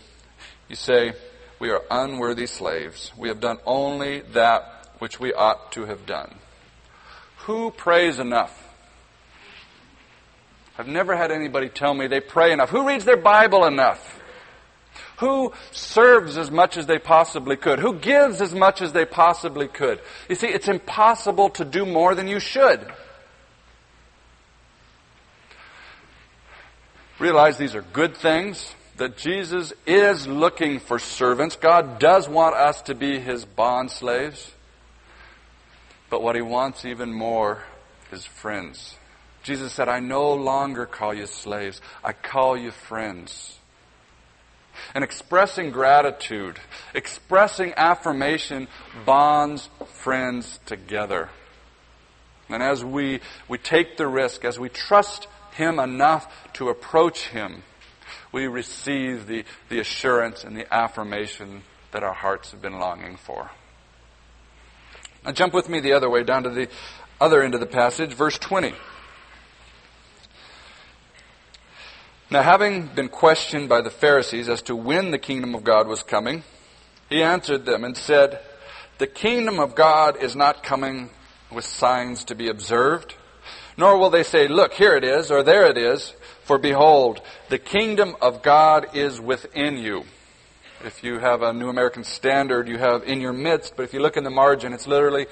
you 0.70 0.76
say, 0.76 1.14
We 1.60 1.70
are 1.70 1.82
unworthy 1.92 2.48
slaves. 2.48 3.12
We 3.18 3.28
have 3.28 3.40
done 3.40 3.58
only 3.66 4.22
that 4.34 4.90
which 5.00 5.20
we 5.20 5.34
ought 5.34 5.72
to 5.74 5.86
have 5.86 6.06
done. 6.06 6.36
Who 7.46 7.72
prays 7.72 8.20
enough? 8.20 8.61
I've 10.82 10.88
never 10.88 11.16
had 11.16 11.32
anybody 11.32 11.70
tell 11.70 11.94
me 11.94 12.08
they 12.08 12.22
pray 12.22 12.52
enough. 12.52 12.72
Who 12.72 12.88
reads 12.88 13.06
their 13.06 13.18
Bible 13.18 13.66
enough? 13.66 14.20
Who 15.18 15.54
serves 15.70 16.40
as 16.40 16.50
much 16.50 16.76
as 16.76 16.88
they 16.88 16.98
possibly 16.98 17.56
could? 17.56 17.78
Who 17.78 18.00
gives 18.00 18.42
as 18.42 18.56
much 18.56 18.82
as 18.82 18.92
they 18.92 19.06
possibly 19.06 19.68
could? 19.68 20.00
You 20.28 20.34
see, 20.34 20.48
it's 20.48 20.68
impossible 20.68 21.52
to 21.52 21.66
do 21.66 21.86
more 21.86 22.16
than 22.16 22.28
you 22.28 22.40
should. 22.40 22.92
realize 27.20 27.58
these 27.60 27.76
are 27.76 27.84
good 27.84 28.18
things, 28.18 28.74
that 28.98 29.16
Jesus 29.16 29.74
is 29.86 30.26
looking 30.26 30.80
for 30.80 30.98
servants. 30.98 31.56
God 31.56 32.00
does 32.00 32.28
want 32.28 32.56
us 32.56 32.82
to 32.84 32.96
be 32.96 33.20
his 33.20 33.46
bond 33.46 33.92
slaves. 33.92 34.52
But 36.10 36.24
what 36.24 36.36
he 36.36 36.42
wants 36.42 36.84
even 36.84 37.14
more 37.14 37.64
is 38.12 38.26
friends. 38.26 38.96
Jesus 39.44 39.74
said, 39.74 39.90
I 39.90 40.00
no 40.00 40.34
longer 40.34 40.86
call 40.86 41.14
you 41.14 41.26
slaves, 41.26 41.82
I 42.04 42.14
call 42.14 42.56
you 42.58 42.72
friends. 42.72 43.58
And 44.94 45.04
expressing 45.04 45.72
gratitude, 45.72 46.60
expressing 46.94 47.74
affirmation 47.76 48.68
bonds 49.06 49.70
friends 49.86 50.60
together. 50.66 51.30
And 52.50 52.62
as 52.62 52.84
we, 52.84 53.22
we 53.48 53.58
take 53.58 53.98
the 53.98 54.08
risk, 54.08 54.44
as 54.46 54.60
we 54.60 54.70
trust 54.70 55.28
Him 55.54 55.80
enough 55.80 56.32
to 56.54 56.70
approach 56.70 57.28
Him, 57.28 57.64
we 58.32 58.48
receive 58.48 59.28
the, 59.28 59.46
the 59.70 59.80
assurance 59.80 60.44
and 60.44 60.56
the 60.56 60.72
affirmation 60.74 61.64
that 61.92 62.04
our 62.04 62.14
hearts 62.14 62.52
have 62.52 62.62
been 62.62 62.80
longing 62.80 63.18
for. 63.18 63.52
Now 65.26 65.32
jump 65.32 65.54
with 65.54 65.70
me 65.70 65.80
the 65.80 65.94
other 65.94 66.10
way 66.10 66.24
down 66.24 66.44
to 66.44 66.50
the 66.50 66.68
other 67.20 67.44
end 67.44 67.54
of 67.54 67.60
the 67.60 67.68
passage, 67.68 68.14
verse 68.14 68.38
20. 68.38 68.74
Now, 72.32 72.44
having 72.44 72.88
been 72.88 73.10
questioned 73.10 73.68
by 73.68 73.82
the 73.82 73.90
Pharisees 73.90 74.48
as 74.48 74.62
to 74.64 74.76
when 74.76 75.12
the 75.12 75.20
kingdom 75.20 75.54
of 75.54 75.66
God 75.66 75.86
was 75.86 76.02
coming, 76.02 76.44
he 77.10 77.22
answered 77.22 77.66
them 77.66 77.84
and 77.84 77.98
said, 77.98 78.40
The 79.00 79.08
kingdom 79.08 79.60
of 79.60 79.76
God 79.76 80.16
is 80.16 80.34
not 80.34 80.64
coming 80.64 81.10
with 81.52 81.66
signs 81.66 82.24
to 82.26 82.36
be 82.36 82.48
observed, 82.48 83.16
nor 83.76 83.98
will 83.98 84.10
they 84.10 84.24
say, 84.24 84.48
Look, 84.48 84.72
here 84.72 84.96
it 84.96 85.04
is, 85.04 85.30
or 85.30 85.44
there 85.44 85.66
it 85.66 85.78
is, 85.78 86.14
for 86.46 86.58
behold, 86.58 87.20
the 87.50 87.60
kingdom 87.60 88.16
of 88.22 88.42
God 88.42 88.96
is 88.96 89.20
within 89.20 89.78
you. 89.78 90.06
If 90.86 91.04
you 91.04 91.20
have 91.20 91.42
a 91.42 91.52
New 91.52 91.68
American 91.68 92.06
Standard, 92.06 92.70
you 92.70 92.78
have 92.78 93.04
in 93.04 93.20
your 93.20 93.34
midst, 93.34 93.76
but 93.76 93.84
if 93.84 93.94
you 93.94 94.00
look 94.00 94.16
in 94.16 94.24
the 94.24 94.30
margin, 94.30 94.72
it's 94.72 94.88
literally 94.88 95.28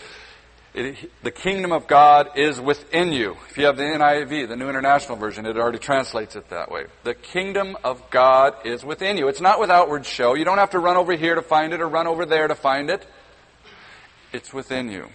it, 0.73 1.11
the 1.23 1.31
kingdom 1.31 1.71
of 1.71 1.87
God 1.87 2.37
is 2.37 2.59
within 2.59 3.11
you. 3.11 3.35
If 3.49 3.57
you 3.57 3.65
have 3.65 3.77
the 3.77 3.83
NIV, 3.83 4.47
the 4.47 4.55
New 4.55 4.69
International 4.69 5.17
Version, 5.17 5.45
it 5.45 5.57
already 5.57 5.79
translates 5.79 6.35
it 6.35 6.49
that 6.49 6.71
way. 6.71 6.85
The 7.03 7.15
kingdom 7.15 7.75
of 7.83 8.09
God 8.11 8.53
is 8.65 8.85
within 8.85 9.17
you. 9.17 9.27
It's 9.27 9.41
not 9.41 9.59
with 9.59 9.71
outward 9.71 10.05
show. 10.05 10.35
You 10.35 10.45
don't 10.45 10.59
have 10.59 10.71
to 10.71 10.79
run 10.79 10.95
over 10.95 11.13
here 11.13 11.35
to 11.35 11.41
find 11.41 11.73
it 11.73 11.81
or 11.81 11.87
run 11.87 12.07
over 12.07 12.25
there 12.25 12.47
to 12.47 12.55
find 12.55 12.89
it. 12.89 13.05
It's 14.31 14.53
within 14.53 14.91
you. 14.91 15.09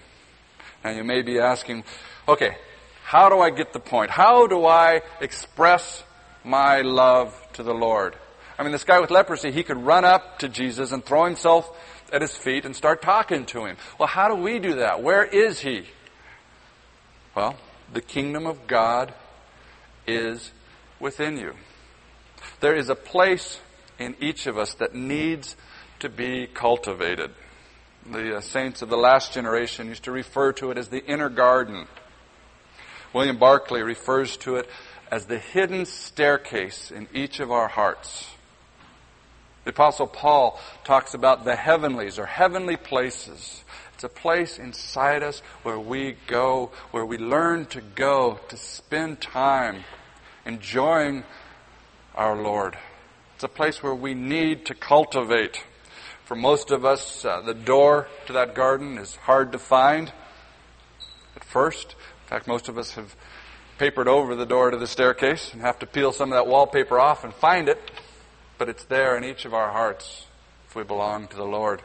Now 0.82 0.90
you 0.90 1.04
may 1.04 1.22
be 1.22 1.38
asking, 1.38 1.84
okay, 2.26 2.56
how 3.04 3.28
do 3.28 3.38
I 3.38 3.50
get 3.50 3.72
the 3.72 3.80
point? 3.80 4.10
How 4.10 4.46
do 4.46 4.66
I 4.66 5.02
express 5.20 6.02
my 6.42 6.80
love 6.80 7.32
to 7.52 7.62
the 7.62 7.74
Lord? 7.74 8.16
I 8.58 8.62
mean, 8.62 8.72
this 8.72 8.84
guy 8.84 9.00
with 9.00 9.10
leprosy, 9.10 9.50
he 9.50 9.62
could 9.62 9.78
run 9.78 10.04
up 10.04 10.40
to 10.40 10.48
Jesus 10.48 10.92
and 10.92 11.04
throw 11.04 11.24
himself 11.24 11.70
at 12.14 12.22
his 12.22 12.36
feet 12.36 12.64
and 12.64 12.76
start 12.76 13.02
talking 13.02 13.44
to 13.46 13.64
him. 13.64 13.76
Well, 13.98 14.06
how 14.06 14.28
do 14.28 14.36
we 14.36 14.60
do 14.60 14.76
that? 14.76 15.02
Where 15.02 15.24
is 15.24 15.60
he? 15.60 15.86
Well, 17.34 17.56
the 17.92 18.00
kingdom 18.00 18.46
of 18.46 18.68
God 18.68 19.12
is 20.06 20.52
within 21.00 21.36
you. 21.36 21.54
There 22.60 22.76
is 22.76 22.88
a 22.88 22.94
place 22.94 23.60
in 23.98 24.14
each 24.20 24.46
of 24.46 24.56
us 24.56 24.74
that 24.74 24.94
needs 24.94 25.56
to 25.98 26.08
be 26.08 26.46
cultivated. 26.46 27.32
The 28.08 28.36
uh, 28.36 28.40
saints 28.40 28.80
of 28.82 28.90
the 28.90 28.96
last 28.96 29.32
generation 29.32 29.88
used 29.88 30.04
to 30.04 30.12
refer 30.12 30.52
to 30.52 30.70
it 30.70 30.78
as 30.78 30.88
the 30.88 31.04
inner 31.04 31.28
garden. 31.28 31.86
William 33.12 33.38
Barclay 33.38 33.80
refers 33.80 34.36
to 34.38 34.56
it 34.56 34.68
as 35.10 35.26
the 35.26 35.38
hidden 35.38 35.84
staircase 35.84 36.92
in 36.92 37.08
each 37.12 37.40
of 37.40 37.50
our 37.50 37.68
hearts. 37.68 38.33
The 39.64 39.70
Apostle 39.70 40.06
Paul 40.06 40.60
talks 40.84 41.14
about 41.14 41.44
the 41.44 41.56
heavenlies 41.56 42.18
or 42.18 42.26
heavenly 42.26 42.76
places. 42.76 43.64
It's 43.94 44.04
a 44.04 44.08
place 44.10 44.58
inside 44.58 45.22
us 45.22 45.40
where 45.62 45.78
we 45.78 46.16
go, 46.26 46.70
where 46.90 47.06
we 47.06 47.16
learn 47.16 47.64
to 47.66 47.80
go, 47.80 48.40
to 48.48 48.56
spend 48.58 49.22
time 49.22 49.84
enjoying 50.44 51.24
our 52.14 52.40
Lord. 52.40 52.76
It's 53.34 53.44
a 53.44 53.48
place 53.48 53.82
where 53.82 53.94
we 53.94 54.12
need 54.12 54.66
to 54.66 54.74
cultivate. 54.74 55.64
For 56.26 56.34
most 56.34 56.70
of 56.70 56.84
us, 56.84 57.24
uh, 57.24 57.40
the 57.40 57.54
door 57.54 58.08
to 58.26 58.34
that 58.34 58.54
garden 58.54 58.98
is 58.98 59.16
hard 59.16 59.52
to 59.52 59.58
find 59.58 60.12
at 61.36 61.44
first. 61.44 61.92
In 62.24 62.28
fact, 62.28 62.46
most 62.46 62.68
of 62.68 62.76
us 62.76 62.92
have 62.92 63.16
papered 63.78 64.08
over 64.08 64.34
the 64.34 64.46
door 64.46 64.70
to 64.70 64.76
the 64.76 64.86
staircase 64.86 65.52
and 65.52 65.62
have 65.62 65.78
to 65.78 65.86
peel 65.86 66.12
some 66.12 66.32
of 66.32 66.36
that 66.36 66.46
wallpaper 66.46 67.00
off 67.00 67.24
and 67.24 67.34
find 67.34 67.68
it 67.68 67.90
but 68.58 68.68
it's 68.68 68.84
there 68.84 69.16
in 69.16 69.24
each 69.24 69.44
of 69.44 69.54
our 69.54 69.70
hearts 69.70 70.26
if 70.68 70.76
we 70.76 70.84
belong 70.84 71.28
to 71.28 71.36
the 71.36 71.44
Lord. 71.44 71.82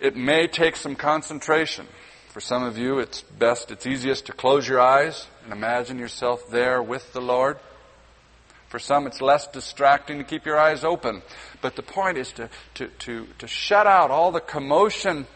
It 0.00 0.16
may 0.16 0.46
take 0.46 0.76
some 0.76 0.96
concentration. 0.96 1.86
For 2.28 2.40
some 2.40 2.62
of 2.62 2.78
you, 2.78 3.00
it's 3.00 3.22
best, 3.22 3.70
it's 3.70 3.86
easiest 3.86 4.26
to 4.26 4.32
close 4.32 4.66
your 4.66 4.80
eyes 4.80 5.26
and 5.44 5.52
imagine 5.52 5.98
yourself 5.98 6.48
there 6.48 6.82
with 6.82 7.12
the 7.12 7.20
Lord. 7.20 7.58
For 8.68 8.78
some, 8.78 9.06
it's 9.08 9.20
less 9.20 9.48
distracting 9.48 10.18
to 10.18 10.24
keep 10.24 10.46
your 10.46 10.56
eyes 10.56 10.84
open. 10.84 11.22
But 11.60 11.74
the 11.74 11.82
point 11.82 12.18
is 12.18 12.32
to, 12.34 12.48
to, 12.74 12.86
to, 12.86 13.26
to 13.38 13.46
shut 13.48 13.86
out 13.86 14.12
all 14.12 14.30
the 14.30 14.40
commotion 14.40 15.26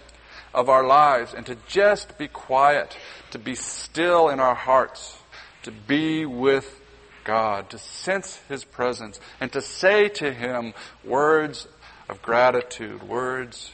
of 0.55 0.69
our 0.69 0.87
lives 0.87 1.35
and 1.35 1.45
to 1.47 1.57
just 1.67 2.17
be 2.17 2.29
quiet, 2.29 2.97
to 3.33 3.39
be 3.41 3.57
still 3.57 4.29
in 4.29 4.39
our 4.39 4.55
hearts, 4.55 5.19
to 5.65 5.73
be 5.73 6.25
with 6.25 6.81
God, 7.25 7.71
to 7.71 7.79
sense 7.79 8.37
His 8.49 8.65
presence, 8.65 9.19
and 9.41 9.53
to 9.53 9.61
say 9.61 10.09
to 10.11 10.33
Him 10.33 10.75
words 11.05 11.67
of 12.09 12.23
gratitude, 12.23 13.03
words 13.03 13.73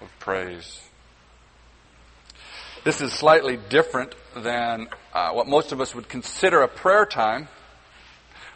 of 0.00 0.08
praise. 0.18 0.80
This 2.84 3.00
is 3.00 3.12
slightly 3.12 3.58
different 3.68 4.14
than 4.36 4.88
uh, 5.12 5.32
what 5.32 5.48
most 5.48 5.72
of 5.72 5.80
us 5.80 5.94
would 5.94 6.08
consider 6.08 6.62
a 6.62 6.68
prayer 6.68 7.04
time. 7.04 7.48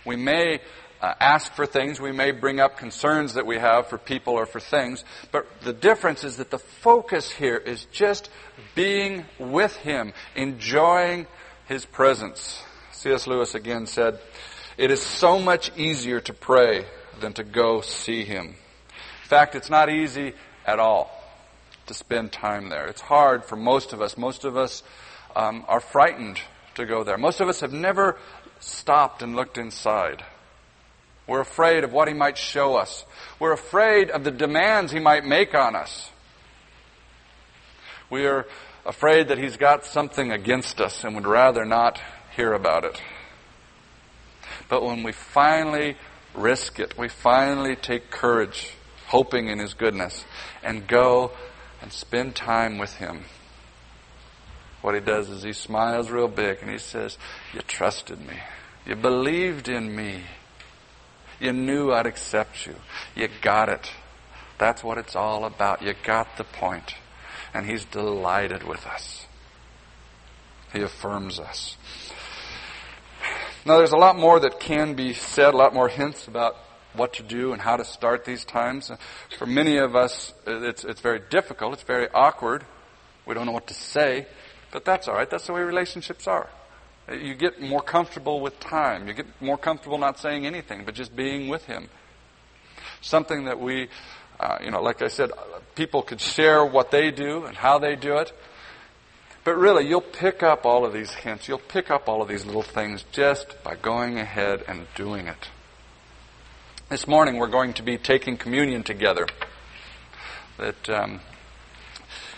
We 0.06 0.16
may 0.16 0.60
uh, 1.02 1.14
ask 1.20 1.52
for 1.54 1.66
things, 1.66 2.00
we 2.00 2.12
may 2.12 2.30
bring 2.30 2.60
up 2.60 2.76
concerns 2.76 3.34
that 3.34 3.46
we 3.46 3.58
have 3.58 3.88
for 3.88 3.98
people 3.98 4.34
or 4.34 4.46
for 4.46 4.60
things, 4.60 5.04
but 5.32 5.46
the 5.62 5.72
difference 5.72 6.24
is 6.24 6.36
that 6.36 6.50
the 6.50 6.58
focus 6.58 7.30
here 7.30 7.56
is 7.56 7.86
just 7.86 8.30
being 8.74 9.24
with 9.38 9.74
Him, 9.76 10.12
enjoying 10.36 11.26
His 11.66 11.84
presence. 11.84 12.62
C.S. 13.00 13.26
Lewis 13.26 13.54
again 13.54 13.86
said, 13.86 14.20
It 14.76 14.90
is 14.90 15.00
so 15.00 15.38
much 15.38 15.74
easier 15.78 16.20
to 16.20 16.34
pray 16.34 16.84
than 17.18 17.32
to 17.32 17.44
go 17.44 17.80
see 17.80 18.24
him. 18.24 18.48
In 18.48 19.28
fact, 19.28 19.54
it's 19.54 19.70
not 19.70 19.88
easy 19.88 20.34
at 20.66 20.78
all 20.78 21.10
to 21.86 21.94
spend 21.94 22.30
time 22.30 22.68
there. 22.68 22.88
It's 22.88 23.00
hard 23.00 23.46
for 23.46 23.56
most 23.56 23.94
of 23.94 24.02
us. 24.02 24.18
Most 24.18 24.44
of 24.44 24.54
us 24.54 24.82
um, 25.34 25.64
are 25.66 25.80
frightened 25.80 26.42
to 26.74 26.84
go 26.84 27.02
there. 27.02 27.16
Most 27.16 27.40
of 27.40 27.48
us 27.48 27.60
have 27.60 27.72
never 27.72 28.18
stopped 28.58 29.22
and 29.22 29.34
looked 29.34 29.56
inside. 29.56 30.22
We're 31.26 31.40
afraid 31.40 31.84
of 31.84 31.94
what 31.94 32.06
he 32.06 32.12
might 32.12 32.36
show 32.36 32.76
us. 32.76 33.06
We're 33.38 33.52
afraid 33.52 34.10
of 34.10 34.24
the 34.24 34.30
demands 34.30 34.92
he 34.92 35.00
might 35.00 35.24
make 35.24 35.54
on 35.54 35.74
us. 35.74 36.10
We 38.10 38.26
are 38.26 38.46
afraid 38.84 39.28
that 39.28 39.38
he's 39.38 39.56
got 39.56 39.86
something 39.86 40.30
against 40.32 40.82
us 40.82 41.02
and 41.02 41.14
would 41.14 41.26
rather 41.26 41.64
not 41.64 41.98
hear 42.36 42.52
about 42.52 42.84
it. 42.84 43.00
But 44.68 44.82
when 44.82 45.02
we 45.02 45.12
finally 45.12 45.96
risk 46.34 46.78
it, 46.78 46.96
we 46.96 47.08
finally 47.08 47.76
take 47.76 48.10
courage, 48.10 48.72
hoping 49.06 49.48
in 49.48 49.58
His 49.58 49.74
goodness, 49.74 50.24
and 50.62 50.86
go 50.86 51.32
and 51.82 51.92
spend 51.92 52.34
time 52.34 52.78
with 52.78 52.94
Him. 52.96 53.24
What 54.82 54.94
He 54.94 55.00
does 55.00 55.28
is 55.28 55.42
He 55.42 55.52
smiles 55.52 56.10
real 56.10 56.28
big 56.28 56.58
and 56.62 56.70
He 56.70 56.78
says, 56.78 57.18
You 57.52 57.60
trusted 57.62 58.20
me. 58.20 58.36
You 58.86 58.96
believed 58.96 59.68
in 59.68 59.94
me. 59.94 60.22
You 61.38 61.52
knew 61.52 61.92
I'd 61.92 62.06
accept 62.06 62.66
you. 62.66 62.76
You 63.14 63.28
got 63.40 63.68
it. 63.68 63.90
That's 64.58 64.84
what 64.84 64.98
it's 64.98 65.16
all 65.16 65.44
about. 65.44 65.82
You 65.82 65.94
got 66.04 66.36
the 66.36 66.44
point. 66.44 66.94
And 67.52 67.66
He's 67.66 67.84
delighted 67.84 68.62
with 68.62 68.86
us. 68.86 69.26
He 70.72 70.82
affirms 70.82 71.40
us. 71.40 71.76
Now, 73.66 73.76
there's 73.76 73.92
a 73.92 73.98
lot 73.98 74.16
more 74.16 74.40
that 74.40 74.58
can 74.58 74.94
be 74.94 75.12
said, 75.12 75.52
a 75.52 75.56
lot 75.56 75.74
more 75.74 75.88
hints 75.88 76.26
about 76.26 76.56
what 76.94 77.14
to 77.14 77.22
do 77.22 77.52
and 77.52 77.60
how 77.60 77.76
to 77.76 77.84
start 77.84 78.24
these 78.24 78.44
times. 78.44 78.90
For 79.38 79.46
many 79.46 79.76
of 79.76 79.94
us, 79.94 80.32
it's, 80.46 80.82
it's 80.82 81.00
very 81.00 81.20
difficult. 81.30 81.74
It's 81.74 81.82
very 81.82 82.08
awkward. 82.08 82.64
We 83.26 83.34
don't 83.34 83.46
know 83.46 83.52
what 83.52 83.66
to 83.66 83.74
say. 83.74 84.26
But 84.72 84.84
that's 84.84 85.08
all 85.08 85.14
right. 85.14 85.28
That's 85.28 85.46
the 85.46 85.52
way 85.52 85.60
relationships 85.62 86.26
are. 86.26 86.48
You 87.10 87.34
get 87.34 87.60
more 87.60 87.82
comfortable 87.82 88.40
with 88.40 88.58
time. 88.60 89.08
You 89.08 89.14
get 89.14 89.26
more 89.42 89.58
comfortable 89.58 89.98
not 89.98 90.18
saying 90.18 90.46
anything, 90.46 90.84
but 90.84 90.94
just 90.94 91.14
being 91.14 91.48
with 91.48 91.64
Him. 91.66 91.88
Something 93.00 93.44
that 93.44 93.60
we, 93.60 93.88
uh, 94.38 94.58
you 94.62 94.70
know, 94.70 94.80
like 94.80 95.02
I 95.02 95.08
said, 95.08 95.32
people 95.74 96.02
could 96.02 96.20
share 96.20 96.64
what 96.64 96.90
they 96.90 97.10
do 97.10 97.44
and 97.44 97.56
how 97.56 97.78
they 97.78 97.96
do 97.96 98.18
it. 98.18 98.32
But 99.42 99.56
really, 99.56 99.88
you'll 99.88 100.02
pick 100.02 100.42
up 100.42 100.66
all 100.66 100.84
of 100.84 100.92
these 100.92 101.10
hints. 101.10 101.48
You'll 101.48 101.58
pick 101.58 101.90
up 101.90 102.08
all 102.08 102.20
of 102.20 102.28
these 102.28 102.44
little 102.44 102.62
things 102.62 103.04
just 103.10 103.62
by 103.64 103.74
going 103.74 104.18
ahead 104.18 104.64
and 104.68 104.86
doing 104.94 105.26
it. 105.28 105.48
This 106.90 107.06
morning, 107.06 107.36
we're 107.36 107.46
going 107.46 107.72
to 107.74 107.82
be 107.82 107.96
taking 107.96 108.36
communion 108.36 108.82
together. 108.82 109.26
That 110.58 110.90
um, 110.90 111.20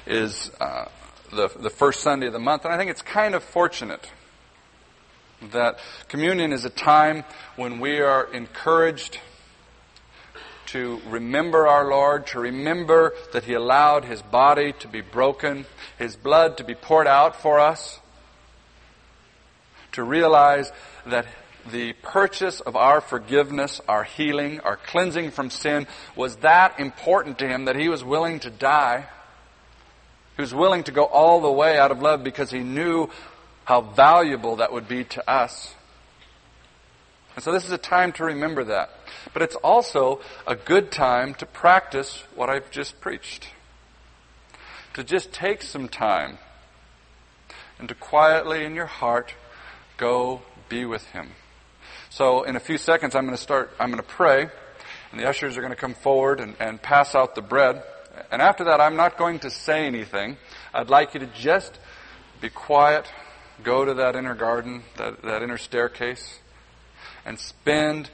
is 0.06 0.50
uh, 0.60 0.84
the, 1.32 1.48
the 1.48 1.70
first 1.70 2.00
Sunday 2.00 2.28
of 2.28 2.32
the 2.32 2.38
month. 2.38 2.64
And 2.64 2.72
I 2.72 2.76
think 2.76 2.90
it's 2.90 3.02
kind 3.02 3.34
of 3.34 3.42
fortunate 3.42 4.08
that 5.50 5.80
communion 6.06 6.52
is 6.52 6.64
a 6.64 6.70
time 6.70 7.24
when 7.56 7.80
we 7.80 7.98
are 8.00 8.32
encouraged 8.32 9.18
to 10.72 11.02
remember 11.06 11.66
our 11.66 11.88
Lord, 11.88 12.26
to 12.28 12.40
remember 12.40 13.12
that 13.34 13.44
He 13.44 13.52
allowed 13.52 14.06
His 14.06 14.22
body 14.22 14.72
to 14.80 14.88
be 14.88 15.02
broken, 15.02 15.66
His 15.98 16.16
blood 16.16 16.56
to 16.56 16.64
be 16.64 16.74
poured 16.74 17.06
out 17.06 17.36
for 17.36 17.60
us, 17.60 18.00
to 19.92 20.02
realize 20.02 20.72
that 21.06 21.26
the 21.70 21.92
purchase 22.02 22.60
of 22.60 22.74
our 22.74 23.02
forgiveness, 23.02 23.82
our 23.86 24.04
healing, 24.04 24.60
our 24.60 24.76
cleansing 24.76 25.30
from 25.30 25.50
sin 25.50 25.86
was 26.16 26.36
that 26.36 26.80
important 26.80 27.38
to 27.38 27.46
Him 27.46 27.66
that 27.66 27.76
He 27.76 27.90
was 27.90 28.02
willing 28.02 28.40
to 28.40 28.50
die. 28.50 29.04
He 30.36 30.42
was 30.42 30.54
willing 30.54 30.84
to 30.84 30.92
go 30.92 31.04
all 31.04 31.42
the 31.42 31.52
way 31.52 31.78
out 31.78 31.90
of 31.90 32.00
love 32.00 32.24
because 32.24 32.50
He 32.50 32.60
knew 32.60 33.10
how 33.64 33.82
valuable 33.82 34.56
that 34.56 34.72
would 34.72 34.88
be 34.88 35.04
to 35.04 35.30
us. 35.30 35.74
And 37.36 37.44
so 37.44 37.52
this 37.52 37.66
is 37.66 37.72
a 37.72 37.78
time 37.78 38.12
to 38.12 38.24
remember 38.24 38.64
that. 38.64 38.90
But 39.32 39.42
it's 39.42 39.56
also 39.56 40.20
a 40.46 40.56
good 40.56 40.90
time 40.90 41.34
to 41.34 41.46
practice 41.46 42.24
what 42.34 42.50
I've 42.50 42.70
just 42.70 43.00
preached. 43.00 43.48
To 44.94 45.04
just 45.04 45.32
take 45.32 45.62
some 45.62 45.88
time 45.88 46.38
and 47.78 47.88
to 47.88 47.94
quietly 47.94 48.64
in 48.64 48.74
your 48.74 48.86
heart 48.86 49.34
go 49.96 50.42
be 50.68 50.84
with 50.84 51.04
Him. 51.06 51.30
So 52.10 52.42
in 52.42 52.56
a 52.56 52.60
few 52.60 52.78
seconds 52.78 53.14
I'm 53.14 53.24
going 53.24 53.36
to 53.36 53.42
start, 53.42 53.70
I'm 53.80 53.90
going 53.90 54.02
to 54.02 54.08
pray 54.08 54.48
and 55.10 55.20
the 55.20 55.28
ushers 55.28 55.56
are 55.56 55.60
going 55.60 55.72
to 55.72 55.76
come 55.76 55.94
forward 55.94 56.40
and, 56.40 56.54
and 56.60 56.80
pass 56.80 57.14
out 57.14 57.34
the 57.34 57.42
bread. 57.42 57.82
And 58.30 58.42
after 58.42 58.64
that 58.64 58.80
I'm 58.80 58.96
not 58.96 59.16
going 59.16 59.38
to 59.40 59.50
say 59.50 59.86
anything. 59.86 60.36
I'd 60.74 60.90
like 60.90 61.14
you 61.14 61.20
to 61.20 61.26
just 61.26 61.78
be 62.40 62.50
quiet, 62.50 63.06
go 63.62 63.84
to 63.84 63.94
that 63.94 64.16
inner 64.16 64.34
garden, 64.34 64.82
that, 64.96 65.22
that 65.22 65.42
inner 65.42 65.58
staircase, 65.58 66.38
and 67.24 67.38
spend 67.38 68.10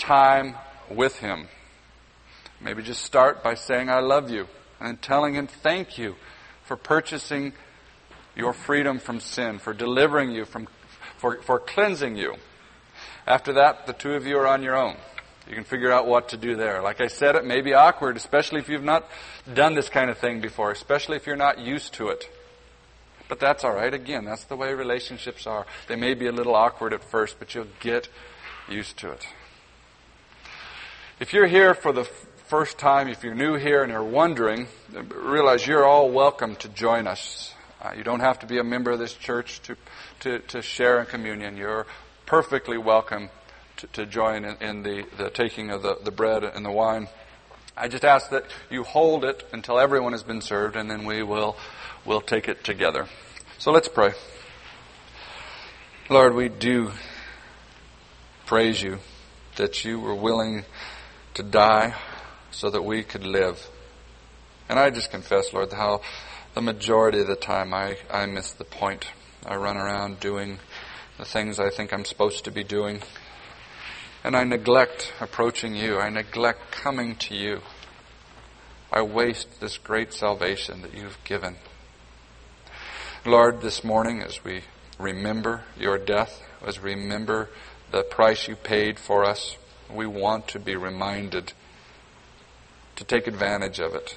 time 0.00 0.56
with 0.90 1.18
Him. 1.20 1.46
Maybe 2.60 2.82
just 2.82 3.04
start 3.04 3.44
by 3.44 3.54
saying, 3.54 3.88
I 3.88 4.00
love 4.00 4.30
you, 4.30 4.48
and 4.80 5.00
telling 5.00 5.34
Him, 5.34 5.46
thank 5.46 5.96
you 5.96 6.16
for 6.64 6.76
purchasing 6.76 7.52
your 8.34 8.52
freedom 8.52 8.98
from 8.98 9.20
sin, 9.20 9.58
for 9.58 9.72
delivering 9.72 10.30
you, 10.30 10.44
from, 10.44 10.66
for, 11.18 11.40
for 11.42 11.60
cleansing 11.60 12.16
you. 12.16 12.34
After 13.26 13.52
that, 13.54 13.86
the 13.86 13.92
two 13.92 14.14
of 14.14 14.26
you 14.26 14.38
are 14.38 14.46
on 14.46 14.62
your 14.62 14.76
own. 14.76 14.96
You 15.48 15.54
can 15.54 15.64
figure 15.64 15.90
out 15.90 16.06
what 16.06 16.28
to 16.30 16.36
do 16.36 16.56
there. 16.56 16.82
Like 16.82 17.00
I 17.00 17.08
said, 17.08 17.34
it 17.34 17.44
may 17.44 17.60
be 17.60 17.74
awkward, 17.74 18.16
especially 18.16 18.60
if 18.60 18.68
you've 18.68 18.84
not 18.84 19.08
done 19.52 19.74
this 19.74 19.88
kind 19.88 20.10
of 20.10 20.18
thing 20.18 20.40
before, 20.40 20.70
especially 20.70 21.16
if 21.16 21.26
you're 21.26 21.36
not 21.36 21.58
used 21.58 21.94
to 21.94 22.08
it. 22.08 22.28
But 23.28 23.40
that's 23.40 23.64
all 23.64 23.72
right. 23.72 23.92
Again, 23.92 24.24
that's 24.24 24.44
the 24.44 24.56
way 24.56 24.74
relationships 24.74 25.46
are. 25.46 25.66
They 25.88 25.96
may 25.96 26.14
be 26.14 26.26
a 26.26 26.32
little 26.32 26.54
awkward 26.54 26.92
at 26.92 27.02
first, 27.02 27.38
but 27.38 27.54
you'll 27.54 27.66
get 27.80 28.08
used 28.68 28.96
to 28.98 29.10
it. 29.10 29.26
If 31.20 31.34
you're 31.34 31.46
here 31.46 31.74
for 31.74 31.92
the 31.92 32.04
first 32.46 32.78
time, 32.78 33.06
if 33.06 33.22
you're 33.22 33.34
new 33.34 33.56
here 33.56 33.82
and 33.82 33.92
you're 33.92 34.02
wondering, 34.02 34.66
realize 34.90 35.66
you're 35.66 35.84
all 35.84 36.10
welcome 36.10 36.56
to 36.56 36.68
join 36.70 37.06
us. 37.06 37.52
Uh, 37.78 37.92
you 37.94 38.02
don't 38.02 38.20
have 38.20 38.38
to 38.38 38.46
be 38.46 38.56
a 38.56 38.64
member 38.64 38.90
of 38.90 38.98
this 38.98 39.12
church 39.12 39.60
to, 39.64 39.76
to, 40.20 40.38
to 40.38 40.62
share 40.62 40.98
in 40.98 41.04
communion. 41.04 41.58
You're 41.58 41.86
perfectly 42.24 42.78
welcome 42.78 43.28
to, 43.76 43.86
to 43.88 44.06
join 44.06 44.46
in, 44.46 44.56
in, 44.62 44.82
the, 44.82 45.04
the 45.18 45.28
taking 45.28 45.70
of 45.70 45.82
the, 45.82 45.98
the 46.02 46.10
bread 46.10 46.42
and 46.42 46.64
the 46.64 46.72
wine. 46.72 47.06
I 47.76 47.88
just 47.88 48.06
ask 48.06 48.30
that 48.30 48.46
you 48.70 48.82
hold 48.82 49.22
it 49.22 49.46
until 49.52 49.78
everyone 49.78 50.12
has 50.12 50.22
been 50.22 50.40
served, 50.40 50.74
and 50.74 50.90
then 50.90 51.04
we 51.04 51.22
will 51.22 51.54
we'll 52.06 52.22
take 52.22 52.48
it 52.48 52.64
together. 52.64 53.08
So 53.58 53.72
let's 53.72 53.88
pray. 53.88 54.12
Lord, 56.08 56.34
we 56.34 56.48
do 56.48 56.92
praise 58.46 58.82
you 58.82 59.00
that 59.56 59.84
you 59.84 60.00
were 60.00 60.14
willing 60.14 60.64
to 61.34 61.42
die 61.42 61.94
so 62.50 62.70
that 62.70 62.82
we 62.82 63.02
could 63.02 63.24
live. 63.24 63.68
And 64.68 64.78
I 64.78 64.90
just 64.90 65.10
confess, 65.10 65.52
Lord, 65.52 65.72
how 65.72 66.00
the 66.54 66.62
majority 66.62 67.20
of 67.20 67.26
the 67.26 67.36
time 67.36 67.72
I, 67.72 67.96
I 68.10 68.26
miss 68.26 68.52
the 68.52 68.64
point. 68.64 69.06
I 69.46 69.56
run 69.56 69.76
around 69.76 70.20
doing 70.20 70.58
the 71.18 71.24
things 71.24 71.58
I 71.58 71.70
think 71.70 71.92
I'm 71.92 72.04
supposed 72.04 72.44
to 72.44 72.50
be 72.50 72.64
doing. 72.64 73.02
And 74.22 74.36
I 74.36 74.44
neglect 74.44 75.12
approaching 75.20 75.74
you. 75.74 75.98
I 75.98 76.10
neglect 76.10 76.72
coming 76.72 77.16
to 77.16 77.34
you. 77.34 77.60
I 78.92 79.02
waste 79.02 79.60
this 79.60 79.78
great 79.78 80.12
salvation 80.12 80.82
that 80.82 80.94
you've 80.94 81.22
given. 81.24 81.56
Lord, 83.24 83.60
this 83.60 83.84
morning 83.84 84.22
as 84.22 84.42
we 84.42 84.62
remember 84.98 85.64
your 85.78 85.98
death, 85.98 86.42
as 86.66 86.80
we 86.80 86.94
remember 86.94 87.48
the 87.92 88.02
price 88.02 88.48
you 88.48 88.56
paid 88.56 88.98
for 88.98 89.24
us, 89.24 89.56
we 89.94 90.06
want 90.06 90.48
to 90.48 90.58
be 90.58 90.76
reminded 90.76 91.52
to 92.96 93.04
take 93.04 93.26
advantage 93.26 93.78
of 93.80 93.94
it, 93.94 94.16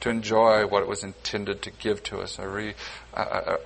to 0.00 0.10
enjoy 0.10 0.66
what 0.66 0.82
it 0.82 0.88
was 0.88 1.04
intended 1.04 1.62
to 1.62 1.70
give 1.70 2.02
to 2.04 2.18
us, 2.18 2.38
a, 2.38 2.48
re, 2.48 2.74
a, 3.14 3.20
a, 3.20 3.58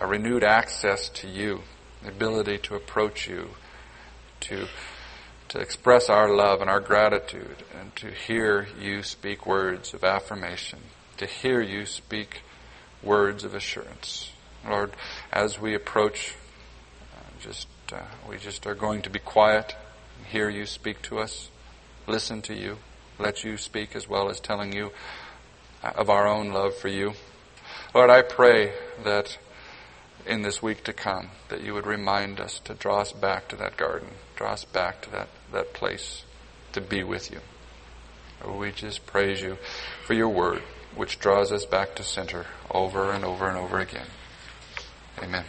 a 0.00 0.06
renewed 0.06 0.44
access 0.44 1.08
to 1.08 1.28
you, 1.28 1.62
the 2.02 2.08
ability 2.08 2.58
to 2.58 2.74
approach 2.74 3.28
you, 3.28 3.50
to 4.40 4.66
to 5.52 5.60
express 5.60 6.08
our 6.08 6.34
love 6.34 6.62
and 6.62 6.70
our 6.70 6.80
gratitude, 6.80 7.62
and 7.78 7.94
to 7.94 8.10
hear 8.10 8.66
you 8.80 9.02
speak 9.02 9.44
words 9.44 9.92
of 9.92 10.02
affirmation, 10.02 10.78
to 11.18 11.26
hear 11.26 11.60
you 11.60 11.84
speak 11.84 12.40
words 13.02 13.44
of 13.44 13.54
assurance. 13.54 14.32
Lord, 14.66 14.92
as 15.30 15.60
we 15.60 15.74
approach, 15.74 16.34
uh, 17.14 17.20
just 17.38 17.68
uh, 17.92 18.00
we 18.26 18.38
just 18.38 18.66
are 18.66 18.74
going 18.74 19.02
to 19.02 19.10
be 19.10 19.18
quiet, 19.18 19.76
hear 20.30 20.48
you 20.48 20.66
speak 20.66 21.02
to 21.02 21.18
us, 21.18 21.50
listen 22.06 22.42
to 22.42 22.54
you, 22.54 22.78
let 23.18 23.44
you 23.44 23.56
speak 23.56 23.94
as 23.94 24.08
well 24.08 24.28
as 24.28 24.40
telling 24.40 24.72
you 24.72 24.90
uh, 25.82 25.92
of 25.94 26.10
our 26.10 26.26
own 26.26 26.52
love 26.52 26.74
for 26.76 26.88
you. 26.88 27.12
Lord, 27.94 28.10
I 28.10 28.22
pray 28.22 28.72
that 29.04 29.38
in 30.26 30.42
this 30.42 30.62
week 30.62 30.84
to 30.84 30.92
come, 30.92 31.28
that 31.48 31.62
you 31.62 31.74
would 31.74 31.86
remind 31.86 32.40
us 32.40 32.60
to 32.64 32.74
draw 32.74 33.00
us 33.00 33.12
back 33.12 33.48
to 33.48 33.56
that 33.56 33.76
garden, 33.76 34.08
draw 34.36 34.52
us 34.52 34.64
back 34.64 35.02
to 35.02 35.10
that, 35.10 35.28
that 35.52 35.72
place 35.72 36.24
to 36.72 36.80
be 36.80 37.02
with 37.02 37.30
you. 37.30 37.40
We 38.50 38.72
just 38.72 39.06
praise 39.06 39.40
you 39.40 39.58
for 40.04 40.14
your 40.14 40.28
word, 40.28 40.62
which 40.96 41.18
draws 41.18 41.52
us 41.52 41.64
back 41.64 41.94
to 41.96 42.02
center 42.02 42.46
over 42.70 43.12
and 43.12 43.24
over 43.24 43.48
and 43.48 43.56
over 43.56 43.78
again. 43.78 44.06
Amen. 45.22 45.44